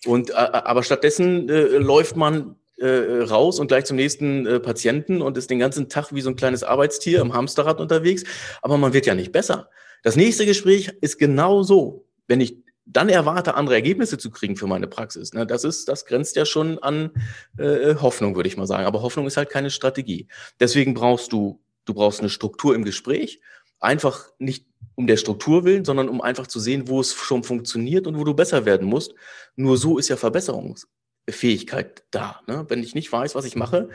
Und 0.05 0.31
äh, 0.31 0.35
aber 0.35 0.83
stattdessen 0.83 1.49
äh, 1.49 1.62
läuft 1.78 2.16
man 2.16 2.57
äh, 2.78 2.87
raus 3.23 3.59
und 3.59 3.69
gleich 3.69 3.87
zum 3.87 3.97
nächsten 3.97 4.47
äh, 4.47 4.61
Patienten 4.61 5.23
und 5.23 5.38
ist 5.38 5.50
den 5.50 5.59
ganzen 5.59 5.88
Tag 5.88 6.14
wie 6.14 6.21
so 6.21 6.31
ein 6.31 6.37
kleines 6.37 6.62
Arbeitstier 6.62 7.21
im 7.21 7.33
Hamsterrad 7.33 7.81
unterwegs. 7.81 8.25
Aber 8.61 8.76
man 8.76 8.93
wird 8.93 9.07
ja 9.07 9.14
nicht 9.14 9.33
besser. 9.33 9.71
Das 10.02 10.16
nächste 10.16 10.45
Gespräch 10.45 10.93
ist 11.00 11.19
genau 11.19 11.62
so. 11.62 12.05
Wenn 12.28 12.40
ich 12.40 12.57
dann 12.87 13.09
erwarte, 13.09 13.55
andere 13.55 13.75
Ergebnisse 13.75 14.16
zu 14.16 14.31
kriegen 14.31 14.57
für 14.57 14.69
meine 14.69 14.87
Praxis. 14.87 15.35
Ne? 15.35 15.47
Das 15.47 15.64
ist, 15.64 15.88
das 15.88 16.07
grenzt 16.07 16.37
ja 16.37 16.47
schon 16.47 16.78
an 16.78 17.11
äh, 17.59 17.97
Hoffnung, 17.97 18.37
würde 18.37 18.49
ich 18.49 18.57
mal 18.57 18.66
sagen. 18.66 18.87
Aber 18.87 19.02
Hoffnung 19.02 19.26
ist 19.26 19.37
halt 19.37 19.50
keine 19.50 19.71
Strategie. 19.71 20.28
Deswegen 20.61 20.95
brauchst 20.95 21.33
du, 21.33 21.61
du 21.85 21.95
brauchst 21.95 22.21
eine 22.21 22.31
Struktur 22.31 22.75
im 22.75 22.85
Gespräch. 22.85 23.40
Einfach 23.81 24.31
nicht 24.38 24.66
um 24.95 25.07
der 25.07 25.16
Struktur 25.16 25.64
willen, 25.64 25.85
sondern 25.85 26.09
um 26.09 26.21
einfach 26.21 26.47
zu 26.47 26.61
sehen, 26.61 26.88
wo 26.88 27.00
es 27.00 27.12
schon 27.12 27.43
funktioniert 27.43 28.07
und 28.07 28.19
wo 28.19 28.25
du 28.25 28.35
besser 28.35 28.64
werden 28.64 28.87
musst. 28.87 29.14
Nur 29.57 29.76
so 29.76 29.99
ist 29.99 30.09
ja 30.09 30.16
Verbesserungsfähigkeit 30.16 32.05
da. 32.12 32.40
Ne? 32.47 32.64
Wenn 32.69 32.83
ich 32.83 32.95
nicht 32.95 33.11
weiß, 33.11 33.35
was 33.35 33.45
ich 33.45 33.57
mache, 33.57 33.88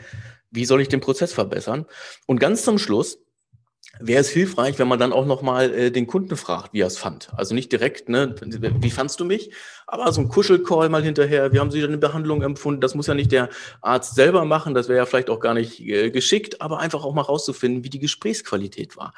wie 0.50 0.66
soll 0.66 0.82
ich 0.82 0.88
den 0.88 1.00
Prozess 1.00 1.32
verbessern? 1.32 1.86
Und 2.26 2.40
ganz 2.40 2.62
zum 2.62 2.78
Schluss 2.78 3.18
wäre 4.00 4.20
es 4.20 4.28
hilfreich, 4.30 4.78
wenn 4.78 4.88
man 4.88 4.98
dann 4.98 5.12
auch 5.12 5.26
nochmal 5.26 5.72
äh, 5.72 5.90
den 5.90 6.06
Kunden 6.06 6.36
fragt, 6.36 6.72
wie 6.72 6.80
er 6.80 6.86
es 6.86 6.98
fand. 6.98 7.30
Also 7.36 7.54
nicht 7.54 7.70
direkt, 7.72 8.08
ne, 8.08 8.34
wie 8.40 8.90
fandst 8.90 9.20
du 9.20 9.24
mich? 9.24 9.52
Aber 9.86 10.10
so 10.12 10.20
ein 10.20 10.28
Kuschelcall 10.28 10.88
mal 10.88 11.02
hinterher, 11.02 11.52
wie 11.52 11.58
haben 11.58 11.70
Sie 11.70 11.80
deine 11.80 11.98
Behandlung 11.98 12.42
empfunden? 12.42 12.80
Das 12.80 12.94
muss 12.94 13.06
ja 13.06 13.14
nicht 13.14 13.32
der 13.32 13.48
Arzt 13.80 14.14
selber 14.14 14.44
machen, 14.44 14.74
das 14.74 14.88
wäre 14.88 14.98
ja 14.98 15.06
vielleicht 15.06 15.30
auch 15.30 15.40
gar 15.40 15.54
nicht 15.54 15.80
äh, 15.80 16.10
geschickt, 16.10 16.60
aber 16.60 16.78
einfach 16.78 17.04
auch 17.04 17.14
mal 17.14 17.22
rauszufinden, 17.22 17.84
wie 17.84 17.90
die 17.90 17.98
Gesprächsqualität 17.98 18.96
war. 18.96 19.12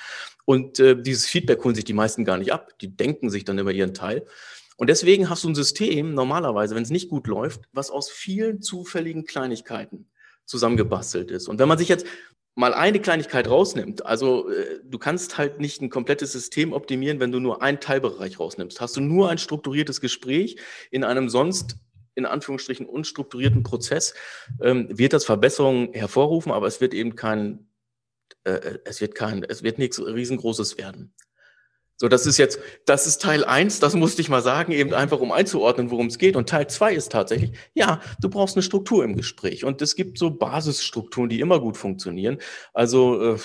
Und 0.44 0.80
äh, 0.80 1.00
dieses 1.00 1.26
Feedback 1.26 1.62
holen 1.64 1.74
sich 1.74 1.84
die 1.84 1.92
meisten 1.92 2.24
gar 2.24 2.38
nicht 2.38 2.52
ab. 2.52 2.72
Die 2.80 2.94
denken 2.94 3.30
sich 3.30 3.44
dann 3.44 3.58
immer 3.58 3.70
ihren 3.70 3.94
Teil. 3.94 4.26
Und 4.76 4.90
deswegen 4.90 5.30
hast 5.30 5.44
du 5.44 5.48
ein 5.48 5.54
System, 5.54 6.14
normalerweise, 6.14 6.74
wenn 6.74 6.82
es 6.82 6.90
nicht 6.90 7.08
gut 7.08 7.28
läuft, 7.28 7.62
was 7.72 7.90
aus 7.90 8.10
vielen 8.10 8.60
zufälligen 8.60 9.24
Kleinigkeiten 9.24 10.08
zusammengebastelt 10.46 11.30
ist. 11.30 11.48
Und 11.48 11.58
wenn 11.58 11.68
man 11.68 11.78
sich 11.78 11.88
jetzt 11.88 12.06
mal 12.54 12.72
eine 12.72 13.00
Kleinigkeit 13.00 13.48
rausnimmt, 13.48 14.06
also 14.06 14.48
äh, 14.50 14.80
du 14.84 14.98
kannst 14.98 15.38
halt 15.38 15.60
nicht 15.60 15.82
ein 15.82 15.90
komplettes 15.90 16.32
System 16.32 16.72
optimieren, 16.72 17.20
wenn 17.20 17.32
du 17.32 17.40
nur 17.40 17.62
einen 17.62 17.80
Teilbereich 17.80 18.38
rausnimmst. 18.38 18.80
Hast 18.80 18.96
du 18.96 19.00
nur 19.00 19.28
ein 19.28 19.38
strukturiertes 19.38 20.00
Gespräch 20.00 20.56
in 20.90 21.04
einem 21.04 21.28
sonst 21.28 21.76
in 22.14 22.26
Anführungsstrichen 22.26 22.86
unstrukturierten 22.86 23.62
Prozess, 23.62 24.14
ähm, 24.62 24.86
wird 24.96 25.12
das 25.12 25.24
Verbesserungen 25.24 25.92
hervorrufen, 25.92 26.52
aber 26.52 26.66
es 26.66 26.80
wird 26.80 26.94
eben 26.94 27.16
kein, 27.16 27.66
äh, 28.44 28.52
äh 28.52 28.78
es 28.84 29.00
wird 29.00 29.14
kein, 29.14 29.42
es 29.42 29.62
wird 29.62 29.78
nichts 29.78 30.00
riesengroßes 30.00 30.78
werden. 30.78 31.12
So, 31.96 32.08
das 32.08 32.26
ist 32.26 32.38
jetzt, 32.38 32.58
das 32.86 33.06
ist 33.06 33.22
Teil 33.22 33.44
eins. 33.44 33.78
das 33.78 33.94
musste 33.94 34.20
ich 34.20 34.28
mal 34.28 34.42
sagen, 34.42 34.72
eben 34.72 34.92
einfach 34.92 35.20
um 35.20 35.30
einzuordnen, 35.30 35.92
worum 35.92 36.08
es 36.08 36.18
geht. 36.18 36.34
Und 36.34 36.48
Teil 36.48 36.66
zwei 36.66 36.92
ist 36.92 37.12
tatsächlich, 37.12 37.52
ja, 37.72 38.00
du 38.20 38.28
brauchst 38.28 38.56
eine 38.56 38.64
Struktur 38.64 39.04
im 39.04 39.14
Gespräch. 39.14 39.64
Und 39.64 39.80
es 39.80 39.94
gibt 39.94 40.18
so 40.18 40.32
Basisstrukturen, 40.32 41.28
die 41.28 41.38
immer 41.38 41.60
gut 41.60 41.76
funktionieren. 41.76 42.38
Also 42.72 43.36
äh, 43.36 43.38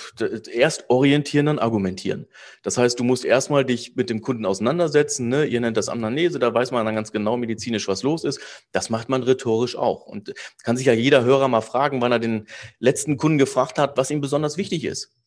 erst 0.52 0.90
orientieren, 0.90 1.46
dann 1.46 1.60
argumentieren. 1.60 2.26
Das 2.64 2.76
heißt, 2.76 2.98
du 2.98 3.04
musst 3.04 3.24
erstmal 3.24 3.64
dich 3.64 3.94
mit 3.94 4.10
dem 4.10 4.20
Kunden 4.20 4.44
auseinandersetzen. 4.44 5.28
Ne? 5.28 5.44
Ihr 5.44 5.60
nennt 5.60 5.76
das 5.76 5.88
Amnese, 5.88 6.40
da 6.40 6.52
weiß 6.52 6.72
man 6.72 6.84
dann 6.84 6.96
ganz 6.96 7.12
genau 7.12 7.36
medizinisch, 7.36 7.86
was 7.86 8.02
los 8.02 8.24
ist. 8.24 8.40
Das 8.72 8.90
macht 8.90 9.08
man 9.08 9.22
rhetorisch 9.22 9.76
auch. 9.76 10.06
Und 10.06 10.34
kann 10.64 10.76
sich 10.76 10.86
ja 10.86 10.92
jeder 10.92 11.22
Hörer 11.22 11.46
mal 11.46 11.60
fragen, 11.60 12.00
wann 12.00 12.10
er 12.10 12.18
den 12.18 12.48
letzten 12.80 13.16
Kunden 13.16 13.38
gefragt 13.38 13.78
hat, 13.78 13.96
was 13.96 14.10
ihm 14.10 14.20
besonders 14.20 14.56
wichtig 14.56 14.84
ist 14.84 15.19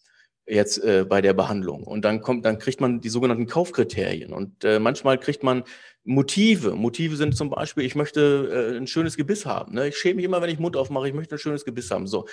jetzt 0.46 0.84
äh, 0.84 1.06
bei 1.08 1.22
der 1.22 1.34
Behandlung. 1.34 1.84
Und 1.84 2.04
dann 2.04 2.22
kommt, 2.22 2.46
dann 2.46 2.60
kriegt 2.60 2.82
man 2.82 3.02
die 3.02 3.10
sogenannten 3.10 3.48
Kaufkriterien. 3.48 4.34
Und 4.34 4.64
äh, 4.64 4.80
manchmal 4.80 5.18
kriegt 5.18 5.44
man 5.44 5.64
Motive. 6.04 6.76
Motive 6.76 7.16
sind 7.16 7.36
zum 7.36 7.50
Beispiel, 7.50 7.86
ich 7.86 7.96
möchte 7.96 8.74
äh, 8.74 8.78
ein 8.78 8.88
schönes 8.88 9.16
Gebiss 9.16 9.46
haben. 9.46 9.74
Ne? 9.74 9.88
Ich 9.88 9.98
schäme 9.98 10.16
mich 10.16 10.26
immer, 10.26 10.42
wenn 10.42 10.50
ich 10.50 10.60
Mund 10.60 10.76
aufmache, 10.76 11.08
ich 11.08 11.14
möchte 11.14 11.36
ein 11.36 11.40
schönes 11.40 11.66
Gebiss 11.66 11.92
haben. 11.92 12.08
So. 12.08 12.28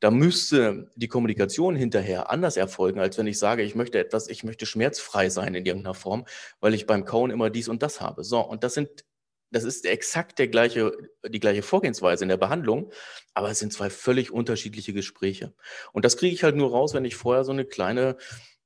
Da 0.00 0.10
müsste 0.10 0.90
die 0.96 1.08
Kommunikation 1.08 1.76
hinterher 1.76 2.30
anders 2.30 2.56
erfolgen, 2.56 3.00
als 3.00 3.18
wenn 3.18 3.26
ich 3.26 3.38
sage, 3.38 3.62
ich 3.62 3.74
möchte 3.74 3.98
etwas, 3.98 4.28
ich 4.28 4.44
möchte 4.44 4.64
schmerzfrei 4.64 5.28
sein 5.28 5.54
in 5.54 5.66
irgendeiner 5.66 5.92
Form, 5.92 6.24
weil 6.60 6.72
ich 6.72 6.86
beim 6.86 7.04
Kauen 7.04 7.30
immer 7.30 7.50
dies 7.50 7.68
und 7.68 7.82
das 7.82 8.00
habe. 8.00 8.24
So, 8.24 8.40
und 8.40 8.64
das 8.64 8.72
sind 8.72 9.04
das 9.50 9.64
ist 9.64 9.84
exakt 9.86 10.38
der 10.38 10.48
gleiche, 10.48 10.92
die 11.28 11.40
gleiche 11.40 11.62
Vorgehensweise 11.62 12.24
in 12.24 12.28
der 12.28 12.36
Behandlung, 12.36 12.92
aber 13.34 13.50
es 13.50 13.58
sind 13.58 13.72
zwei 13.72 13.90
völlig 13.90 14.30
unterschiedliche 14.30 14.92
Gespräche. 14.92 15.54
Und 15.92 16.04
das 16.04 16.16
kriege 16.16 16.34
ich 16.34 16.44
halt 16.44 16.56
nur 16.56 16.70
raus, 16.70 16.94
wenn 16.94 17.04
ich 17.04 17.16
vorher 17.16 17.44
so 17.44 17.52
eine 17.52 17.64
kleine 17.64 18.16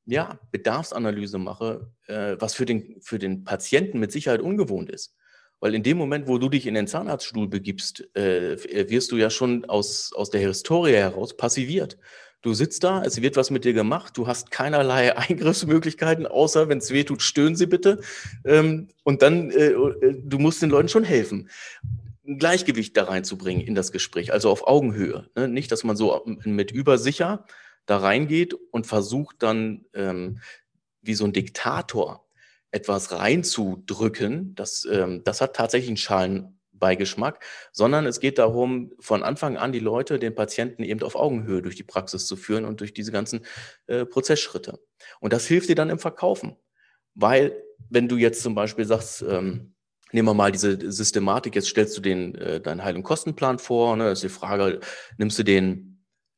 ja, 0.06 0.38
Bedarfsanalyse 0.52 1.38
mache, 1.38 1.90
äh, 2.06 2.36
was 2.38 2.54
für 2.54 2.66
den, 2.66 3.00
für 3.00 3.18
den 3.18 3.44
Patienten 3.44 3.98
mit 3.98 4.12
Sicherheit 4.12 4.42
ungewohnt 4.42 4.90
ist. 4.90 5.16
Weil 5.60 5.74
in 5.74 5.82
dem 5.82 5.96
Moment, 5.96 6.28
wo 6.28 6.36
du 6.36 6.50
dich 6.50 6.66
in 6.66 6.74
den 6.74 6.86
Zahnarztstuhl 6.86 7.48
begibst, 7.48 8.14
äh, 8.14 8.90
wirst 8.90 9.12
du 9.12 9.16
ja 9.16 9.30
schon 9.30 9.64
aus, 9.64 10.12
aus 10.14 10.28
der 10.28 10.42
Historie 10.42 10.92
heraus 10.92 11.36
passiviert. 11.36 11.96
Du 12.44 12.52
sitzt 12.52 12.84
da, 12.84 13.02
es 13.02 13.22
wird 13.22 13.36
was 13.36 13.50
mit 13.50 13.64
dir 13.64 13.72
gemacht, 13.72 14.18
du 14.18 14.26
hast 14.26 14.50
keinerlei 14.50 15.16
Eingriffsmöglichkeiten, 15.16 16.26
außer 16.26 16.68
wenn 16.68 16.78
es 16.78 16.90
weh 16.90 17.04
tut, 17.04 17.22
stöhnen 17.22 17.56
sie 17.56 17.66
bitte. 17.66 18.02
Ähm, 18.44 18.88
und 19.02 19.22
dann, 19.22 19.50
äh, 19.50 19.68
äh, 19.70 20.22
du 20.22 20.38
musst 20.38 20.60
den 20.60 20.68
Leuten 20.68 20.90
schon 20.90 21.04
helfen 21.04 21.48
ein 22.26 22.38
Gleichgewicht 22.38 22.96
da 22.96 23.04
reinzubringen 23.04 23.66
in 23.66 23.74
das 23.74 23.92
Gespräch, 23.92 24.32
also 24.32 24.50
auf 24.50 24.66
Augenhöhe. 24.66 25.28
Ne? 25.36 25.48
Nicht, 25.48 25.70
dass 25.72 25.84
man 25.84 25.96
so 25.96 26.22
mit 26.44 26.70
übersicher 26.70 27.44
da 27.86 27.98
reingeht 27.98 28.54
und 28.70 28.86
versucht 28.86 29.42
dann 29.42 29.84
ähm, 29.94 30.40
wie 31.02 31.14
so 31.14 31.24
ein 31.24 31.32
Diktator 31.32 32.26
etwas 32.70 33.12
reinzudrücken. 33.12 34.54
Das, 34.54 34.86
ähm, 34.90 35.22
das 35.24 35.40
hat 35.40 35.54
tatsächlich 35.54 35.90
einen 35.90 35.96
schalen 35.98 36.53
Beigeschmack, 36.78 37.44
sondern 37.72 38.06
es 38.06 38.20
geht 38.20 38.38
darum, 38.38 38.92
von 39.00 39.22
Anfang 39.22 39.56
an 39.56 39.72
die 39.72 39.80
Leute, 39.80 40.18
den 40.18 40.34
Patienten 40.34 40.82
eben 40.82 41.02
auf 41.02 41.16
Augenhöhe 41.16 41.62
durch 41.62 41.76
die 41.76 41.82
Praxis 41.82 42.26
zu 42.26 42.36
führen 42.36 42.64
und 42.64 42.80
durch 42.80 42.94
diese 42.94 43.12
ganzen 43.12 43.44
äh, 43.86 44.04
Prozessschritte. 44.04 44.80
Und 45.20 45.32
das 45.32 45.46
hilft 45.46 45.68
dir 45.68 45.76
dann 45.76 45.90
im 45.90 45.98
Verkaufen, 45.98 46.56
weil 47.14 47.62
wenn 47.90 48.08
du 48.08 48.16
jetzt 48.16 48.42
zum 48.42 48.54
Beispiel 48.54 48.84
sagst, 48.84 49.22
ähm, 49.22 49.74
nehmen 50.12 50.28
wir 50.28 50.34
mal 50.34 50.52
diese 50.52 50.78
Systematik, 50.92 51.54
jetzt 51.54 51.68
stellst 51.68 51.96
du 51.96 52.00
den, 52.00 52.34
äh, 52.36 52.60
deinen 52.60 52.84
Heil- 52.84 52.96
und 52.96 53.02
Kostenplan 53.02 53.58
vor, 53.58 53.96
ne, 53.96 54.04
das 54.04 54.18
ist 54.18 54.24
die 54.24 54.38
Frage, 54.38 54.80
nimmst 55.18 55.38
du 55.38 55.42
den 55.42 55.90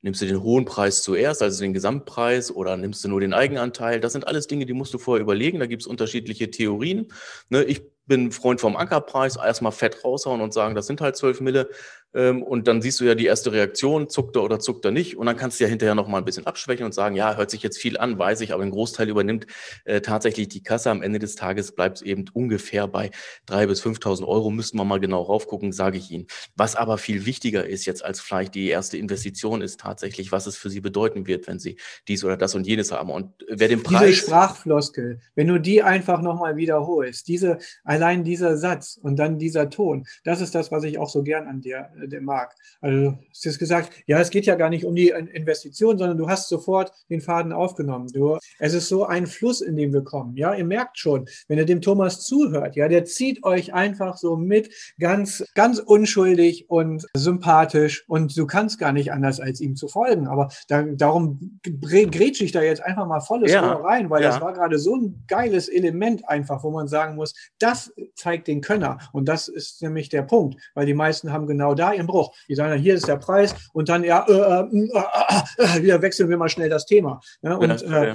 Nimmst 0.02 0.22
du 0.22 0.26
den 0.26 0.40
hohen 0.40 0.66
Preis 0.66 1.02
zuerst, 1.02 1.42
also 1.42 1.60
den 1.64 1.72
Gesamtpreis, 1.72 2.54
oder 2.54 2.76
nimmst 2.76 3.02
du 3.02 3.08
nur 3.08 3.20
den 3.20 3.34
Eigenanteil? 3.34 3.98
Das 3.98 4.12
sind 4.12 4.28
alles 4.28 4.46
Dinge, 4.46 4.64
die 4.64 4.72
musst 4.72 4.94
du 4.94 4.98
vorher 4.98 5.20
überlegen. 5.20 5.58
Da 5.58 5.66
gibt 5.66 5.82
es 5.82 5.88
unterschiedliche 5.88 6.48
Theorien. 6.48 7.08
Ne, 7.48 7.64
ich 7.64 7.82
bin 8.06 8.32
Freund 8.32 8.60
vom 8.60 8.76
Ankerpreis, 8.76 9.36
erstmal 9.36 9.72
fett 9.72 10.04
raushauen 10.04 10.40
und 10.40 10.52
sagen, 10.54 10.74
das 10.74 10.86
sind 10.86 11.00
halt 11.00 11.16
12 11.16 11.40
Mille. 11.40 11.68
Ähm, 12.16 12.42
und 12.42 12.66
dann 12.66 12.80
siehst 12.80 12.98
du 12.98 13.04
ja 13.04 13.14
die 13.14 13.26
erste 13.26 13.52
Reaktion, 13.52 14.08
zuckt 14.08 14.36
er 14.36 14.42
oder 14.42 14.58
zuckt 14.58 14.84
er 14.86 14.90
nicht. 14.90 15.18
Und 15.18 15.26
dann 15.26 15.36
kannst 15.36 15.60
du 15.60 15.64
ja 15.64 15.70
hinterher 15.70 15.94
noch 15.94 16.08
mal 16.08 16.18
ein 16.18 16.24
bisschen 16.24 16.46
abschwächen 16.46 16.86
und 16.86 16.92
sagen, 16.92 17.14
ja, 17.14 17.36
hört 17.36 17.50
sich 17.50 17.62
jetzt 17.62 17.76
viel 17.78 17.98
an, 17.98 18.18
weiß 18.18 18.40
ich, 18.40 18.54
aber 18.54 18.62
ein 18.62 18.70
Großteil 18.70 19.08
übernimmt 19.08 19.46
äh, 19.84 20.00
tatsächlich 20.00 20.48
die 20.48 20.62
Kasse. 20.62 20.90
Am 20.90 21.02
Ende 21.02 21.18
des 21.18 21.36
Tages 21.36 21.72
bleibt 21.72 21.98
es 21.98 22.02
eben 22.02 22.24
ungefähr 22.32 22.88
bei 22.88 23.10
3.000 23.48 23.66
bis 23.66 23.82
5.000 23.84 24.26
Euro. 24.26 24.50
Müssten 24.50 24.78
wir 24.78 24.84
mal 24.84 24.98
genau 24.98 25.22
raufgucken, 25.22 25.72
sage 25.72 25.98
ich 25.98 26.10
Ihnen. 26.10 26.26
Was 26.56 26.74
aber 26.74 26.96
viel 26.96 27.26
wichtiger 27.26 27.66
ist 27.66 27.84
jetzt 27.84 28.02
als 28.02 28.20
vielleicht 28.20 28.54
die 28.54 28.68
erste 28.68 28.96
Investition, 28.96 29.60
ist 29.60 29.80
tatsächlich, 29.80 30.32
was 30.32 30.46
es 30.46 30.56
für 30.56 30.70
Sie 30.70 30.80
bedeuten 30.80 31.26
wird, 31.26 31.46
wenn 31.46 31.58
Sie 31.58 31.76
dies 32.08 32.24
oder 32.24 32.38
das 32.38 32.54
und 32.54 32.66
jenes 32.66 32.92
haben. 32.92 33.10
Und 33.10 33.32
wer 33.46 33.68
den 33.68 33.82
Preis... 33.82 34.06
Diese 34.06 34.26
Sprachfloskel, 34.26 35.20
wenn 35.34 35.48
du 35.48 35.60
die 35.60 35.82
einfach 35.82 36.22
nochmal 36.22 36.56
wiederholst, 36.56 37.28
diese, 37.28 37.58
allein 37.84 38.24
dieser 38.24 38.56
Satz 38.56 38.98
und 39.00 39.16
dann 39.16 39.38
dieser 39.38 39.68
Ton, 39.68 40.06
das 40.24 40.40
ist 40.40 40.54
das, 40.54 40.72
was 40.72 40.84
ich 40.84 40.98
auch 40.98 41.10
so 41.10 41.22
gern 41.22 41.46
an 41.46 41.60
dir 41.60 41.90
äh, 42.00 42.05
der 42.08 42.20
mag. 42.20 42.54
Also 42.80 43.10
du 43.10 43.18
hast 43.30 43.44
jetzt 43.44 43.58
gesagt, 43.58 43.92
ja, 44.06 44.20
es 44.20 44.30
geht 44.30 44.46
ja 44.46 44.54
gar 44.54 44.70
nicht 44.70 44.84
um 44.84 44.94
die 44.94 45.08
Investition, 45.08 45.98
sondern 45.98 46.18
du 46.18 46.28
hast 46.28 46.48
sofort 46.48 46.92
den 47.10 47.20
Faden 47.20 47.52
aufgenommen. 47.52 48.08
Du, 48.12 48.38
es 48.58 48.74
ist 48.74 48.88
so 48.88 49.06
ein 49.06 49.26
Fluss, 49.26 49.60
in 49.60 49.76
dem 49.76 49.92
wir 49.92 50.02
kommen. 50.02 50.36
Ja, 50.36 50.54
ihr 50.54 50.64
merkt 50.64 50.98
schon, 50.98 51.26
wenn 51.48 51.58
ihr 51.58 51.66
dem 51.66 51.80
Thomas 51.80 52.24
zuhört, 52.24 52.76
ja, 52.76 52.88
der 52.88 53.04
zieht 53.04 53.44
euch 53.44 53.74
einfach 53.74 54.16
so 54.16 54.36
mit, 54.36 54.70
ganz, 54.98 55.44
ganz 55.54 55.78
unschuldig 55.78 56.68
und 56.68 57.06
sympathisch 57.14 58.04
und 58.08 58.36
du 58.36 58.46
kannst 58.46 58.78
gar 58.78 58.92
nicht 58.92 59.12
anders, 59.12 59.40
als 59.40 59.60
ihm 59.60 59.76
zu 59.76 59.88
folgen. 59.88 60.26
Aber 60.26 60.48
da, 60.68 60.82
darum 60.82 61.60
grätsche 61.62 62.44
ich 62.44 62.52
da 62.52 62.62
jetzt 62.62 62.82
einfach 62.82 63.06
mal 63.06 63.20
volles 63.20 63.52
ja, 63.52 63.76
Ohr 63.76 63.84
rein, 63.84 64.10
weil 64.10 64.22
ja. 64.22 64.30
das 64.30 64.40
war 64.40 64.52
gerade 64.52 64.78
so 64.78 64.96
ein 64.96 65.24
geiles 65.28 65.68
Element 65.68 66.28
einfach, 66.28 66.62
wo 66.62 66.70
man 66.70 66.88
sagen 66.88 67.16
muss, 67.16 67.34
das 67.58 67.92
zeigt 68.14 68.48
den 68.48 68.60
Könner. 68.60 68.98
Und 69.12 69.28
das 69.28 69.48
ist 69.48 69.82
nämlich 69.82 70.08
der 70.08 70.22
Punkt, 70.22 70.60
weil 70.74 70.86
die 70.86 70.94
meisten 70.94 71.32
haben 71.32 71.46
genau 71.46 71.74
da 71.74 71.85
ihren 71.94 72.06
Bruch. 72.06 72.34
Die 72.48 72.54
sagen 72.54 72.70
dann, 72.70 72.80
hier 72.80 72.94
ist 72.94 73.08
der 73.08 73.16
Preis 73.16 73.54
und 73.72 73.88
dann, 73.88 74.04
ja, 74.04 74.26
äh, 74.28 74.32
äh, 74.32 75.78
äh, 75.78 75.82
wieder 75.82 76.02
wechseln 76.02 76.28
wir 76.28 76.36
mal 76.36 76.48
schnell 76.48 76.68
das 76.68 76.86
Thema. 76.86 77.20
Ja, 77.42 77.54
und 77.54 77.82
äh, 77.82 78.14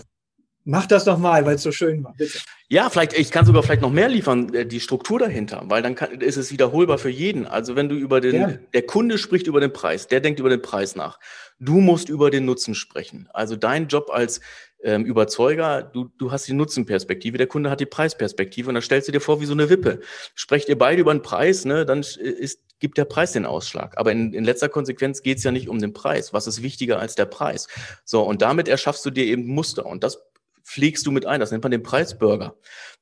mach 0.63 0.85
das 0.85 1.05
doch 1.05 1.17
mal, 1.17 1.45
weil 1.45 1.55
es 1.55 1.63
so 1.63 1.71
schön 1.71 2.03
war, 2.03 2.13
bitte. 2.17 2.39
Ja, 2.69 2.89
vielleicht, 2.89 3.13
ich 3.13 3.31
kann 3.31 3.45
sogar 3.45 3.63
vielleicht 3.63 3.81
noch 3.81 3.91
mehr 3.91 4.07
liefern, 4.07 4.51
die 4.67 4.79
Struktur 4.79 5.19
dahinter, 5.19 5.63
weil 5.65 5.81
dann 5.81 5.95
kann, 5.95 6.21
ist 6.21 6.37
es 6.37 6.51
wiederholbar 6.51 6.97
für 6.97 7.09
jeden. 7.09 7.45
Also 7.45 7.75
wenn 7.75 7.89
du 7.89 7.95
über 7.95 8.21
den, 8.21 8.35
ja. 8.35 8.53
der 8.73 8.83
Kunde 8.83 9.17
spricht 9.17 9.47
über 9.47 9.59
den 9.59 9.73
Preis, 9.73 10.07
der 10.07 10.21
denkt 10.21 10.39
über 10.39 10.49
den 10.49 10.61
Preis 10.61 10.95
nach. 10.95 11.19
Du 11.59 11.79
musst 11.81 12.09
über 12.09 12.31
den 12.31 12.45
Nutzen 12.45 12.73
sprechen. 12.73 13.27
Also 13.33 13.55
dein 13.55 13.87
Job 13.87 14.09
als 14.11 14.39
ähm, 14.83 15.05
Überzeuger, 15.05 15.81
du, 15.83 16.09
du 16.17 16.31
hast 16.31 16.47
die 16.47 16.53
Nutzenperspektive, 16.53 17.37
der 17.37 17.47
Kunde 17.47 17.69
hat 17.69 17.79
die 17.79 17.85
Preisperspektive 17.85 18.69
und 18.69 18.75
dann 18.75 18.83
stellst 18.83 19.07
du 19.07 19.11
dir 19.11 19.21
vor 19.21 19.41
wie 19.41 19.45
so 19.45 19.53
eine 19.53 19.69
Wippe. 19.69 19.99
Sprecht 20.35 20.69
ihr 20.69 20.77
beide 20.77 21.01
über 21.01 21.13
den 21.13 21.21
Preis, 21.21 21.65
ne, 21.65 21.85
dann 21.85 21.99
ist, 21.99 22.59
gibt 22.79 22.97
der 22.97 23.05
Preis 23.05 23.31
den 23.31 23.45
Ausschlag. 23.45 23.97
Aber 23.97 24.11
in, 24.11 24.33
in 24.33 24.43
letzter 24.43 24.69
Konsequenz 24.69 25.21
geht 25.21 25.37
es 25.37 25.43
ja 25.43 25.51
nicht 25.51 25.69
um 25.69 25.79
den 25.79 25.93
Preis. 25.93 26.33
Was 26.33 26.47
ist 26.47 26.61
wichtiger 26.61 26.99
als 26.99 27.15
der 27.15 27.25
Preis? 27.25 27.67
So, 28.03 28.23
und 28.23 28.41
damit 28.41 28.67
erschaffst 28.67 29.05
du 29.05 29.11
dir 29.11 29.25
eben 29.25 29.45
Muster. 29.45 29.85
Und 29.85 30.03
das 30.03 30.19
pflegst 30.63 31.05
du 31.05 31.11
mit 31.11 31.25
ein. 31.25 31.39
Das 31.39 31.51
nennt 31.51 31.63
man 31.63 31.71
den 31.71 31.83
Preisburger. 31.83 32.55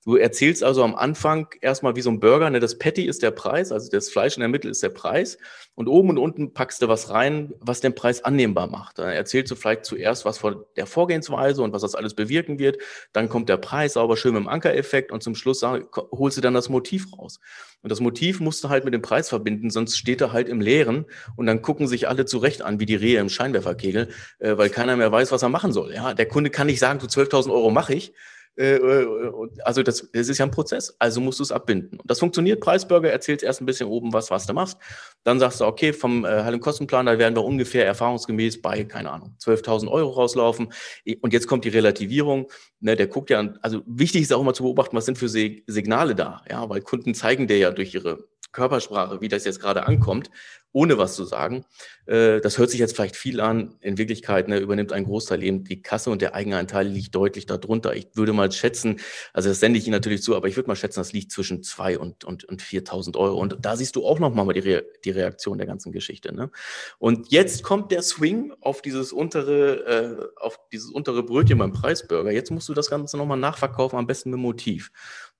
Du 0.05 0.15
erzählst 0.15 0.63
also 0.63 0.83
am 0.83 0.95
Anfang 0.95 1.47
erstmal 1.59 1.95
wie 1.97 2.01
so 2.01 2.09
ein 2.09 2.21
Burger, 2.21 2.49
ne, 2.49 2.61
das 2.61 2.77
Patty 2.77 3.03
ist 3.03 3.21
der 3.21 3.31
Preis, 3.31 3.71
also 3.73 3.89
das 3.91 4.09
Fleisch 4.09 4.37
in 4.37 4.39
der 4.39 4.47
Mitte 4.47 4.69
ist 4.69 4.81
der 4.81 4.89
Preis. 4.89 5.37
Und 5.75 5.87
oben 5.87 6.11
und 6.11 6.17
unten 6.17 6.53
packst 6.53 6.81
du 6.81 6.87
was 6.87 7.09
rein, 7.09 7.53
was 7.59 7.81
den 7.81 7.95
Preis 7.95 8.23
annehmbar 8.23 8.67
macht. 8.67 8.99
Dann 8.99 9.09
erzählst 9.09 9.51
du 9.51 9.55
vielleicht 9.55 9.85
zuerst 9.85 10.23
was 10.23 10.37
von 10.37 10.63
der 10.77 10.85
Vorgehensweise 10.85 11.61
und 11.61 11.73
was 11.73 11.81
das 11.81 11.95
alles 11.95 12.13
bewirken 12.13 12.59
wird. 12.59 12.77
Dann 13.11 13.27
kommt 13.27 13.49
der 13.49 13.57
Preis 13.57 13.93
sauber 13.93 14.15
schön 14.15 14.33
mit 14.33 14.43
dem 14.43 14.47
Ankereffekt 14.47 15.11
und 15.11 15.21
zum 15.21 15.35
Schluss 15.35 15.63
holst 15.63 16.37
du 16.37 16.41
dann 16.41 16.53
das 16.53 16.69
Motiv 16.69 17.07
raus. 17.17 17.39
Und 17.81 17.91
das 17.91 17.99
Motiv 17.99 18.39
musst 18.39 18.63
du 18.63 18.69
halt 18.69 18.85
mit 18.85 18.93
dem 18.93 19.01
Preis 19.01 19.29
verbinden, 19.29 19.69
sonst 19.69 19.97
steht 19.97 20.21
er 20.21 20.33
halt 20.33 20.49
im 20.49 20.59
Leeren 20.59 21.05
und 21.35 21.45
dann 21.45 21.61
gucken 21.61 21.87
sich 21.87 22.07
alle 22.07 22.25
zurecht 22.25 22.61
an, 22.61 22.79
wie 22.79 22.85
die 22.85 22.95
Rehe 22.95 23.19
im 23.19 23.29
Scheinwerferkegel, 23.29 24.09
äh, 24.39 24.57
weil 24.57 24.69
keiner 24.69 24.95
mehr 24.97 25.11
weiß, 25.11 25.31
was 25.31 25.43
er 25.43 25.49
machen 25.49 25.71
soll. 25.71 25.93
Ja, 25.93 26.13
der 26.13 26.25
Kunde 26.25 26.49
kann 26.49 26.67
nicht 26.67 26.79
sagen, 26.79 26.99
du 26.99 27.05
12.000 27.05 27.51
Euro 27.51 27.71
mache 27.71 27.93
ich, 27.93 28.13
also 28.57 29.83
das, 29.83 30.09
das 30.11 30.27
ist 30.27 30.37
ja 30.37 30.45
ein 30.45 30.51
Prozess, 30.51 30.93
also 30.99 31.21
musst 31.21 31.39
du 31.39 31.43
es 31.43 31.51
abbinden. 31.51 31.97
Und 31.99 32.09
das 32.09 32.19
funktioniert. 32.19 32.59
Preisburger 32.59 33.09
erzählt 33.09 33.41
erst 33.41 33.61
ein 33.61 33.65
bisschen 33.65 33.87
oben 33.87 34.11
was, 34.11 34.31
was 34.31 34.47
du 34.47 34.53
machst. 34.53 34.77
Dann 35.23 35.39
sagst 35.39 35.61
du, 35.61 35.65
okay, 35.65 35.93
vom 35.93 36.25
äh, 36.25 36.43
Heil- 36.43 36.55
und 36.55 36.59
Kostenplan, 36.59 37.05
da 37.05 37.17
werden 37.17 37.35
wir 37.35 37.45
ungefähr 37.45 37.85
erfahrungsgemäß 37.85 38.61
bei, 38.61 38.83
keine 38.83 39.11
Ahnung, 39.11 39.35
12.000 39.41 39.89
Euro 39.89 40.11
rauslaufen. 40.11 40.73
Und 41.21 41.31
jetzt 41.31 41.47
kommt 41.47 41.63
die 41.63 41.69
Relativierung. 41.69 42.51
Ne, 42.81 42.97
der 42.97 43.07
guckt 43.07 43.29
ja, 43.29 43.53
also 43.61 43.81
wichtig 43.85 44.23
ist 44.23 44.33
auch 44.33 44.43
mal 44.43 44.53
zu 44.53 44.63
beobachten, 44.63 44.95
was 44.95 45.05
sind 45.05 45.17
für 45.17 45.29
Signale 45.29 46.15
da. 46.15 46.43
Ja, 46.49 46.69
weil 46.69 46.81
Kunden 46.81 47.13
zeigen 47.13 47.47
dir 47.47 47.57
ja 47.57 47.71
durch 47.71 47.93
ihre 47.93 48.27
Körpersprache, 48.51 49.21
wie 49.21 49.27
das 49.27 49.45
jetzt 49.45 49.59
gerade 49.59 49.85
ankommt, 49.85 50.29
ohne 50.71 50.97
was 50.97 51.15
zu 51.15 51.23
sagen. 51.23 51.65
Äh, 52.05 52.41
das 52.41 52.57
hört 52.57 52.69
sich 52.69 52.79
jetzt 52.79 52.95
vielleicht 52.95 53.15
viel 53.15 53.41
an. 53.41 53.75
In 53.81 53.97
Wirklichkeit 53.97 54.47
ne, 54.47 54.59
übernimmt 54.59 54.91
ein 54.91 55.05
Großteil 55.05 55.41
eben 55.43 55.63
die 55.63 55.81
Kasse 55.81 56.09
und 56.11 56.21
der 56.21 56.35
Eigenanteil 56.35 56.87
liegt 56.87 57.15
deutlich 57.15 57.45
darunter. 57.45 57.95
Ich 57.95 58.09
würde 58.13 58.33
mal 58.33 58.51
schätzen, 58.51 58.99
also 59.33 59.49
das 59.49 59.59
sende 59.59 59.79
ich 59.79 59.85
Ihnen 59.85 59.93
natürlich 59.93 60.21
zu, 60.21 60.35
aber 60.35 60.47
ich 60.47 60.55
würde 60.55 60.67
mal 60.67 60.75
schätzen, 60.75 60.99
das 60.99 61.13
liegt 61.13 61.31
zwischen 61.31 61.63
zwei 61.63 61.97
und, 61.97 62.23
und, 62.23 62.45
und 62.45 62.61
4.000 62.61 63.17
Euro. 63.17 63.39
Und 63.39 63.57
da 63.61 63.75
siehst 63.75 63.95
du 63.95 64.05
auch 64.05 64.19
nochmal 64.19 64.53
die, 64.53 64.59
Re 64.59 64.85
die 65.03 65.11
Reaktion 65.11 65.57
der 65.57 65.67
ganzen 65.67 65.91
Geschichte. 65.91 66.33
Ne? 66.33 66.51
Und 66.99 67.31
jetzt 67.31 67.63
kommt 67.63 67.91
der 67.91 68.03
Swing 68.03 68.53
auf 68.61 68.81
dieses 68.81 69.11
untere, 69.11 69.85
äh, 69.85 70.39
auf 70.39 70.59
dieses 70.71 70.91
untere 70.91 71.23
Brötchen 71.23 71.57
beim 71.57 71.73
Preisburger. 71.73 72.31
Jetzt 72.31 72.51
musst 72.51 72.69
du 72.69 72.73
das 72.73 72.89
Ganze 72.89 73.17
nochmal 73.17 73.39
nachverkaufen, 73.39 73.97
am 73.97 74.07
besten 74.07 74.29
mit 74.29 74.39
Motiv. 74.39 74.91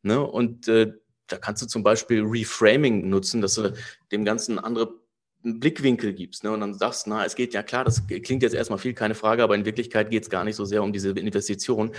Ne? 0.02 0.20
Und 0.22 0.68
äh, 0.68 0.94
da 1.30 1.38
kannst 1.38 1.62
du 1.62 1.68
zum 1.68 1.84
Beispiel 1.84 2.24
Reframing 2.24 3.10
nutzen, 3.10 3.42
dass 3.42 3.56
du 3.56 3.74
dem 4.12 4.26
Ganzen 4.26 4.60
andere 4.60 5.00
Blickwinkel 5.42 6.14
gibst 6.14 6.44
ne, 6.44 6.52
und 6.52 6.60
dann 6.60 6.74
sagst, 6.74 7.08
na, 7.08 7.26
es 7.26 7.34
geht 7.36 7.54
ja 7.54 7.64
klar, 7.64 7.86
das 7.86 8.06
klingt 8.08 8.44
jetzt 8.44 8.54
erstmal 8.54 8.78
viel, 8.78 8.94
keine 8.94 9.16
Frage, 9.16 9.42
aber 9.42 9.56
in 9.56 9.64
Wirklichkeit 9.64 10.10
geht 10.10 10.24
es 10.24 10.30
gar 10.30 10.44
nicht 10.44 10.58
so 10.58 10.66
sehr 10.66 10.84
um 10.84 10.92
diese 10.92 11.12
Investition, 11.12 11.94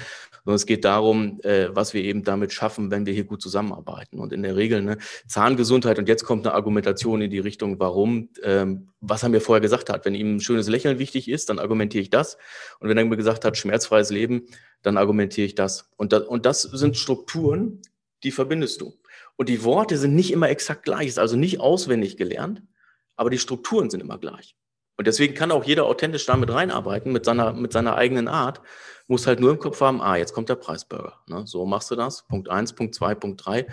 sondern 0.44 0.56
es 0.56 0.66
geht 0.66 0.84
darum, 0.84 1.40
äh, 1.42 1.68
was 1.70 1.94
wir 1.94 2.04
eben 2.04 2.22
damit 2.22 2.52
schaffen, 2.52 2.90
wenn 2.90 3.06
wir 3.06 3.14
hier 3.14 3.24
gut 3.24 3.40
zusammenarbeiten. 3.40 4.18
Und 4.18 4.34
in 4.34 4.42
der 4.42 4.56
Regel 4.56 4.82
ne, 4.82 4.98
Zahngesundheit 5.26 5.98
und 5.98 6.06
jetzt 6.06 6.24
kommt 6.24 6.46
eine 6.46 6.54
Argumentation 6.54 7.22
in 7.22 7.30
die 7.30 7.38
Richtung, 7.38 7.80
warum, 7.80 8.28
ähm, 8.42 8.90
was 9.00 9.22
er 9.22 9.30
mir 9.30 9.40
vorher 9.40 9.62
gesagt 9.62 9.88
hat. 9.88 10.04
Wenn 10.04 10.14
ihm 10.14 10.36
ein 10.36 10.40
schönes 10.40 10.68
Lächeln 10.68 10.98
wichtig 10.98 11.26
ist, 11.26 11.48
dann 11.48 11.58
argumentiere 11.58 12.02
ich 12.02 12.10
das. 12.10 12.36
Und 12.78 12.90
wenn 12.90 12.98
er 12.98 13.06
mir 13.06 13.16
gesagt 13.16 13.46
hat, 13.46 13.56
schmerzfreies 13.56 14.10
Leben, 14.10 14.48
dann 14.82 14.98
argumentiere 14.98 15.46
ich 15.46 15.54
das. 15.54 15.88
Und, 15.96 16.12
das. 16.12 16.24
und 16.24 16.44
das 16.44 16.60
sind 16.60 16.98
Strukturen, 16.98 17.80
die 18.22 18.32
verbindest 18.32 18.82
du. 18.82 18.92
Und 19.36 19.48
die 19.48 19.64
Worte 19.64 19.96
sind 19.96 20.14
nicht 20.14 20.32
immer 20.32 20.48
exakt 20.48 20.84
gleich, 20.84 21.08
ist 21.08 21.18
also 21.18 21.36
nicht 21.36 21.60
auswendig 21.60 22.16
gelernt, 22.16 22.62
aber 23.16 23.30
die 23.30 23.38
Strukturen 23.38 23.90
sind 23.90 24.00
immer 24.00 24.18
gleich. 24.18 24.54
Und 24.96 25.06
deswegen 25.06 25.34
kann 25.34 25.50
auch 25.50 25.64
jeder 25.64 25.86
authentisch 25.86 26.26
damit 26.26 26.52
reinarbeiten, 26.52 27.10
mit 27.10 27.24
seiner, 27.24 27.54
mit 27.54 27.72
seiner 27.72 27.96
eigenen 27.96 28.28
Art, 28.28 28.60
muss 29.06 29.26
halt 29.26 29.40
nur 29.40 29.50
im 29.50 29.58
Kopf 29.58 29.80
haben, 29.80 30.02
ah, 30.02 30.16
jetzt 30.16 30.34
kommt 30.34 30.50
der 30.50 30.56
Preisburger. 30.56 31.20
Ne? 31.26 31.46
So 31.46 31.64
machst 31.64 31.90
du 31.90 31.96
das, 31.96 32.26
Punkt 32.28 32.50
eins, 32.50 32.74
Punkt 32.74 32.94
zwei, 32.94 33.14
Punkt 33.14 33.44
drei 33.44 33.66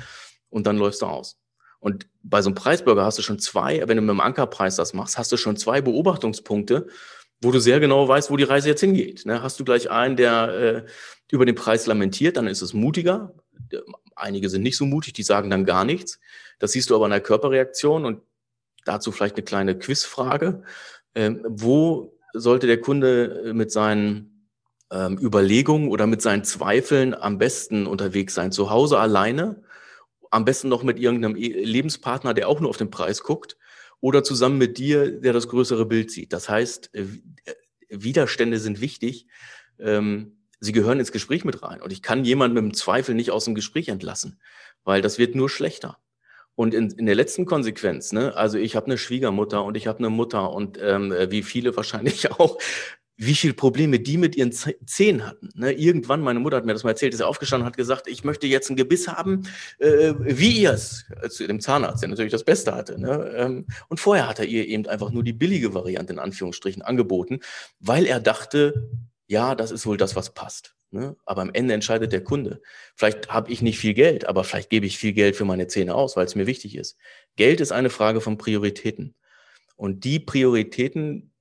und 0.49 0.65
dann 0.65 0.77
läufst 0.77 1.01
du 1.01 1.05
aus. 1.05 1.37
Und 1.79 2.07
bei 2.23 2.41
so 2.41 2.49
einem 2.49 2.55
Preisburger 2.55 3.03
hast 3.03 3.17
du 3.17 3.21
schon 3.21 3.39
zwei, 3.39 3.87
wenn 3.87 3.97
du 3.97 4.01
mit 4.01 4.09
dem 4.09 4.21
Ankerpreis 4.21 4.77
das 4.77 4.93
machst, 4.93 5.17
hast 5.17 5.31
du 5.31 5.37
schon 5.37 5.57
zwei 5.57 5.81
Beobachtungspunkte, 5.81 6.87
wo 7.41 7.51
du 7.51 7.59
sehr 7.59 7.79
genau 7.79 8.07
weißt, 8.07 8.31
wo 8.31 8.37
die 8.37 8.43
Reise 8.43 8.69
jetzt 8.69 8.81
hingeht. 8.81 9.25
Ne? 9.25 9.43
Hast 9.43 9.59
du 9.59 9.65
gleich 9.65 9.91
einen, 9.91 10.15
der 10.15 10.47
äh, 10.47 10.85
über 11.31 11.45
den 11.45 11.55
Preis 11.55 11.85
lamentiert, 11.85 12.37
dann 12.37 12.47
ist 12.47 12.61
es 12.61 12.73
mutiger. 12.73 13.35
Einige 14.17 14.49
sind 14.49 14.63
nicht 14.63 14.77
so 14.77 14.85
mutig, 14.85 15.13
die 15.13 15.23
sagen 15.23 15.49
dann 15.49 15.65
gar 15.65 15.85
nichts. 15.85 16.19
Das 16.59 16.71
siehst 16.71 16.89
du 16.89 16.95
aber 16.95 17.05
in 17.05 17.11
der 17.11 17.21
Körperreaktion 17.21 18.05
und 18.05 18.21
dazu 18.85 19.11
vielleicht 19.11 19.35
eine 19.35 19.45
kleine 19.45 19.77
Quizfrage. 19.77 20.63
Ähm, 21.15 21.45
wo 21.47 22.17
sollte 22.33 22.67
der 22.67 22.81
Kunde 22.81 23.43
äh, 23.45 23.53
mit 23.53 23.71
seinen 23.71 24.49
ähm, 24.91 25.17
Überlegungen 25.21 25.89
oder 25.89 26.07
mit 26.07 26.21
seinen 26.21 26.43
Zweifeln 26.43 27.13
am 27.13 27.37
besten 27.37 27.87
unterwegs 27.87 28.33
sein? 28.33 28.51
Zu 28.51 28.69
Hause 28.69 28.99
alleine? 28.99 29.63
Am 30.31 30.45
besten 30.45 30.69
noch 30.69 30.83
mit 30.83 30.99
irgendeinem 30.99 31.35
e-, 31.35 31.63
Lebenspartner, 31.63 32.33
der 32.33 32.49
auch 32.49 32.59
nur 32.59 32.69
auf 32.69 32.77
den 32.77 32.91
Preis 32.91 33.23
guckt? 33.23 33.57
Oder 33.99 34.23
zusammen 34.23 34.57
mit 34.57 34.77
dir, 34.77 35.19
der 35.19 35.33
das 35.33 35.47
größere 35.47 35.85
Bild 35.85 36.11
sieht? 36.11 36.33
Das 36.33 36.49
heißt, 36.49 36.93
äh, 36.93 37.01
äh, 37.45 37.53
Widerstände 37.89 38.59
sind 38.59 38.81
wichtig. 38.81 39.27
Ähm, 39.79 40.36
sie 40.59 40.71
gehören 40.71 40.99
ins 40.99 41.11
Gespräch 41.11 41.45
mit 41.45 41.63
rein. 41.63 41.81
Und 41.81 41.91
ich 41.91 42.01
kann 42.01 42.25
jemanden 42.25 42.55
mit 42.55 42.63
dem 42.63 42.73
Zweifel 42.73 43.15
nicht 43.15 43.31
aus 43.31 43.45
dem 43.45 43.55
Gespräch 43.55 43.89
entlassen, 43.89 44.39
weil 44.83 45.01
das 45.01 45.17
wird 45.17 45.35
nur 45.35 45.49
schlechter. 45.49 45.97
Und 46.55 46.73
in, 46.73 46.89
in 46.89 47.05
der 47.05 47.15
letzten 47.15 47.45
Konsequenz, 47.45 48.13
ne, 48.13 48.35
also 48.35 48.57
ich 48.57 48.75
habe 48.75 48.87
eine 48.87 48.97
Schwiegermutter 48.97 49.63
und 49.63 49.77
ich 49.77 49.85
habe 49.85 49.99
eine 49.99 50.09
Mutter 50.09 50.51
und 50.51 50.79
ähm, 50.81 51.13
wie 51.29 51.43
viele 51.43 51.75
wahrscheinlich 51.77 52.31
auch, 52.31 52.57
wie 53.15 53.35
viele 53.35 53.53
Probleme 53.53 53.99
die 53.99 54.17
mit 54.17 54.35
ihren 54.35 54.51
Zähnen 54.51 55.25
hatten. 55.25 55.49
Ne? 55.55 55.71
Irgendwann, 55.71 56.21
meine 56.21 56.39
Mutter 56.39 56.57
hat 56.57 56.65
mir 56.65 56.73
das 56.73 56.83
mal 56.83 56.91
erzählt, 56.91 57.13
ist 57.13 57.21
aufgestanden 57.21 57.63
und 57.63 57.71
hat 57.71 57.77
gesagt, 57.77 58.07
ich 58.07 58.23
möchte 58.23 58.45
jetzt 58.45 58.69
ein 58.69 58.75
Gebiss 58.75 59.07
haben, 59.07 59.43
äh, 59.79 60.13
wie 60.19 60.61
ihr 60.61 60.71
es, 60.71 61.05
zu 61.29 61.47
dem 61.47 61.59
Zahnarzt, 61.59 62.03
der 62.03 62.09
natürlich 62.09 62.31
das 62.31 62.43
Beste 62.43 62.75
hatte. 62.75 62.99
Ne? 62.99 63.33
Ähm, 63.35 63.65
und 63.89 63.99
vorher 63.99 64.27
hat 64.27 64.39
er 64.39 64.45
ihr 64.45 64.67
eben 64.67 64.85
einfach 64.87 65.11
nur 65.11 65.23
die 65.23 65.33
billige 65.33 65.73
Variante 65.73 66.13
in 66.13 66.19
Anführungsstrichen 66.19 66.83
angeboten, 66.83 67.39
weil 67.79 68.05
er 68.05 68.19
dachte, 68.19 68.87
ja, 69.27 69.55
das 69.55 69.71
ist 69.71 69.85
wohl 69.85 69.97
das, 69.97 70.15
was 70.15 70.33
passt. 70.33 70.75
Ne? 70.89 71.17
Aber 71.25 71.41
am 71.41 71.51
Ende 71.53 71.73
entscheidet 71.73 72.13
der 72.13 72.23
Kunde. 72.23 72.61
Vielleicht 72.95 73.29
habe 73.29 73.51
ich 73.51 73.61
nicht 73.61 73.77
viel 73.77 73.93
Geld, 73.93 74.25
aber 74.25 74.43
vielleicht 74.43 74.69
gebe 74.69 74.85
ich 74.85 74.97
viel 74.97 75.13
Geld 75.13 75.35
für 75.35 75.45
meine 75.45 75.67
Zähne 75.67 75.95
aus, 75.95 76.15
weil 76.15 76.25
es 76.25 76.35
mir 76.35 76.47
wichtig 76.47 76.75
ist. 76.75 76.97
Geld 77.35 77.59
ist 77.59 77.71
eine 77.71 77.89
Frage 77.89 78.21
von 78.21 78.37
Prioritäten. 78.37 79.15
Und 79.75 80.05
die 80.05 80.19
Prioritäten, 80.19 81.33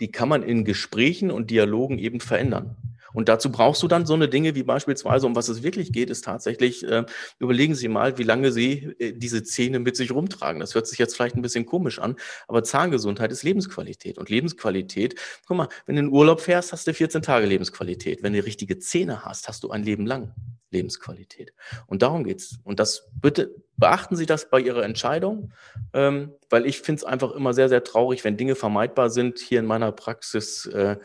die 0.00 0.10
kann 0.10 0.28
man 0.28 0.42
in 0.42 0.64
Gesprächen 0.64 1.30
und 1.30 1.50
Dialogen 1.50 1.98
eben 1.98 2.20
verändern. 2.20 2.76
Und 3.14 3.28
dazu 3.30 3.50
brauchst 3.50 3.82
du 3.82 3.88
dann 3.88 4.04
so 4.04 4.12
eine 4.12 4.28
Dinge 4.28 4.54
wie 4.54 4.64
beispielsweise, 4.64 5.26
um 5.26 5.36
was 5.36 5.48
es 5.48 5.62
wirklich 5.62 5.92
geht, 5.92 6.10
ist 6.10 6.24
tatsächlich, 6.24 6.84
äh, 6.86 7.04
überlegen 7.38 7.74
Sie 7.74 7.88
mal, 7.88 8.18
wie 8.18 8.24
lange 8.24 8.52
Sie 8.52 8.94
äh, 8.98 9.12
diese 9.12 9.42
Zähne 9.42 9.78
mit 9.78 9.96
sich 9.96 10.10
rumtragen. 10.10 10.60
Das 10.60 10.74
hört 10.74 10.86
sich 10.86 10.98
jetzt 10.98 11.14
vielleicht 11.14 11.36
ein 11.36 11.42
bisschen 11.42 11.64
komisch 11.64 11.98
an, 11.98 12.16
aber 12.48 12.62
Zahngesundheit 12.64 13.32
ist 13.32 13.44
Lebensqualität. 13.44 14.18
Und 14.18 14.28
Lebensqualität, 14.28 15.14
guck 15.46 15.56
mal, 15.56 15.68
wenn 15.86 15.94
du 15.96 16.02
in 16.02 16.08
Urlaub 16.08 16.40
fährst, 16.40 16.72
hast 16.72 16.86
du 16.86 16.92
14 16.92 17.22
Tage 17.22 17.46
Lebensqualität. 17.46 18.22
Wenn 18.22 18.34
du 18.34 18.44
richtige 18.44 18.78
Zähne 18.78 19.24
hast, 19.24 19.48
hast 19.48 19.62
du 19.62 19.70
ein 19.70 19.84
Leben 19.84 20.06
lang 20.06 20.34
Lebensqualität. 20.74 21.54
Und 21.86 22.02
darum 22.02 22.24
geht's. 22.24 22.58
Und 22.64 22.80
das 22.80 23.08
bitte 23.14 23.54
beachten 23.76 24.16
Sie 24.16 24.26
das 24.26 24.50
bei 24.50 24.60
Ihrer 24.60 24.84
Entscheidung, 24.84 25.52
ähm, 25.92 26.32
weil 26.50 26.66
ich 26.66 26.80
finde 26.80 26.98
es 27.00 27.04
einfach 27.04 27.32
immer 27.32 27.54
sehr, 27.54 27.68
sehr 27.68 27.84
traurig, 27.84 28.24
wenn 28.24 28.36
Dinge 28.36 28.56
vermeidbar 28.56 29.08
sind. 29.08 29.38
Hier 29.38 29.60
in 29.60 29.66
meiner 29.66 29.92
Praxis 29.92 30.66
äh, 30.66 30.96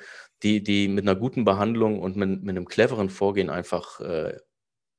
die, 0.43 0.63
die 0.63 0.87
mit 0.87 1.05
einer 1.05 1.15
guten 1.15 1.45
Behandlung 1.45 1.99
und 1.99 2.15
mit, 2.15 2.43
mit 2.43 2.49
einem 2.49 2.67
cleveren 2.67 3.09
Vorgehen 3.09 3.49
einfach 3.49 3.99
äh, 3.99 4.37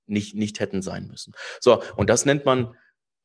nicht, 0.07 0.35
nicht 0.35 0.61
hätten 0.61 0.83
sein 0.83 1.07
müssen. 1.07 1.35
So, 1.61 1.83
und 1.97 2.11
das 2.11 2.27
nennt 2.27 2.45
man, 2.45 2.75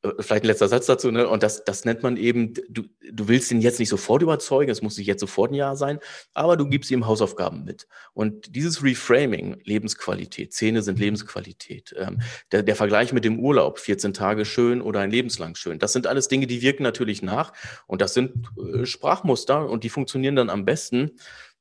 äh, 0.02 0.10
vielleicht 0.20 0.44
ein 0.44 0.48
letzter 0.48 0.68
Satz 0.68 0.86
dazu, 0.86 1.10
ne? 1.10 1.28
und 1.28 1.42
das, 1.42 1.64
das 1.64 1.84
nennt 1.84 2.02
man 2.02 2.16
eben, 2.16 2.54
du, 2.68 2.84
du 3.10 3.28
willst 3.28 3.50
ihn 3.50 3.60
jetzt 3.60 3.78
nicht 3.78 3.88
sofort 3.88 4.22
überzeugen, 4.22 4.70
es 4.70 4.82
muss 4.82 4.96
nicht 4.98 5.06
jetzt 5.06 5.20
sofort 5.20 5.50
ein 5.50 5.54
Jahr 5.54 5.76
sein, 5.76 5.98
aber 6.34 6.56
du 6.56 6.68
gibst 6.68 6.90
ihm 6.90 7.06
Hausaufgaben 7.06 7.64
mit. 7.64 7.86
Und 8.12 8.54
dieses 8.54 8.82
Reframing, 8.82 9.60
Lebensqualität, 9.64 10.52
Zähne 10.52 10.82
sind 10.82 10.98
Lebensqualität, 10.98 11.94
ähm, 11.98 12.20
der, 12.52 12.62
der 12.62 12.76
Vergleich 12.76 13.12
mit 13.12 13.24
dem 13.24 13.38
Urlaub, 13.38 13.78
14 13.78 14.12
Tage 14.14 14.44
schön 14.44 14.80
oder 14.80 15.00
ein 15.00 15.10
lebenslang 15.10 15.54
schön, 15.54 15.78
das 15.78 15.92
sind 15.92 16.06
alles 16.06 16.28
Dinge, 16.28 16.46
die 16.46 16.62
wirken 16.62 16.82
natürlich 16.82 17.22
nach 17.22 17.52
und 17.86 18.00
das 18.00 18.14
sind 18.14 18.46
äh, 18.58 18.86
Sprachmuster 18.86 19.68
und 19.68 19.84
die 19.84 19.90
funktionieren 19.90 20.36
dann 20.36 20.50
am 20.50 20.64
besten, 20.64 21.12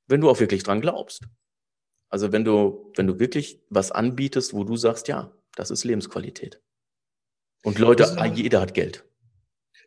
wenn 0.07 0.21
du 0.21 0.29
auch 0.29 0.39
wirklich 0.39 0.63
dran 0.63 0.81
glaubst. 0.81 1.27
Also 2.09 2.31
wenn 2.31 2.45
du, 2.45 2.91
wenn 2.95 3.07
du 3.07 3.19
wirklich 3.19 3.61
was 3.69 3.91
anbietest, 3.91 4.53
wo 4.53 4.63
du 4.63 4.77
sagst, 4.77 5.07
ja, 5.07 5.31
das 5.55 5.71
ist 5.71 5.83
Lebensqualität. 5.83 6.61
Und 7.63 7.79
Leute, 7.79 8.15
jeder 8.33 8.61
hat 8.61 8.73
Geld. 8.73 9.05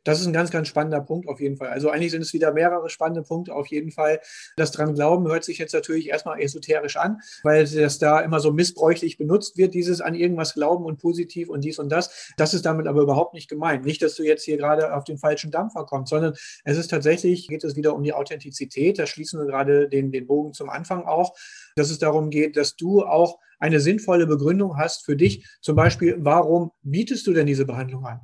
Das 0.09 0.23
ist 0.23 0.27
ein 0.27 0.33
ganz, 0.33 0.51
ganz 0.51 0.68
spannender 0.68 1.03
Punkt 1.03 1.29
auf 1.29 1.38
jeden 1.38 1.59
Fall. 1.59 1.68
Also 1.68 1.90
eigentlich 1.90 2.12
sind 2.12 2.23
es 2.23 2.33
wieder 2.33 2.51
mehrere 2.55 2.88
spannende 2.88 3.21
Punkte 3.21 3.55
auf 3.55 3.66
jeden 3.66 3.90
Fall. 3.90 4.21
Das 4.57 4.71
dran 4.71 4.94
glauben 4.94 5.29
hört 5.29 5.44
sich 5.44 5.59
jetzt 5.59 5.75
natürlich 5.75 6.09
erstmal 6.09 6.40
esoterisch 6.40 6.97
an, 6.97 7.21
weil 7.42 7.66
das 7.66 7.99
da 7.99 8.21
immer 8.21 8.40
so 8.40 8.51
missbräuchlich 8.51 9.18
benutzt 9.18 9.59
wird, 9.59 9.75
dieses 9.75 10.01
an 10.01 10.14
irgendwas 10.14 10.55
glauben 10.55 10.87
und 10.87 10.99
positiv 10.99 11.51
und 11.51 11.62
dies 11.62 11.79
und 11.79 11.90
das. 11.90 12.33
Das 12.38 12.55
ist 12.55 12.64
damit 12.64 12.87
aber 12.87 13.03
überhaupt 13.03 13.35
nicht 13.35 13.51
gemeint. 13.51 13.85
Nicht, 13.85 14.01
dass 14.01 14.14
du 14.14 14.23
jetzt 14.23 14.44
hier 14.44 14.57
gerade 14.57 14.94
auf 14.94 15.05
den 15.05 15.18
falschen 15.18 15.51
Dampfer 15.51 15.85
kommst, 15.85 16.09
sondern 16.09 16.33
es 16.64 16.79
ist 16.79 16.88
tatsächlich, 16.88 17.47
geht 17.47 17.62
es 17.62 17.77
wieder 17.77 17.94
um 17.94 18.03
die 18.03 18.14
Authentizität. 18.14 18.99
Da 18.99 19.07
schließen 19.07 19.38
wir 19.38 19.44
gerade 19.44 19.90
den, 19.90 20.11
den 20.11 20.27
Bogen 20.27 20.55
zum 20.55 20.71
Anfang 20.71 21.05
auch, 21.05 21.37
dass 21.77 21.90
es 21.90 21.99
darum 21.99 22.31
geht, 22.31 22.57
dass 22.57 22.77
du 22.77 23.05
auch 23.05 23.40
eine 23.59 23.79
sinnvolle 23.79 24.27
Begründung 24.27 24.79
hast 24.79 25.05
für 25.05 25.16
dich. 25.16 25.47
Zum 25.61 25.77
Beispiel, 25.77 26.16
warum 26.18 26.71
bietest 26.83 27.27
du 27.27 27.35
denn 27.35 27.47
diese 27.47 27.66
Behandlung 27.66 28.07
an? 28.07 28.21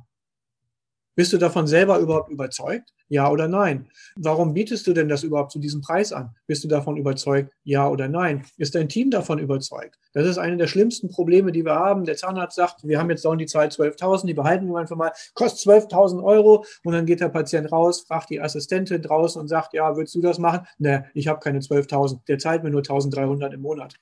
Bist 1.15 1.33
du 1.33 1.37
davon 1.37 1.65
selber 1.67 1.99
überhaupt 1.99 2.29
überzeugt? 2.29 2.93
Ja 3.07 3.29
oder 3.31 3.47
nein? 3.47 3.87
Warum 4.15 4.53
bietest 4.53 4.85
du 4.87 4.93
denn 4.93 5.07
das 5.07 5.23
überhaupt 5.23 5.51
zu 5.51 5.59
diesem 5.59 5.81
Preis 5.81 6.11
an? 6.11 6.35
Bist 6.47 6.63
du 6.63 6.67
davon 6.67 6.97
überzeugt? 6.97 7.53
Ja 7.63 7.87
oder 7.89 8.07
nein? 8.07 8.45
Ist 8.57 8.75
dein 8.75 8.89
Team 8.89 9.11
davon 9.11 9.39
überzeugt? 9.39 9.97
Das 10.15 10.25
ist 10.25 10.37
eine 10.37 10.55
der 10.55 10.67
schlimmsten 10.67 11.09
Probleme, 11.09 11.51
die 11.51 11.65
wir 11.65 11.75
haben. 11.75 12.05
Der 12.05 12.15
Zahnarzt 12.15 12.55
sagt, 12.55 12.87
wir 12.87 12.97
haben 12.97 13.09
jetzt 13.09 13.25
dauernd 13.25 13.41
die 13.41 13.45
Zahl 13.45 13.67
12.000, 13.67 14.27
die 14.27 14.33
behalten 14.33 14.67
wir 14.67 14.79
einfach 14.79 14.95
mal, 14.95 15.11
kostet 15.33 15.69
12.000 15.69 16.23
Euro 16.23 16.63
und 16.85 16.93
dann 16.93 17.05
geht 17.05 17.19
der 17.19 17.29
Patient 17.29 17.69
raus, 17.71 18.05
fragt 18.07 18.29
die 18.29 18.39
Assistentin 18.39 19.01
draußen 19.01 19.39
und 19.41 19.49
sagt, 19.49 19.73
ja, 19.73 19.95
würdest 19.97 20.15
du 20.15 20.21
das 20.21 20.39
machen? 20.39 20.65
Ne, 20.77 21.05
ich 21.13 21.27
habe 21.27 21.41
keine 21.41 21.59
12.000, 21.59 22.21
der 22.29 22.39
zahlt 22.39 22.63
mir 22.63 22.69
nur 22.69 22.81
1.300 22.81 23.53
im 23.53 23.61
Monat. 23.61 23.95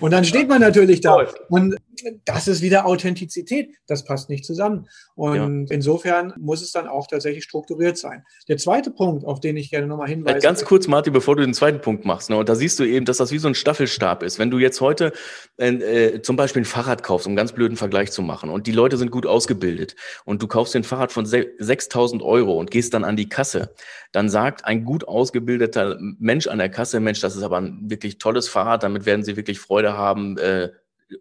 Und 0.00 0.10
dann 0.12 0.24
steht 0.24 0.48
man 0.48 0.60
natürlich 0.60 1.00
da. 1.00 1.26
Und 1.48 1.76
das 2.24 2.48
ist 2.48 2.62
wieder 2.62 2.86
Authentizität. 2.86 3.76
Das 3.86 4.04
passt 4.04 4.28
nicht 4.28 4.44
zusammen. 4.44 4.88
Und 5.14 5.68
ja. 5.68 5.74
insofern 5.74 6.34
muss 6.36 6.62
es 6.62 6.72
dann 6.72 6.88
auch 6.88 7.06
tatsächlich 7.06 7.44
strukturiert 7.44 7.96
sein. 7.96 8.24
Der 8.48 8.58
zweite 8.58 8.90
Punkt, 8.90 9.24
auf 9.24 9.40
den 9.40 9.56
ich 9.56 9.70
gerne 9.70 9.86
nochmal 9.86 10.08
hinweise. 10.08 10.40
Ganz 10.40 10.64
kurz, 10.64 10.88
Martin, 10.88 11.12
bevor 11.12 11.36
du 11.36 11.42
den 11.42 11.54
zweiten 11.54 11.80
Punkt 11.80 12.04
machst. 12.04 12.28
Ne, 12.28 12.36
und 12.36 12.48
da 12.48 12.54
siehst 12.54 12.78
du 12.78 12.84
eben, 12.84 13.06
dass 13.06 13.18
das 13.18 13.32
wie 13.32 13.38
so 13.38 13.48
ein 13.48 13.54
Staffelstab 13.54 14.22
ist. 14.22 14.38
Wenn 14.38 14.50
du 14.50 14.58
jetzt 14.58 14.80
heute 14.80 15.12
äh, 15.58 15.68
äh 15.68 16.22
zum 16.22 16.36
Beispiel 16.36 16.62
ein 16.62 16.66
Fahrrad 16.66 17.02
kaufst, 17.02 17.26
um 17.26 17.30
einen 17.30 17.36
ganz 17.36 17.52
blöden 17.52 17.76
Vergleich 17.76 18.10
zu 18.12 18.22
machen, 18.22 18.50
und 18.50 18.66
die 18.66 18.72
Leute 18.72 18.96
sind 18.96 19.10
gut 19.10 19.26
ausgebildet, 19.26 19.96
und 20.24 20.42
du 20.42 20.46
kaufst 20.46 20.74
den 20.74 20.84
Fahrrad 20.84 21.12
von 21.12 21.26
6.000 21.26 22.22
Euro 22.22 22.58
und 22.58 22.70
gehst 22.70 22.94
dann 22.94 23.04
an 23.04 23.16
die 23.16 23.28
Kasse, 23.28 23.74
dann 24.12 24.28
sagt 24.30 24.64
ein 24.64 24.84
gut 24.84 25.06
ausgebildeter 25.06 25.98
Mensch 26.00 26.46
an 26.46 26.58
der 26.58 26.70
Kasse, 26.70 27.00
Mensch, 27.00 27.20
das 27.20 27.36
ist 27.36 27.42
aber 27.42 27.58
ein 27.58 27.90
wirklich 27.90 28.18
tolles 28.18 28.48
Fahrrad, 28.48 28.82
damit 28.82 29.06
werden 29.06 29.24
sie 29.24 29.36
wirklich 29.36 29.58
Freude 29.58 29.96
haben, 29.96 30.38
äh, 30.38 30.70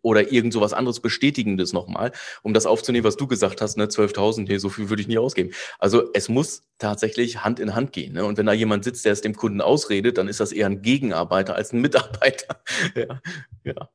oder 0.01 0.31
irgend 0.31 0.53
so 0.53 0.61
was 0.61 0.73
anderes 0.73 0.99
Bestätigendes 0.99 1.73
nochmal, 1.73 2.11
um 2.43 2.53
das 2.53 2.65
aufzunehmen, 2.65 3.05
was 3.05 3.17
du 3.17 3.27
gesagt 3.27 3.61
hast, 3.61 3.77
ne, 3.77 3.85
12.000, 3.87 4.47
nee, 4.47 4.57
so 4.57 4.69
viel 4.69 4.89
würde 4.89 5.01
ich 5.01 5.07
nie 5.07 5.17
ausgeben. 5.17 5.51
Also 5.79 6.09
es 6.13 6.29
muss 6.29 6.63
tatsächlich 6.77 7.43
Hand 7.43 7.59
in 7.59 7.75
Hand 7.75 7.93
gehen. 7.93 8.13
Ne? 8.13 8.25
Und 8.25 8.37
wenn 8.37 8.45
da 8.45 8.53
jemand 8.53 8.83
sitzt, 8.83 9.05
der 9.05 9.13
es 9.13 9.21
dem 9.21 9.35
Kunden 9.35 9.61
ausredet, 9.61 10.17
dann 10.17 10.27
ist 10.27 10.39
das 10.39 10.51
eher 10.51 10.67
ein 10.67 10.81
Gegenarbeiter 10.81 11.55
als 11.55 11.73
ein 11.73 11.81
Mitarbeiter. 11.81 12.61
ja, 12.95 13.21
ja. 13.63 13.89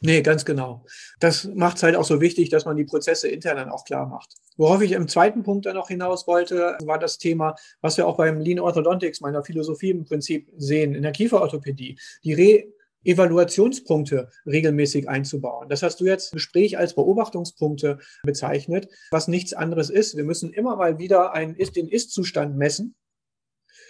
Nee, 0.00 0.22
ganz 0.22 0.44
genau. 0.44 0.84
Das 1.18 1.44
macht 1.44 1.78
es 1.78 1.82
halt 1.82 1.96
auch 1.96 2.04
so 2.04 2.20
wichtig, 2.20 2.50
dass 2.50 2.64
man 2.64 2.76
die 2.76 2.84
Prozesse 2.84 3.28
intern 3.28 3.56
dann 3.56 3.70
auch 3.70 3.84
klar 3.84 4.06
macht. 4.06 4.34
Worauf 4.56 4.82
ich 4.82 4.92
im 4.92 5.08
zweiten 5.08 5.42
Punkt 5.42 5.66
dann 5.66 5.76
noch 5.76 5.88
hinaus 5.88 6.26
wollte, 6.26 6.76
war 6.84 6.98
das 6.98 7.18
Thema, 7.18 7.54
was 7.80 7.96
wir 7.96 8.06
auch 8.06 8.16
beim 8.16 8.38
Lean 8.40 8.60
Orthodontics, 8.60 9.20
meiner 9.20 9.42
Philosophie 9.42 9.90
im 9.90 10.04
Prinzip 10.04 10.50
sehen, 10.56 10.94
in 10.94 11.02
der 11.02 11.12
Kieferorthopädie. 11.12 11.98
Die 12.22 12.34
Re 12.34 12.64
Evaluationspunkte 13.06 14.30
regelmäßig 14.46 15.08
einzubauen. 15.08 15.68
Das 15.68 15.82
hast 15.82 16.00
du 16.00 16.06
jetzt 16.06 16.32
im 16.32 16.36
Gespräch 16.36 16.78
als 16.78 16.94
Beobachtungspunkte 16.94 17.98
bezeichnet, 18.22 18.88
was 19.10 19.28
nichts 19.28 19.52
anderes 19.52 19.90
ist. 19.90 20.16
Wir 20.16 20.24
müssen 20.24 20.52
immer 20.54 20.76
mal 20.76 20.98
wieder 20.98 21.34
einen, 21.34 21.54
den 21.54 21.88
Ist-Zustand 21.88 22.56
messen 22.56 22.94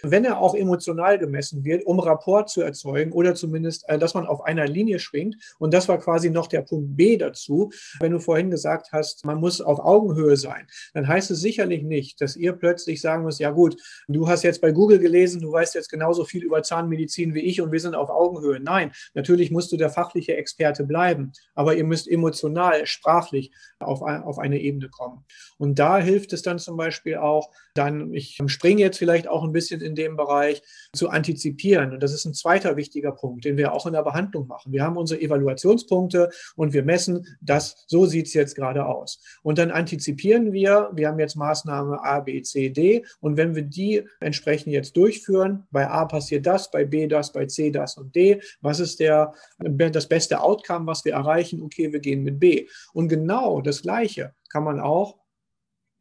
wenn 0.03 0.25
er 0.25 0.39
auch 0.39 0.55
emotional 0.55 1.17
gemessen 1.17 1.63
wird, 1.63 1.85
um 1.85 1.99
Rapport 1.99 2.49
zu 2.49 2.61
erzeugen 2.61 3.11
oder 3.11 3.35
zumindest, 3.35 3.87
äh, 3.89 3.97
dass 3.97 4.13
man 4.13 4.25
auf 4.25 4.43
einer 4.43 4.67
Linie 4.67 4.99
schwingt. 4.99 5.35
Und 5.59 5.73
das 5.73 5.87
war 5.87 5.97
quasi 5.99 6.29
noch 6.29 6.47
der 6.47 6.61
Punkt 6.61 6.95
B 6.95 7.17
dazu. 7.17 7.71
Wenn 7.99 8.11
du 8.11 8.19
vorhin 8.19 8.51
gesagt 8.51 8.91
hast, 8.91 9.25
man 9.25 9.39
muss 9.39 9.61
auf 9.61 9.79
Augenhöhe 9.79 10.37
sein, 10.37 10.67
dann 10.93 11.07
heißt 11.07 11.31
es 11.31 11.39
sicherlich 11.39 11.83
nicht, 11.83 12.21
dass 12.21 12.35
ihr 12.35 12.53
plötzlich 12.53 13.01
sagen 13.01 13.23
müsst, 13.23 13.39
ja 13.39 13.51
gut, 13.51 13.81
du 14.07 14.27
hast 14.27 14.43
jetzt 14.43 14.61
bei 14.61 14.71
Google 14.71 14.99
gelesen, 14.99 15.41
du 15.41 15.51
weißt 15.51 15.75
jetzt 15.75 15.89
genauso 15.89 16.25
viel 16.25 16.43
über 16.43 16.63
Zahnmedizin 16.63 17.33
wie 17.33 17.41
ich 17.41 17.61
und 17.61 17.71
wir 17.71 17.79
sind 17.79 17.95
auf 17.95 18.09
Augenhöhe. 18.09 18.59
Nein, 18.59 18.91
natürlich 19.13 19.51
musst 19.51 19.71
du 19.71 19.77
der 19.77 19.89
fachliche 19.89 20.35
Experte 20.35 20.83
bleiben, 20.83 21.31
aber 21.53 21.75
ihr 21.75 21.83
müsst 21.83 22.07
emotional, 22.07 22.85
sprachlich 22.85 23.51
auf, 23.79 24.01
auf 24.01 24.39
eine 24.39 24.59
Ebene 24.59 24.89
kommen. 24.89 25.25
Und 25.57 25.79
da 25.79 25.99
hilft 25.99 26.33
es 26.33 26.41
dann 26.41 26.59
zum 26.59 26.77
Beispiel 26.77 27.17
auch, 27.17 27.51
dann, 27.73 28.13
ich 28.13 28.39
springe 28.47 28.81
jetzt 28.81 28.97
vielleicht 28.97 29.27
auch 29.27 29.43
ein 29.43 29.51
bisschen 29.51 29.81
in 29.81 29.94
dem 29.95 30.15
Bereich, 30.15 30.61
zu 30.93 31.09
antizipieren. 31.09 31.93
Und 31.93 32.03
das 32.03 32.13
ist 32.13 32.25
ein 32.25 32.33
zweiter 32.33 32.75
wichtiger 32.77 33.11
Punkt, 33.11 33.45
den 33.45 33.57
wir 33.57 33.73
auch 33.73 33.85
in 33.85 33.93
der 33.93 34.03
Behandlung 34.03 34.47
machen. 34.47 34.71
Wir 34.71 34.83
haben 34.83 34.97
unsere 34.97 35.21
Evaluationspunkte 35.21 36.29
und 36.55 36.73
wir 36.73 36.83
messen, 36.83 37.25
dass 37.41 37.85
so 37.87 38.05
sieht 38.05 38.27
es 38.27 38.33
jetzt 38.33 38.55
gerade 38.55 38.85
aus. 38.85 39.21
Und 39.43 39.57
dann 39.57 39.71
antizipieren 39.71 40.53
wir, 40.53 40.89
wir 40.93 41.07
haben 41.07 41.19
jetzt 41.19 41.35
Maßnahme 41.35 42.03
A, 42.03 42.19
B, 42.19 42.41
C, 42.41 42.69
D. 42.69 43.05
Und 43.19 43.37
wenn 43.37 43.55
wir 43.55 43.63
die 43.63 44.07
entsprechend 44.19 44.73
jetzt 44.73 44.95
durchführen, 44.97 45.67
bei 45.71 45.87
A 45.87 46.05
passiert 46.05 46.45
das, 46.45 46.71
bei 46.71 46.85
B 46.85 47.07
das, 47.07 47.31
bei 47.31 47.45
C 47.45 47.71
das 47.71 47.97
und 47.97 48.15
D, 48.15 48.41
was 48.61 48.79
ist 48.79 48.99
der, 48.99 49.33
das 49.57 50.07
beste 50.07 50.41
Outcome, 50.41 50.87
was 50.87 51.05
wir 51.05 51.13
erreichen? 51.13 51.61
Okay, 51.61 51.91
wir 51.91 51.99
gehen 51.99 52.23
mit 52.23 52.39
B. 52.39 52.67
Und 52.93 53.09
genau 53.09 53.61
das 53.61 53.81
Gleiche 53.81 54.33
kann 54.49 54.63
man 54.63 54.79
auch 54.79 55.17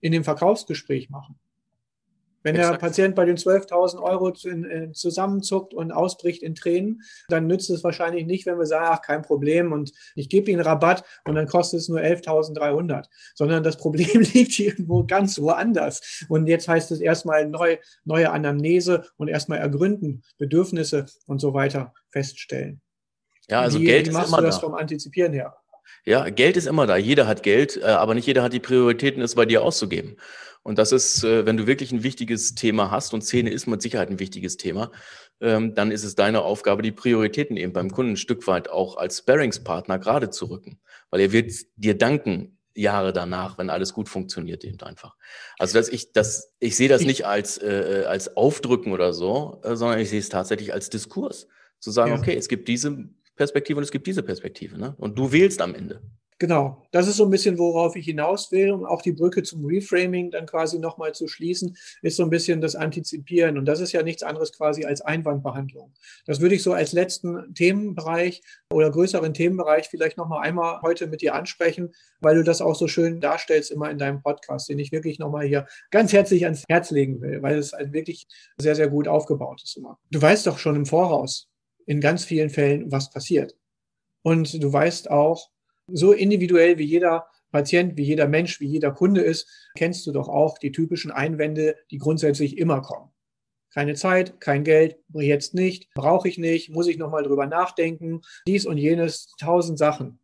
in 0.00 0.12
dem 0.12 0.24
Verkaufsgespräch 0.24 1.10
machen. 1.10 1.38
Wenn 2.44 2.56
Exakt. 2.56 2.74
der 2.74 2.86
Patient 2.86 3.14
bei 3.14 3.24
den 3.24 3.38
12.000 3.38 4.00
Euro 4.00 4.28
äh, 4.28 4.92
zusammenzuckt 4.92 5.72
und 5.72 5.90
ausbricht 5.90 6.42
in 6.42 6.54
Tränen, 6.54 7.02
dann 7.28 7.46
nützt 7.46 7.70
es 7.70 7.82
wahrscheinlich 7.82 8.26
nicht, 8.26 8.44
wenn 8.44 8.58
wir 8.58 8.66
sagen, 8.66 8.86
ach, 8.90 9.00
kein 9.00 9.22
Problem 9.22 9.72
und 9.72 9.92
ich 10.14 10.28
gebe 10.28 10.50
Ihnen 10.50 10.60
Rabatt 10.60 11.04
und 11.24 11.36
dann 11.36 11.48
kostet 11.48 11.80
es 11.80 11.88
nur 11.88 12.00
11.300, 12.00 13.06
sondern 13.34 13.62
das 13.62 13.78
Problem 13.78 14.20
liegt 14.34 14.58
irgendwo 14.58 15.04
ganz 15.04 15.40
woanders. 15.40 16.26
Und 16.28 16.46
jetzt 16.46 16.68
heißt 16.68 16.90
es 16.90 17.00
erstmal 17.00 17.48
neu, 17.48 17.78
neue 18.04 18.30
Anamnese 18.30 19.06
und 19.16 19.28
erstmal 19.28 19.58
ergründen, 19.58 20.22
Bedürfnisse 20.36 21.06
und 21.26 21.40
so 21.40 21.54
weiter 21.54 21.94
feststellen. 22.10 22.82
Ja, 23.48 23.62
also 23.62 23.80
wie, 23.80 23.84
Geld 23.84 24.08
wie 24.08 24.10
machst 24.10 24.26
ist 24.26 24.32
immer 24.32 24.42
du 24.42 24.46
das 24.46 24.56
da. 24.56 24.66
vom 24.66 24.74
Antizipieren 24.74 25.32
her? 25.32 25.56
Ja, 26.04 26.28
Geld 26.28 26.58
ist 26.58 26.66
immer 26.66 26.86
da. 26.86 26.96
Jeder 26.96 27.26
hat 27.26 27.42
Geld, 27.42 27.78
äh, 27.78 27.84
aber 27.84 28.14
nicht 28.14 28.26
jeder 28.26 28.42
hat 28.42 28.52
die 28.52 28.60
Prioritäten, 28.60 29.22
es 29.22 29.34
bei 29.34 29.46
dir 29.46 29.62
auszugeben. 29.62 30.16
Und 30.64 30.78
das 30.78 30.90
ist, 30.90 31.22
äh, 31.22 31.46
wenn 31.46 31.56
du 31.56 31.66
wirklich 31.66 31.92
ein 31.92 32.02
wichtiges 32.02 32.54
Thema 32.54 32.90
hast, 32.90 33.14
und 33.14 33.22
Szene 33.22 33.50
ist 33.50 33.66
mit 33.66 33.82
Sicherheit 33.82 34.10
ein 34.10 34.18
wichtiges 34.18 34.56
Thema, 34.56 34.90
ähm, 35.40 35.74
dann 35.74 35.92
ist 35.92 36.04
es 36.04 36.16
deine 36.16 36.42
Aufgabe, 36.42 36.82
die 36.82 36.90
Prioritäten 36.90 37.56
eben 37.56 37.72
beim 37.72 37.90
Kunden 37.90 38.12
ein 38.12 38.16
Stück 38.16 38.46
weit 38.46 38.70
auch 38.70 38.96
als 38.96 39.18
Sparringspartner 39.18 39.98
gerade 39.98 40.30
zu 40.30 40.46
rücken. 40.46 40.80
Weil 41.10 41.20
er 41.20 41.32
wird 41.32 41.52
dir 41.76 41.96
danken, 41.96 42.58
Jahre 42.74 43.12
danach, 43.12 43.56
wenn 43.58 43.70
alles 43.70 43.92
gut 43.92 44.08
funktioniert, 44.08 44.64
eben 44.64 44.80
einfach. 44.80 45.16
Also 45.58 45.78
dass 45.78 45.88
ich 45.88 46.12
das, 46.12 46.52
ich 46.58 46.76
sehe 46.76 46.88
das 46.88 47.02
nicht 47.02 47.24
als, 47.24 47.58
äh, 47.58 48.04
als 48.08 48.36
Aufdrücken 48.36 48.92
oder 48.92 49.12
so, 49.12 49.60
äh, 49.62 49.76
sondern 49.76 50.00
ich 50.00 50.10
sehe 50.10 50.18
es 50.18 50.28
tatsächlich 50.28 50.72
als 50.72 50.90
Diskurs. 50.90 51.46
Zu 51.78 51.90
sagen, 51.90 52.12
ja. 52.12 52.18
okay, 52.18 52.34
es 52.34 52.48
gibt 52.48 52.66
diese 52.66 53.08
Perspektive 53.36 53.76
und 53.78 53.84
es 53.84 53.90
gibt 53.90 54.06
diese 54.06 54.22
Perspektive. 54.22 54.78
Ne? 54.78 54.94
Und 54.96 55.18
du 55.18 55.30
wählst 55.30 55.60
am 55.60 55.74
Ende. 55.74 56.02
Genau, 56.40 56.82
das 56.90 57.06
ist 57.06 57.16
so 57.16 57.24
ein 57.24 57.30
bisschen, 57.30 57.58
worauf 57.58 57.94
ich 57.94 58.06
hinaus 58.06 58.50
will, 58.50 58.72
um 58.72 58.84
auch 58.84 59.02
die 59.02 59.12
Brücke 59.12 59.44
zum 59.44 59.64
Reframing 59.64 60.32
dann 60.32 60.46
quasi 60.46 60.80
nochmal 60.80 61.14
zu 61.14 61.28
schließen, 61.28 61.76
ist 62.02 62.16
so 62.16 62.24
ein 62.24 62.30
bisschen 62.30 62.60
das 62.60 62.74
Antizipieren. 62.74 63.56
Und 63.56 63.66
das 63.66 63.78
ist 63.78 63.92
ja 63.92 64.02
nichts 64.02 64.24
anderes 64.24 64.52
quasi 64.52 64.84
als 64.84 65.00
Einwandbehandlung. 65.00 65.94
Das 66.26 66.40
würde 66.40 66.56
ich 66.56 66.64
so 66.64 66.72
als 66.72 66.92
letzten 66.92 67.54
Themenbereich 67.54 68.42
oder 68.72 68.90
größeren 68.90 69.32
Themenbereich 69.32 69.88
vielleicht 69.88 70.16
nochmal 70.16 70.44
einmal 70.44 70.82
heute 70.82 71.06
mit 71.06 71.22
dir 71.22 71.36
ansprechen, 71.36 71.94
weil 72.20 72.34
du 72.34 72.42
das 72.42 72.60
auch 72.60 72.74
so 72.74 72.88
schön 72.88 73.20
darstellst 73.20 73.70
immer 73.70 73.88
in 73.90 73.98
deinem 73.98 74.20
Podcast, 74.20 74.68
den 74.68 74.80
ich 74.80 74.90
wirklich 74.90 75.20
nochmal 75.20 75.46
hier 75.46 75.68
ganz 75.92 76.12
herzlich 76.12 76.44
ans 76.44 76.64
Herz 76.68 76.90
legen 76.90 77.20
will, 77.20 77.42
weil 77.42 77.56
es 77.56 77.72
wirklich 77.72 78.26
sehr, 78.58 78.74
sehr 78.74 78.88
gut 78.88 79.06
aufgebaut 79.06 79.62
ist 79.62 79.76
immer. 79.76 80.00
Du 80.10 80.20
weißt 80.20 80.48
doch 80.48 80.58
schon 80.58 80.74
im 80.74 80.86
Voraus 80.86 81.48
in 81.86 82.00
ganz 82.00 82.24
vielen 82.24 82.50
Fällen, 82.50 82.90
was 82.90 83.10
passiert. 83.10 83.54
Und 84.22 84.60
du 84.60 84.72
weißt 84.72 85.10
auch, 85.10 85.53
so 85.86 86.12
individuell 86.12 86.78
wie 86.78 86.84
jeder 86.84 87.26
Patient, 87.52 87.96
wie 87.96 88.02
jeder 88.02 88.26
Mensch, 88.26 88.58
wie 88.60 88.66
jeder 88.66 88.90
Kunde 88.90 89.20
ist, 89.20 89.70
kennst 89.76 90.06
du 90.06 90.12
doch 90.12 90.28
auch 90.28 90.58
die 90.58 90.72
typischen 90.72 91.12
Einwände, 91.12 91.76
die 91.90 91.98
grundsätzlich 91.98 92.58
immer 92.58 92.82
kommen. 92.82 93.10
Keine 93.72 93.94
Zeit, 93.94 94.40
kein 94.40 94.64
Geld, 94.64 94.96
jetzt 95.12 95.54
nicht, 95.54 95.92
brauche 95.94 96.28
ich 96.28 96.38
nicht, 96.38 96.70
muss 96.70 96.88
ich 96.88 96.98
nochmal 96.98 97.22
drüber 97.22 97.46
nachdenken, 97.46 98.22
dies 98.46 98.66
und 98.66 98.76
jenes, 98.76 99.34
tausend 99.38 99.78
Sachen. 99.78 100.18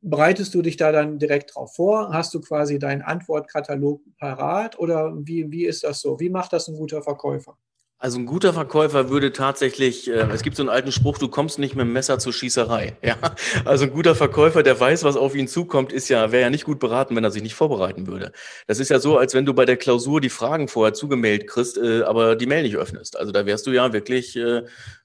Bereitest 0.00 0.54
du 0.54 0.60
dich 0.60 0.76
da 0.76 0.92
dann 0.92 1.18
direkt 1.18 1.54
drauf 1.54 1.74
vor? 1.74 2.12
Hast 2.12 2.34
du 2.34 2.40
quasi 2.40 2.78
deinen 2.78 3.02
Antwortkatalog 3.02 4.02
parat 4.18 4.78
oder 4.78 5.12
wie, 5.16 5.50
wie 5.50 5.64
ist 5.64 5.82
das 5.82 6.00
so? 6.00 6.20
Wie 6.20 6.30
macht 6.30 6.52
das 6.52 6.68
ein 6.68 6.76
guter 6.76 7.02
Verkäufer? 7.02 7.56
Also 7.98 8.18
ein 8.18 8.26
guter 8.26 8.52
Verkäufer 8.52 9.08
würde 9.08 9.32
tatsächlich, 9.32 10.10
äh, 10.10 10.28
es 10.32 10.42
gibt 10.42 10.56
so 10.56 10.62
einen 10.62 10.68
alten 10.68 10.92
Spruch, 10.92 11.16
du 11.16 11.28
kommst 11.28 11.58
nicht 11.58 11.74
mit 11.74 11.86
dem 11.86 11.92
Messer 11.92 12.18
zur 12.18 12.32
Schießerei. 12.32 12.96
Ja? 13.02 13.16
Also 13.64 13.84
ein 13.84 13.92
guter 13.92 14.14
Verkäufer, 14.14 14.62
der 14.62 14.78
weiß, 14.78 15.04
was 15.04 15.16
auf 15.16 15.34
ihn 15.34 15.48
zukommt, 15.48 15.92
ist 15.92 16.08
ja, 16.08 16.32
wäre 16.32 16.42
ja 16.42 16.50
nicht 16.50 16.64
gut 16.64 16.80
beraten, 16.80 17.16
wenn 17.16 17.24
er 17.24 17.30
sich 17.30 17.42
nicht 17.42 17.54
vorbereiten 17.54 18.06
würde. 18.06 18.32
Das 18.66 18.78
ist 18.78 18.90
ja 18.90 18.98
so, 18.98 19.16
als 19.16 19.34
wenn 19.34 19.46
du 19.46 19.54
bei 19.54 19.64
der 19.64 19.76
Klausur 19.76 20.20
die 20.20 20.28
Fragen 20.28 20.68
vorher 20.68 20.92
zugemailt 20.92 21.46
kriegst, 21.46 21.78
äh, 21.78 22.02
aber 22.02 22.36
die 22.36 22.46
Mail 22.46 22.62
nicht 22.64 22.76
öffnest. 22.76 23.16
Also 23.16 23.32
da 23.32 23.46
wärst 23.46 23.66
du 23.66 23.70
ja 23.70 23.92
wirklich, 23.92 24.36
äh, 24.36 24.64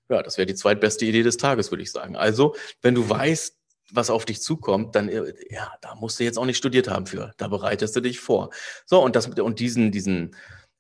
ja, 0.10 0.24
das 0.24 0.38
wäre 0.38 0.46
die 0.46 0.56
zweitbeste 0.56 1.06
Idee 1.06 1.24
des 1.24 1.38
Tages, 1.38 1.72
würde 1.72 1.84
ich 1.84 1.92
sagen. 1.92 2.16
Also, 2.16 2.56
wenn 2.82 2.96
du 2.96 3.08
weißt, 3.08 3.56
was 3.92 4.10
auf 4.10 4.26
dich 4.26 4.42
zukommt, 4.42 4.96
dann 4.96 5.10
äh, 5.10 5.34
ja, 5.50 5.72
da 5.82 5.96
musst 5.96 6.20
du 6.20 6.24
jetzt 6.24 6.38
auch 6.38 6.46
nicht 6.46 6.58
studiert 6.58 6.88
haben 6.88 7.06
für. 7.06 7.34
Da 7.38 7.48
bereitest 7.48 7.96
du 7.96 8.02
dich 8.02 8.20
vor. 8.20 8.50
So 8.86 9.02
und 9.02 9.16
das 9.16 9.28
und 9.28 9.60
diesen 9.60 9.92
diesen 9.92 10.36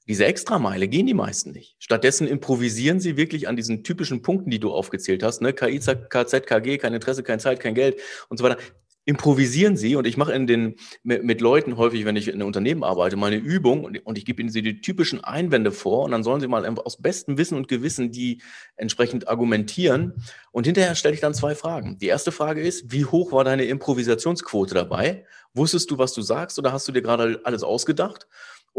diese 0.09 0.25
Extrameile 0.25 0.87
gehen 0.87 1.05
die 1.05 1.13
meisten 1.13 1.51
nicht. 1.51 1.75
Stattdessen 1.77 2.27
improvisieren 2.27 2.99
sie 2.99 3.15
wirklich 3.15 3.47
an 3.47 3.55
diesen 3.55 3.83
typischen 3.83 4.23
Punkten, 4.23 4.49
die 4.49 4.59
du 4.59 4.71
aufgezählt 4.71 5.21
hast, 5.21 5.39
ne? 5.39 5.53
KI, 5.53 5.77
KZ, 5.77 6.47
KG, 6.47 6.79
kein 6.79 6.95
Interesse, 6.95 7.21
keine 7.21 7.37
Zeit, 7.37 7.59
kein 7.59 7.75
Geld 7.75 8.01
und 8.27 8.37
so 8.37 8.43
weiter. 8.43 8.57
Improvisieren 9.05 9.77
sie 9.77 9.95
und 9.95 10.07
ich 10.07 10.17
mache 10.17 10.33
in 10.33 10.47
den 10.47 10.77
mit, 11.03 11.41
Leuten 11.41 11.77
häufig, 11.77 12.05
wenn 12.05 12.15
ich 12.15 12.27
in 12.27 12.35
einem 12.35 12.47
Unternehmen 12.47 12.83
arbeite, 12.83 13.17
mal 13.17 13.27
eine 13.27 13.37
Übung 13.37 13.83
und, 13.83 14.03
und 14.03 14.17
ich 14.17 14.25
gebe 14.25 14.41
ihnen 14.41 14.51
die 14.51 14.81
typischen 14.81 15.23
Einwände 15.23 15.71
vor 15.71 16.05
und 16.05 16.11
dann 16.11 16.23
sollen 16.23 16.41
sie 16.41 16.47
mal 16.47 16.65
aus 16.65 16.99
bestem 16.99 17.37
Wissen 17.37 17.55
und 17.55 17.67
Gewissen 17.67 18.11
die 18.11 18.41
entsprechend 18.77 19.27
argumentieren 19.27 20.13
und 20.51 20.65
hinterher 20.65 20.95
stelle 20.95 21.13
ich 21.13 21.21
dann 21.21 21.35
zwei 21.35 21.53
Fragen. 21.53 21.99
Die 21.99 22.07
erste 22.07 22.31
Frage 22.31 22.61
ist, 22.61 22.91
wie 22.91 23.05
hoch 23.05 23.31
war 23.31 23.43
deine 23.43 23.65
Improvisationsquote 23.65 24.73
dabei? 24.73 25.25
Wusstest 25.53 25.91
du, 25.91 25.99
was 25.99 26.13
du 26.13 26.23
sagst 26.23 26.57
oder 26.57 26.73
hast 26.73 26.87
du 26.87 26.91
dir 26.91 27.03
gerade 27.03 27.41
alles 27.43 27.61
ausgedacht? 27.61 28.27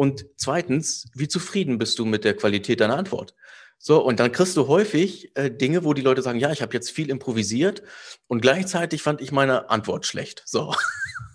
Und 0.01 0.25
zweitens, 0.37 1.11
wie 1.15 1.29
zufrieden 1.29 1.77
bist 1.77 1.99
du 1.99 2.07
mit 2.07 2.25
der 2.25 2.35
Qualität 2.35 2.81
deiner 2.81 2.97
Antwort? 2.97 3.35
So, 3.77 4.03
und 4.03 4.19
dann 4.19 4.33
kriegst 4.33 4.57
du 4.57 4.67
häufig 4.67 5.37
äh, 5.37 5.51
Dinge, 5.51 5.85
wo 5.85 5.93
die 5.93 6.01
Leute 6.01 6.23
sagen, 6.23 6.39
ja, 6.39 6.51
ich 6.53 6.63
habe 6.63 6.73
jetzt 6.73 6.91
viel 6.91 7.11
improvisiert 7.11 7.83
und 8.27 8.41
gleichzeitig 8.41 9.03
fand 9.03 9.21
ich 9.21 9.31
meine 9.31 9.69
Antwort 9.69 10.07
schlecht. 10.07 10.43
So. 10.47 10.75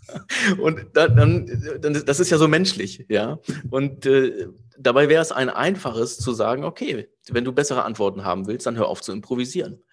und 0.60 0.84
dann, 0.94 1.16
dann, 1.16 2.06
das 2.08 2.20
ist 2.20 2.32
ja 2.32 2.40
so 2.40 2.48
menschlich, 2.48 3.06
ja. 3.08 3.38
Und 3.70 4.08
äh, 4.08 4.48
dabei 4.80 5.10
wäre 5.10 5.22
es 5.22 5.32
ein 5.32 5.52
einfaches 5.52 6.18
zu 6.18 6.34
sagen, 6.34 6.64
okay, 6.64 7.08
wenn 7.30 7.46
du 7.46 7.52
bessere 7.52 7.84
Antworten 7.84 8.26
haben 8.26 8.48
willst, 8.48 8.66
dann 8.66 8.78
hör 8.78 8.88
auf 8.88 9.02
zu 9.02 9.12
improvisieren. 9.12 9.84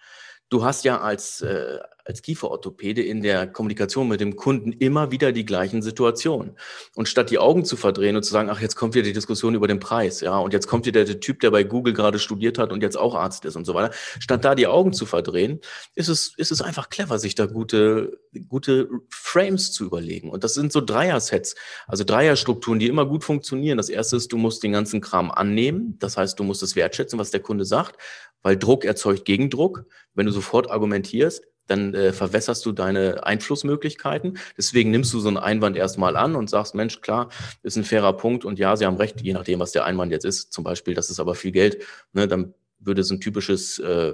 Du 0.49 0.65
hast 0.65 0.83
ja 0.83 0.99
als, 0.99 1.41
äh, 1.41 1.77
als 2.05 2.21
Kieferorthopäde 2.21 3.01
in 3.01 3.21
der 3.21 3.47
Kommunikation 3.47 4.07
mit 4.07 4.19
dem 4.19 4.35
Kunden 4.35 4.71
immer 4.73 5.11
wieder 5.11 5.31
die 5.31 5.45
gleichen 5.45 5.81
Situationen. 5.81 6.57
Und 6.95 7.07
statt 7.07 7.29
die 7.29 7.39
Augen 7.39 7.65
zu 7.65 7.77
verdrehen 7.77 8.15
und 8.15 8.23
zu 8.23 8.31
sagen, 8.31 8.49
ach, 8.49 8.59
jetzt 8.59 8.75
kommt 8.75 8.95
wieder 8.95 9.05
die 9.05 9.13
Diskussion 9.13 9.55
über 9.55 9.67
den 9.67 9.79
Preis, 9.79 10.21
ja, 10.21 10.37
und 10.37 10.53
jetzt 10.53 10.67
kommt 10.67 10.85
wieder 10.85 11.05
der 11.05 11.19
Typ, 11.19 11.39
der 11.39 11.51
bei 11.51 11.63
Google 11.63 11.93
gerade 11.93 12.19
studiert 12.19 12.57
hat 12.57 12.71
und 12.71 12.83
jetzt 12.83 12.97
auch 12.97 13.15
Arzt 13.15 13.45
ist 13.45 13.55
und 13.55 13.65
so 13.65 13.73
weiter, 13.73 13.93
statt 14.19 14.43
da 14.43 14.55
die 14.55 14.67
Augen 14.67 14.93
zu 14.93 15.05
verdrehen, 15.05 15.59
ist 15.95 16.09
es, 16.09 16.33
ist 16.37 16.51
es 16.51 16.61
einfach 16.61 16.89
clever, 16.89 17.19
sich 17.19 17.35
da 17.35 17.45
gute, 17.45 18.19
gute 18.47 18.89
Frames 19.09 19.71
zu 19.71 19.85
überlegen. 19.85 20.29
Und 20.29 20.43
das 20.43 20.53
sind 20.53 20.71
so 20.71 20.81
Dreier-Sets, 20.81 21.55
also 21.87 22.03
Dreierstrukturen, 22.03 22.79
die 22.79 22.87
immer 22.87 23.05
gut 23.05 23.23
funktionieren. 23.23 23.77
Das 23.77 23.89
erste 23.89 24.17
ist, 24.17 24.31
du 24.31 24.37
musst 24.37 24.63
den 24.63 24.71
ganzen 24.71 25.01
Kram 25.01 25.31
annehmen. 25.31 25.97
Das 25.99 26.17
heißt, 26.17 26.39
du 26.39 26.43
musst 26.43 26.63
es 26.63 26.75
wertschätzen, 26.75 27.19
was 27.19 27.31
der 27.31 27.39
Kunde 27.39 27.65
sagt, 27.65 27.97
weil 28.41 28.57
Druck 28.57 28.85
erzeugt 28.85 29.25
Gegendruck. 29.25 29.85
Wenn 30.13 30.25
du 30.25 30.31
sofort 30.31 30.69
argumentierst, 30.69 31.43
dann 31.67 31.93
äh, 31.93 32.11
verwässerst 32.13 32.65
du 32.65 32.71
deine 32.71 33.25
Einflussmöglichkeiten. 33.25 34.37
Deswegen 34.57 34.91
nimmst 34.91 35.13
du 35.13 35.19
so 35.19 35.27
einen 35.27 35.37
Einwand 35.37 35.77
erstmal 35.77 36.15
an 36.15 36.35
und 36.35 36.49
sagst, 36.49 36.75
Mensch, 36.75 37.01
klar, 37.01 37.29
ist 37.61 37.77
ein 37.77 37.83
fairer 37.83 38.13
Punkt. 38.13 38.45
Und 38.45 38.59
ja, 38.59 38.75
Sie 38.75 38.85
haben 38.85 38.97
recht, 38.97 39.21
je 39.21 39.33
nachdem, 39.33 39.59
was 39.59 39.71
der 39.71 39.85
Einwand 39.85 40.11
jetzt 40.11 40.25
ist, 40.25 40.51
zum 40.51 40.63
Beispiel, 40.63 40.93
das 40.93 41.09
ist 41.09 41.19
aber 41.19 41.35
viel 41.35 41.51
Geld, 41.51 41.83
ne, 42.11 42.27
dann 42.27 42.53
würde 42.79 43.03
so 43.03 43.13
ein 43.13 43.21
typisches, 43.21 43.79
äh, 43.79 44.13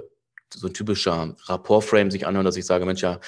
so 0.52 0.66
ein 0.66 0.74
typischer 0.74 1.36
Rapportframe 1.44 2.10
sich 2.10 2.26
anhören, 2.26 2.44
dass 2.44 2.56
ich 2.56 2.66
sage, 2.66 2.84
Mensch, 2.84 3.02
ja, 3.02 3.20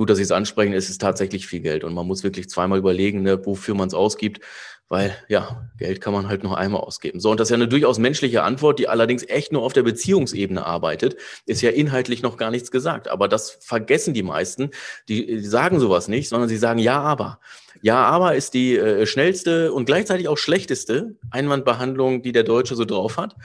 gut, 0.00 0.08
dass 0.08 0.16
Sie 0.16 0.24
es 0.24 0.32
ansprechen, 0.32 0.72
es 0.72 0.88
ist 0.88 0.98
tatsächlich 0.98 1.46
viel 1.46 1.60
Geld 1.60 1.84
und 1.84 1.92
man 1.92 2.06
muss 2.06 2.24
wirklich 2.24 2.48
zweimal 2.48 2.78
überlegen, 2.78 3.20
ne, 3.20 3.44
wofür 3.44 3.74
man 3.74 3.86
es 3.86 3.92
ausgibt 3.92 4.40
weil 4.92 5.16
ja, 5.28 5.70
Geld 5.78 6.00
kann 6.00 6.12
man 6.12 6.26
halt 6.26 6.42
nur 6.42 6.58
einmal 6.58 6.80
ausgeben. 6.80 7.20
So, 7.20 7.30
und 7.30 7.38
das 7.38 7.46
ist 7.46 7.50
ja 7.50 7.54
eine 7.54 7.68
durchaus 7.68 8.00
menschliche 8.00 8.42
Antwort, 8.42 8.80
die 8.80 8.88
allerdings 8.88 9.22
echt 9.28 9.52
nur 9.52 9.62
auf 9.62 9.72
der 9.72 9.84
Beziehungsebene 9.84 10.66
arbeitet, 10.66 11.16
ist 11.46 11.62
ja 11.62 11.70
inhaltlich 11.70 12.22
noch 12.22 12.36
gar 12.36 12.50
nichts 12.50 12.72
gesagt. 12.72 13.06
Aber 13.06 13.28
das 13.28 13.52
vergessen 13.60 14.14
die 14.14 14.24
meisten, 14.24 14.70
die, 15.06 15.26
die 15.26 15.44
sagen 15.44 15.78
sowas 15.78 16.08
nicht, 16.08 16.28
sondern 16.28 16.48
sie 16.48 16.56
sagen 16.56 16.80
ja, 16.80 17.00
aber. 17.00 17.38
Ja, 17.82 18.02
aber 18.02 18.34
ist 18.34 18.52
die 18.54 18.76
äh, 18.76 19.06
schnellste 19.06 19.72
und 19.72 19.84
gleichzeitig 19.84 20.26
auch 20.26 20.38
schlechteste 20.38 21.14
Einwandbehandlung, 21.30 22.22
die 22.22 22.32
der 22.32 22.42
Deutsche 22.42 22.74
so 22.74 22.84
drauf 22.84 23.16
hat. 23.16 23.36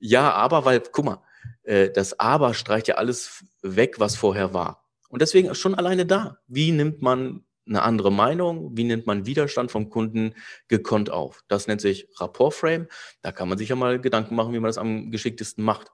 Ja, 0.00 0.32
aber, 0.32 0.64
weil, 0.64 0.82
guck 0.90 1.04
mal, 1.04 1.22
äh, 1.62 1.90
das 1.90 2.18
Aber 2.18 2.54
streicht 2.54 2.88
ja 2.88 2.96
alles 2.96 3.44
weg, 3.62 4.00
was 4.00 4.16
vorher 4.16 4.52
war. 4.52 4.87
Und 5.08 5.22
deswegen 5.22 5.54
schon 5.54 5.74
alleine 5.74 6.06
da. 6.06 6.38
Wie 6.46 6.70
nimmt 6.70 7.02
man 7.02 7.44
eine 7.68 7.82
andere 7.82 8.10
Meinung, 8.10 8.76
wie 8.76 8.84
nimmt 8.84 9.06
man 9.06 9.26
Widerstand 9.26 9.70
vom 9.70 9.90
Kunden 9.90 10.34
gekonnt 10.68 11.10
auf. 11.10 11.42
Das 11.48 11.66
nennt 11.66 11.80
sich 11.80 12.08
Rapportframe. 12.16 12.88
Da 13.22 13.32
kann 13.32 13.48
man 13.48 13.58
sich 13.58 13.68
ja 13.68 13.76
mal 13.76 14.00
Gedanken 14.00 14.34
machen, 14.34 14.52
wie 14.54 14.58
man 14.58 14.68
das 14.68 14.78
am 14.78 15.10
geschicktesten 15.10 15.64
macht. 15.64 15.90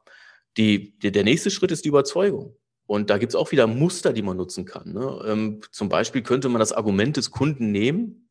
Die, 0.56 0.96
die 0.98 1.10
der 1.10 1.24
nächste 1.24 1.50
Schritt 1.50 1.72
ist 1.72 1.84
die 1.84 1.88
Überzeugung. 1.88 2.56
Und 2.86 3.10
da 3.10 3.18
gibt 3.18 3.30
es 3.30 3.36
auch 3.36 3.50
wieder 3.50 3.66
Muster, 3.66 4.12
die 4.12 4.22
man 4.22 4.36
nutzen 4.36 4.64
kann. 4.66 4.92
Ne? 4.92 5.24
Ähm, 5.26 5.60
zum 5.72 5.88
Beispiel 5.88 6.22
könnte 6.22 6.48
man 6.48 6.60
das 6.60 6.72
Argument 6.72 7.16
des 7.16 7.30
Kunden 7.30 7.72
nehmen 7.72 8.28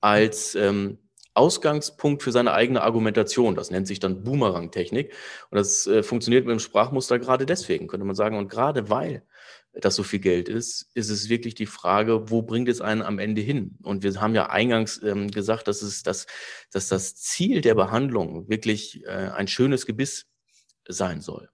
als 0.00 0.54
ähm, 0.54 0.98
Ausgangspunkt 1.34 2.22
für 2.22 2.32
seine 2.32 2.52
eigene 2.52 2.82
Argumentation. 2.82 3.54
Das 3.54 3.70
nennt 3.70 3.86
sich 3.86 4.00
dann 4.00 4.24
Boomerang-Technik. 4.24 5.14
Und 5.50 5.56
das 5.56 5.86
äh, 5.86 6.02
funktioniert 6.02 6.46
mit 6.46 6.52
dem 6.52 6.58
Sprachmuster 6.58 7.18
gerade 7.18 7.46
deswegen, 7.46 7.86
könnte 7.86 8.06
man 8.06 8.16
sagen. 8.16 8.38
Und 8.38 8.48
gerade 8.48 8.88
weil 8.90 9.24
das 9.74 9.94
so 9.94 10.02
viel 10.02 10.20
Geld 10.20 10.48
ist, 10.48 10.90
ist 10.94 11.08
es 11.08 11.28
wirklich 11.28 11.54
die 11.54 11.66
Frage, 11.66 12.30
wo 12.30 12.42
bringt 12.42 12.68
es 12.68 12.80
einen 12.80 13.02
am 13.02 13.18
Ende 13.18 13.40
hin? 13.40 13.78
Und 13.82 14.02
wir 14.02 14.20
haben 14.20 14.34
ja 14.34 14.50
eingangs 14.50 15.02
ähm, 15.02 15.30
gesagt, 15.30 15.66
dass, 15.66 15.82
es 15.82 16.02
das, 16.02 16.26
dass 16.70 16.88
das 16.88 17.16
Ziel 17.16 17.62
der 17.62 17.74
Behandlung 17.74 18.48
wirklich 18.48 19.04
äh, 19.04 19.30
ein 19.34 19.48
schönes 19.48 19.86
Gebiss 19.86 20.26
sein 20.88 21.20
soll. 21.20 21.48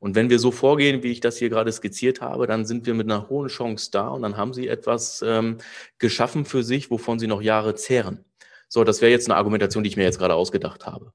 Und 0.00 0.16
wenn 0.16 0.28
wir 0.28 0.38
so 0.38 0.50
vorgehen, 0.50 1.02
wie 1.02 1.12
ich 1.12 1.20
das 1.20 1.38
hier 1.38 1.48
gerade 1.48 1.72
skizziert 1.72 2.20
habe, 2.20 2.46
dann 2.46 2.66
sind 2.66 2.84
wir 2.84 2.94
mit 2.94 3.10
einer 3.10 3.28
hohen 3.28 3.48
Chance 3.48 3.90
da 3.90 4.08
und 4.08 4.22
dann 4.22 4.36
haben 4.36 4.52
Sie 4.52 4.68
etwas 4.68 5.22
ähm, 5.24 5.58
geschaffen 5.98 6.44
für 6.44 6.62
sich, 6.62 6.90
wovon 6.90 7.18
Sie 7.18 7.26
noch 7.26 7.42
Jahre 7.42 7.74
zehren. 7.74 8.24
So, 8.68 8.84
das 8.84 9.00
wäre 9.00 9.12
jetzt 9.12 9.28
eine 9.28 9.36
Argumentation, 9.36 9.84
die 9.84 9.90
ich 9.90 9.96
mir 9.96 10.04
jetzt 10.04 10.18
gerade 10.18 10.34
ausgedacht 10.34 10.86
habe. 10.86 11.12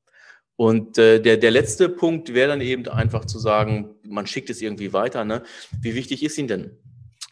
Und 0.55 0.97
äh, 0.97 1.21
der, 1.21 1.37
der 1.37 1.51
letzte 1.51 1.87
Punkt 1.87 2.33
wäre 2.33 2.49
dann 2.49 2.61
eben 2.61 2.87
einfach 2.87 3.25
zu 3.25 3.37
sagen, 3.37 3.95
man 4.07 4.27
schickt 4.27 4.49
es 4.49 4.61
irgendwie 4.61 4.93
weiter. 4.93 5.25
Ne? 5.25 5.43
Wie 5.81 5.95
wichtig 5.95 6.23
ist 6.23 6.37
Ihnen 6.37 6.47
denn, 6.47 6.77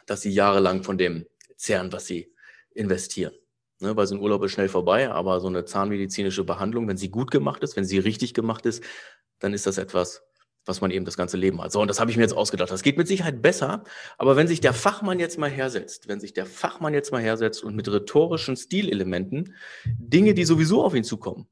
dass 0.05 0.21
Sie 0.21 0.31
jahrelang 0.31 0.83
von 0.83 0.97
dem 0.97 1.25
zehren, 1.55 1.91
was 1.91 2.05
Sie 2.05 2.33
investieren? 2.71 3.33
ne, 3.79 3.95
weil 3.95 4.07
so 4.07 4.15
ein 4.15 4.21
Urlaub 4.21 4.43
ist 4.43 4.51
schnell 4.51 4.69
vorbei, 4.69 5.09
aber 5.09 5.39
so 5.39 5.47
eine 5.47 5.65
zahnmedizinische 5.65 6.43
Behandlung, 6.43 6.87
wenn 6.87 6.97
sie 6.97 7.09
gut 7.09 7.31
gemacht 7.31 7.63
ist, 7.63 7.75
wenn 7.75 7.85
sie 7.85 7.97
richtig 7.97 8.33
gemacht 8.33 8.65
ist, 8.65 8.83
dann 9.39 9.53
ist 9.53 9.67
das 9.67 9.77
etwas, 9.77 10.23
was 10.65 10.81
man 10.81 10.91
eben 10.91 11.05
das 11.05 11.17
ganze 11.17 11.37
Leben 11.37 11.61
hat. 11.61 11.71
So, 11.71 11.81
und 11.81 11.87
das 11.87 11.99
habe 11.99 12.09
ich 12.09 12.17
mir 12.17 12.23
jetzt 12.23 12.35
ausgedacht. 12.35 12.71
Das 12.71 12.81
geht 12.81 12.97
mit 12.97 13.07
Sicherheit 13.07 13.41
besser, 13.41 13.83
aber 14.17 14.35
wenn 14.35 14.47
sich 14.47 14.61
der 14.61 14.73
Fachmann 14.73 15.19
jetzt 15.19 15.37
mal 15.37 15.49
hersetzt, 15.49 16.07
wenn 16.07 16.19
sich 16.19 16.33
der 16.33 16.45
Fachmann 16.45 16.93
jetzt 16.93 17.11
mal 17.11 17.21
hersetzt 17.21 17.63
und 17.63 17.75
mit 17.75 17.87
rhetorischen 17.87 18.55
Stilelementen 18.55 19.55
Dinge, 19.85 20.33
die 20.33 20.45
sowieso 20.45 20.83
auf 20.83 20.95
ihn 20.95 21.03
zukommen, 21.03 21.47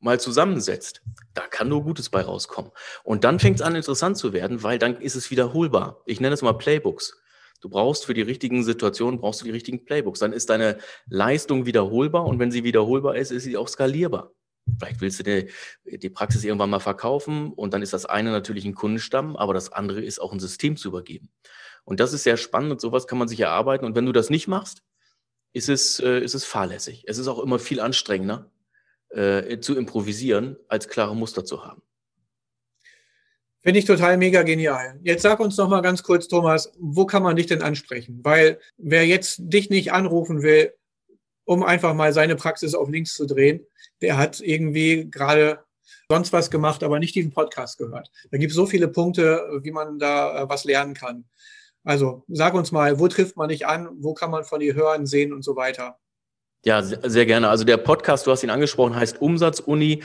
mal 0.00 0.20
zusammensetzt, 0.20 1.02
da 1.34 1.42
kann 1.42 1.68
nur 1.68 1.82
Gutes 1.82 2.10
bei 2.10 2.22
rauskommen. 2.22 2.70
Und 3.04 3.24
dann 3.24 3.38
fängt 3.38 3.56
es 3.56 3.62
an, 3.62 3.74
interessant 3.74 4.16
zu 4.16 4.32
werden, 4.32 4.62
weil 4.62 4.78
dann 4.78 5.00
ist 5.00 5.16
es 5.16 5.30
wiederholbar. 5.30 6.02
Ich 6.06 6.20
nenne 6.20 6.34
es 6.34 6.42
mal 6.42 6.52
Playbooks. 6.52 7.20
Du 7.60 7.68
brauchst 7.68 8.06
für 8.06 8.14
die 8.14 8.22
richtigen 8.22 8.62
Situationen, 8.62 9.20
brauchst 9.20 9.40
du 9.40 9.44
die 9.44 9.50
richtigen 9.50 9.84
Playbooks. 9.84 10.20
Dann 10.20 10.32
ist 10.32 10.48
deine 10.50 10.78
Leistung 11.08 11.66
wiederholbar 11.66 12.24
und 12.26 12.38
wenn 12.38 12.52
sie 12.52 12.62
wiederholbar 12.62 13.16
ist, 13.16 13.32
ist 13.32 13.44
sie 13.44 13.56
auch 13.56 13.68
skalierbar. 13.68 14.32
Vielleicht 14.78 15.00
willst 15.00 15.18
du 15.18 15.24
die, 15.24 15.98
die 15.98 16.10
Praxis 16.10 16.44
irgendwann 16.44 16.70
mal 16.70 16.78
verkaufen 16.78 17.52
und 17.52 17.74
dann 17.74 17.82
ist 17.82 17.94
das 17.94 18.04
eine 18.04 18.30
natürlich 18.30 18.64
ein 18.64 18.74
Kundenstamm, 18.74 19.34
aber 19.34 19.54
das 19.54 19.72
andere 19.72 20.02
ist 20.02 20.20
auch 20.20 20.32
ein 20.32 20.40
System 20.40 20.76
zu 20.76 20.88
übergeben. 20.88 21.30
Und 21.84 22.00
das 22.00 22.12
ist 22.12 22.22
sehr 22.22 22.36
spannend 22.36 22.70
und 22.70 22.80
sowas 22.80 23.06
kann 23.06 23.18
man 23.18 23.28
sich 23.28 23.40
erarbeiten. 23.40 23.86
Und 23.86 23.96
wenn 23.96 24.06
du 24.06 24.12
das 24.12 24.30
nicht 24.30 24.46
machst, 24.46 24.82
ist 25.52 25.70
es, 25.70 25.98
äh, 26.00 26.20
ist 26.20 26.34
es 26.34 26.44
fahrlässig. 26.44 27.04
Es 27.06 27.18
ist 27.18 27.28
auch 27.28 27.38
immer 27.38 27.58
viel 27.58 27.80
anstrengender 27.80 28.50
äh, 29.10 29.58
zu 29.60 29.76
improvisieren, 29.76 30.56
als 30.68 30.88
klare 30.88 31.16
Muster 31.16 31.44
zu 31.44 31.64
haben. 31.64 31.82
Finde 33.60 33.80
ich 33.80 33.86
total 33.86 34.16
mega 34.16 34.42
genial. 34.42 34.98
Jetzt 35.02 35.22
sag 35.22 35.40
uns 35.40 35.56
noch 35.56 35.68
mal 35.68 35.80
ganz 35.80 36.02
kurz, 36.02 36.28
Thomas, 36.28 36.72
wo 36.78 37.06
kann 37.06 37.22
man 37.22 37.36
dich 37.36 37.46
denn 37.46 37.60
ansprechen? 37.60 38.20
Weil 38.22 38.60
wer 38.76 39.06
jetzt 39.06 39.40
dich 39.40 39.68
nicht 39.68 39.92
anrufen 39.92 40.42
will, 40.42 40.72
um 41.44 41.62
einfach 41.62 41.94
mal 41.94 42.12
seine 42.12 42.36
Praxis 42.36 42.74
auf 42.74 42.88
links 42.88 43.14
zu 43.14 43.26
drehen, 43.26 43.66
der 44.00 44.16
hat 44.16 44.40
irgendwie 44.40 45.10
gerade 45.10 45.64
sonst 46.08 46.32
was 46.32 46.50
gemacht, 46.50 46.82
aber 46.82 46.98
nicht 46.98 47.14
diesen 47.14 47.32
Podcast 47.32 47.78
gehört. 47.78 48.10
Da 48.30 48.38
gibt 48.38 48.50
es 48.50 48.56
so 48.56 48.66
viele 48.66 48.88
Punkte, 48.88 49.60
wie 49.62 49.72
man 49.72 49.98
da 49.98 50.42
äh, 50.42 50.48
was 50.48 50.64
lernen 50.64 50.94
kann. 50.94 51.24
Also 51.84 52.24
sag 52.28 52.54
uns 52.54 52.70
mal, 52.72 52.98
wo 52.98 53.08
trifft 53.08 53.36
man 53.36 53.48
dich 53.48 53.66
an? 53.66 53.88
Wo 53.98 54.14
kann 54.14 54.30
man 54.30 54.44
von 54.44 54.60
dir 54.60 54.74
hören, 54.74 55.06
sehen 55.06 55.32
und 55.32 55.42
so 55.42 55.56
weiter? 55.56 55.98
Ja, 56.64 56.82
sehr 56.82 57.26
gerne. 57.26 57.48
Also 57.48 57.64
der 57.64 57.76
Podcast, 57.76 58.26
du 58.26 58.30
hast 58.30 58.42
ihn 58.42 58.50
angesprochen, 58.50 58.96
heißt 58.96 59.20
umsatzuni.de 59.20 60.02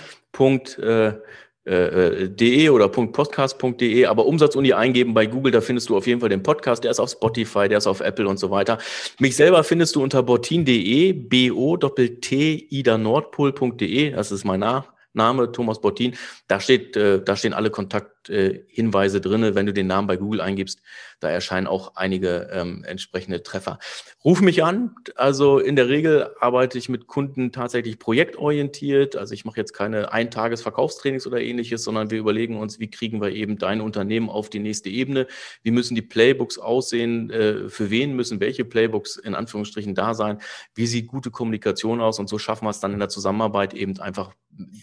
äh, 1.65 2.27
äh, 2.65 2.69
oder 2.69 2.89
.podcast.de, 2.89 4.05
aber 4.05 4.25
Umsatzuni 4.25 4.73
eingeben 4.73 5.13
bei 5.13 5.25
Google, 5.25 5.53
da 5.53 5.61
findest 5.61 5.87
du 5.87 5.95
auf 5.95 6.05
jeden 6.07 6.19
Fall 6.19 6.27
den 6.27 6.43
Podcast, 6.43 6.83
der 6.83 6.91
ist 6.91 6.99
auf 6.99 7.11
Spotify, 7.11 7.69
der 7.69 7.77
ist 7.77 7.87
auf 7.87 8.01
Apple 8.01 8.27
und 8.27 8.37
so 8.37 8.51
weiter. 8.51 8.79
Mich 9.19 9.37
selber 9.37 9.63
findest 9.63 9.95
du 9.95 10.03
unter 10.03 10.23
bottin.de, 10.23 11.13
b-o-t 11.13 12.67
ida 12.69 12.97
nordpol.de, 12.97 14.11
das 14.11 14.33
ist 14.33 14.43
mein 14.43 14.59
Nachname, 14.59 15.53
Thomas 15.53 15.79
Bottin. 15.79 16.15
Da 16.49 16.59
steht, 16.59 16.97
äh, 16.97 17.23
da 17.23 17.37
stehen 17.37 17.53
alle 17.53 17.69
Kontakthinweise 17.69 19.21
drinne, 19.21 19.55
wenn 19.55 19.65
du 19.65 19.71
den 19.71 19.87
Namen 19.87 20.07
bei 20.07 20.17
Google 20.17 20.41
eingibst 20.41 20.81
da 21.23 21.29
erscheinen 21.29 21.67
auch 21.67 21.95
einige 21.95 22.49
ähm, 22.51 22.83
entsprechende 22.83 23.43
Treffer. 23.43 23.79
Ruf 24.23 24.41
mich 24.41 24.63
an. 24.63 24.95
Also 25.15 25.59
in 25.59 25.75
der 25.75 25.89
Regel 25.89 26.29
arbeite 26.39 26.77
ich 26.77 26.89
mit 26.89 27.07
Kunden 27.07 27.51
tatsächlich 27.51 27.99
projektorientiert. 27.99 29.15
Also 29.15 29.33
ich 29.33 29.45
mache 29.45 29.57
jetzt 29.57 29.73
keine 29.73 30.11
Eintages-Verkaufstrainings 30.11 31.25
oder 31.27 31.41
ähnliches, 31.41 31.83
sondern 31.83 32.11
wir 32.11 32.19
überlegen 32.19 32.57
uns, 32.57 32.79
wie 32.79 32.89
kriegen 32.89 33.21
wir 33.21 33.31
eben 33.31 33.57
dein 33.57 33.81
Unternehmen 33.81 34.29
auf 34.29 34.49
die 34.49 34.59
nächste 34.59 34.89
Ebene? 34.89 35.27
Wie 35.61 35.71
müssen 35.71 35.95
die 35.95 36.01
Playbooks 36.01 36.57
aussehen? 36.57 37.29
Äh, 37.29 37.69
für 37.69 37.89
wen 37.89 38.15
müssen 38.15 38.39
welche 38.39 38.65
Playbooks 38.65 39.15
in 39.17 39.35
Anführungsstrichen 39.35 39.95
da 39.95 40.13
sein? 40.13 40.39
Wie 40.75 40.87
sieht 40.87 41.07
gute 41.07 41.31
Kommunikation 41.31 42.01
aus? 42.01 42.19
Und 42.19 42.29
so 42.29 42.37
schaffen 42.37 42.65
wir 42.65 42.71
es 42.71 42.79
dann 42.79 42.93
in 42.93 42.99
der 42.99 43.09
Zusammenarbeit 43.09 43.73
eben 43.73 43.99
einfach 43.99 44.33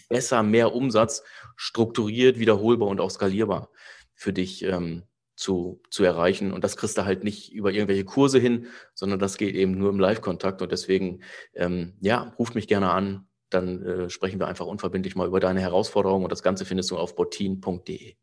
besser, 0.09 0.43
mehr 0.43 0.73
Umsatz, 0.73 1.23
strukturiert, 1.55 2.39
wiederholbar 2.39 2.89
und 2.89 2.99
auch 2.99 3.11
skalierbar 3.11 3.69
für 4.13 4.33
dich 4.33 4.63
ähm, 4.63 5.03
zu, 5.41 5.81
zu 5.89 6.03
erreichen. 6.03 6.53
Und 6.53 6.63
das 6.63 6.77
kriegst 6.77 6.97
du 6.97 7.05
halt 7.05 7.23
nicht 7.23 7.51
über 7.51 7.71
irgendwelche 7.71 8.05
Kurse 8.05 8.39
hin, 8.39 8.67
sondern 8.93 9.19
das 9.19 9.37
geht 9.37 9.55
eben 9.55 9.77
nur 9.77 9.89
im 9.89 9.99
Live-Kontakt. 9.99 10.61
Und 10.61 10.71
deswegen, 10.71 11.23
ähm, 11.55 11.97
ja, 11.99 12.33
ruf 12.37 12.53
mich 12.53 12.67
gerne 12.67 12.91
an. 12.91 13.27
Dann 13.49 13.83
äh, 13.83 14.09
sprechen 14.09 14.39
wir 14.39 14.47
einfach 14.47 14.67
unverbindlich 14.67 15.15
mal 15.15 15.27
über 15.27 15.39
deine 15.39 15.59
Herausforderungen. 15.59 16.23
Und 16.23 16.31
das 16.31 16.43
Ganze 16.43 16.63
findest 16.63 16.91
du 16.91 16.97
auf 16.97 17.15
botin.de. 17.15 18.15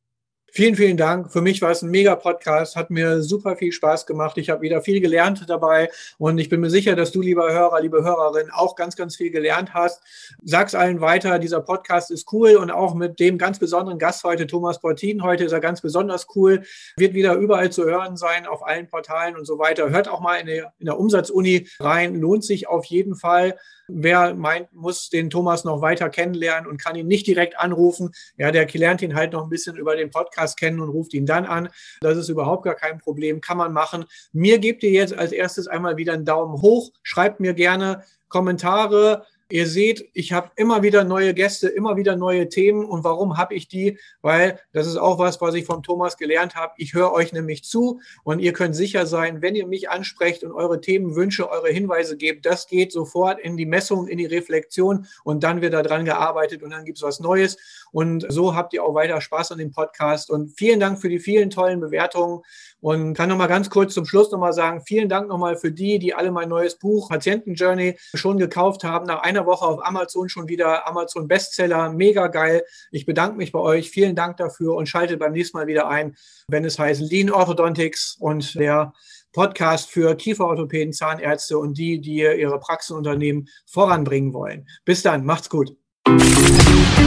Vielen, 0.50 0.76
vielen 0.76 0.96
Dank. 0.96 1.30
Für 1.30 1.42
mich 1.42 1.60
war 1.60 1.70
es 1.70 1.82
ein 1.82 1.90
mega 1.90 2.16
Podcast, 2.16 2.74
hat 2.74 2.88
mir 2.88 3.22
super 3.22 3.54
viel 3.56 3.70
Spaß 3.70 4.06
gemacht. 4.06 4.38
Ich 4.38 4.48
habe 4.48 4.62
wieder 4.62 4.80
viel 4.80 5.00
gelernt 5.00 5.44
dabei 5.46 5.90
und 6.16 6.38
ich 6.38 6.48
bin 6.48 6.60
mir 6.60 6.70
sicher, 6.70 6.96
dass 6.96 7.12
du, 7.12 7.20
lieber 7.20 7.52
Hörer, 7.52 7.82
liebe 7.82 8.02
Hörerin, 8.02 8.48
auch 8.50 8.74
ganz, 8.74 8.96
ganz 8.96 9.14
viel 9.14 9.30
gelernt 9.30 9.74
hast. 9.74 10.02
Sag's 10.42 10.74
allen 10.74 11.02
weiter, 11.02 11.38
dieser 11.38 11.60
Podcast 11.60 12.10
ist 12.10 12.32
cool 12.32 12.56
und 12.56 12.70
auch 12.70 12.94
mit 12.94 13.20
dem 13.20 13.36
ganz 13.36 13.58
besonderen 13.58 13.98
Gast 13.98 14.24
heute, 14.24 14.46
Thomas 14.46 14.80
Portin, 14.80 15.22
heute 15.22 15.44
ist 15.44 15.52
er 15.52 15.60
ganz 15.60 15.82
besonders 15.82 16.26
cool, 16.34 16.62
wird 16.96 17.12
wieder 17.12 17.34
überall 17.34 17.70
zu 17.70 17.84
hören 17.84 18.16
sein, 18.16 18.46
auf 18.46 18.66
allen 18.66 18.88
Portalen 18.88 19.36
und 19.36 19.44
so 19.44 19.58
weiter. 19.58 19.90
Hört 19.90 20.08
auch 20.08 20.20
mal 20.20 20.36
in 20.36 20.46
der, 20.46 20.72
in 20.78 20.86
der 20.86 20.98
Umsatzuni 20.98 21.68
rein, 21.78 22.14
lohnt 22.14 22.42
sich 22.42 22.68
auf 22.68 22.86
jeden 22.86 23.16
Fall. 23.16 23.58
Wer 23.88 24.34
meint, 24.34 24.72
muss 24.72 25.08
den 25.08 25.30
Thomas 25.30 25.64
noch 25.64 25.80
weiter 25.80 26.10
kennenlernen 26.10 26.68
und 26.68 26.82
kann 26.82 26.96
ihn 26.96 27.06
nicht 27.06 27.26
direkt 27.26 27.58
anrufen, 27.58 28.12
ja, 28.36 28.50
der 28.50 28.68
lernt 28.68 29.02
ihn 29.02 29.14
halt 29.14 29.32
noch 29.32 29.44
ein 29.44 29.48
bisschen 29.48 29.76
über 29.76 29.96
den 29.96 30.10
Podcast 30.10 30.58
kennen 30.58 30.80
und 30.80 30.90
ruft 30.90 31.14
ihn 31.14 31.26
dann 31.26 31.46
an. 31.46 31.68
Das 32.00 32.16
ist 32.16 32.28
überhaupt 32.28 32.64
gar 32.64 32.74
kein 32.74 32.98
Problem, 32.98 33.40
kann 33.40 33.56
man 33.56 33.72
machen. 33.72 34.04
Mir 34.32 34.58
gebt 34.58 34.82
ihr 34.82 34.90
jetzt 34.90 35.14
als 35.14 35.32
erstes 35.32 35.66
einmal 35.66 35.96
wieder 35.96 36.12
einen 36.12 36.24
Daumen 36.24 36.60
hoch, 36.60 36.90
schreibt 37.02 37.40
mir 37.40 37.54
gerne 37.54 38.04
Kommentare, 38.28 39.24
Ihr 39.50 39.66
seht, 39.66 40.10
ich 40.12 40.34
habe 40.34 40.50
immer 40.56 40.82
wieder 40.82 41.04
neue 41.04 41.32
Gäste, 41.32 41.68
immer 41.68 41.96
wieder 41.96 42.16
neue 42.16 42.50
Themen. 42.50 42.84
Und 42.84 43.02
warum 43.02 43.38
habe 43.38 43.54
ich 43.54 43.66
die? 43.66 43.98
Weil 44.20 44.60
das 44.72 44.86
ist 44.86 44.98
auch 44.98 45.18
was, 45.18 45.40
was 45.40 45.54
ich 45.54 45.64
vom 45.64 45.82
Thomas 45.82 46.18
gelernt 46.18 46.54
habe. 46.54 46.74
Ich 46.76 46.92
höre 46.92 47.12
euch 47.12 47.32
nämlich 47.32 47.64
zu 47.64 47.98
und 48.24 48.40
ihr 48.40 48.52
könnt 48.52 48.76
sicher 48.76 49.06
sein, 49.06 49.40
wenn 49.40 49.54
ihr 49.54 49.66
mich 49.66 49.88
ansprecht 49.88 50.44
und 50.44 50.52
eure 50.52 50.82
Themenwünsche, 50.82 51.48
eure 51.48 51.70
Hinweise 51.70 52.18
gebt, 52.18 52.44
das 52.44 52.66
geht 52.66 52.92
sofort 52.92 53.40
in 53.40 53.56
die 53.56 53.64
Messung, 53.64 54.06
in 54.06 54.18
die 54.18 54.26
Reflexion 54.26 55.06
und 55.24 55.42
dann 55.42 55.62
wird 55.62 55.72
da 55.72 55.82
dran 55.82 56.04
gearbeitet 56.04 56.62
und 56.62 56.68
dann 56.68 56.84
gibt 56.84 56.98
es 56.98 57.02
was 57.02 57.18
Neues. 57.18 57.56
Und 57.90 58.26
so 58.28 58.54
habt 58.54 58.74
ihr 58.74 58.84
auch 58.84 58.94
weiter 58.94 59.20
Spaß 59.20 59.52
an 59.52 59.58
dem 59.58 59.70
Podcast. 59.70 60.30
Und 60.30 60.50
vielen 60.58 60.80
Dank 60.80 61.00
für 61.00 61.08
die 61.08 61.18
vielen 61.18 61.50
tollen 61.50 61.80
Bewertungen. 61.80 62.42
Und 62.80 63.14
kann 63.14 63.28
nochmal 63.28 63.48
ganz 63.48 63.70
kurz 63.70 63.94
zum 63.94 64.06
Schluss 64.06 64.30
nochmal 64.30 64.52
sagen, 64.52 64.82
vielen 64.82 65.08
Dank 65.08 65.28
nochmal 65.28 65.56
für 65.56 65.72
die, 65.72 65.98
die 65.98 66.14
alle 66.14 66.30
mein 66.30 66.48
neues 66.48 66.76
Buch 66.76 67.08
Patienten 67.08 67.54
Journey 67.54 67.96
schon 68.14 68.38
gekauft 68.38 68.84
haben. 68.84 69.06
Nach 69.06 69.22
einer 69.22 69.37
Woche 69.46 69.66
auf 69.66 69.84
Amazon 69.84 70.28
schon 70.28 70.48
wieder 70.48 70.86
Amazon 70.86 71.28
Bestseller. 71.28 71.90
Mega 71.90 72.28
geil. 72.28 72.62
Ich 72.90 73.06
bedanke 73.06 73.36
mich 73.36 73.52
bei 73.52 73.58
euch. 73.58 73.90
Vielen 73.90 74.14
Dank 74.14 74.36
dafür 74.36 74.74
und 74.74 74.88
schalte 74.88 75.16
beim 75.16 75.32
nächsten 75.32 75.56
Mal 75.56 75.66
wieder 75.66 75.88
ein, 75.88 76.16
wenn 76.48 76.64
es 76.64 76.78
heißt 76.78 77.00
Lean 77.00 77.30
Orthodontics 77.30 78.16
und 78.18 78.54
der 78.54 78.92
Podcast 79.32 79.90
für 79.90 80.14
Kieferorthopäden, 80.16 80.92
Zahnärzte 80.92 81.58
und 81.58 81.76
die, 81.78 82.00
die 82.00 82.18
ihre 82.20 82.58
Praxenunternehmen 82.58 83.48
voranbringen 83.66 84.32
wollen. 84.32 84.66
Bis 84.84 85.02
dann, 85.02 85.24
macht's 85.24 85.50
gut. 85.50 85.76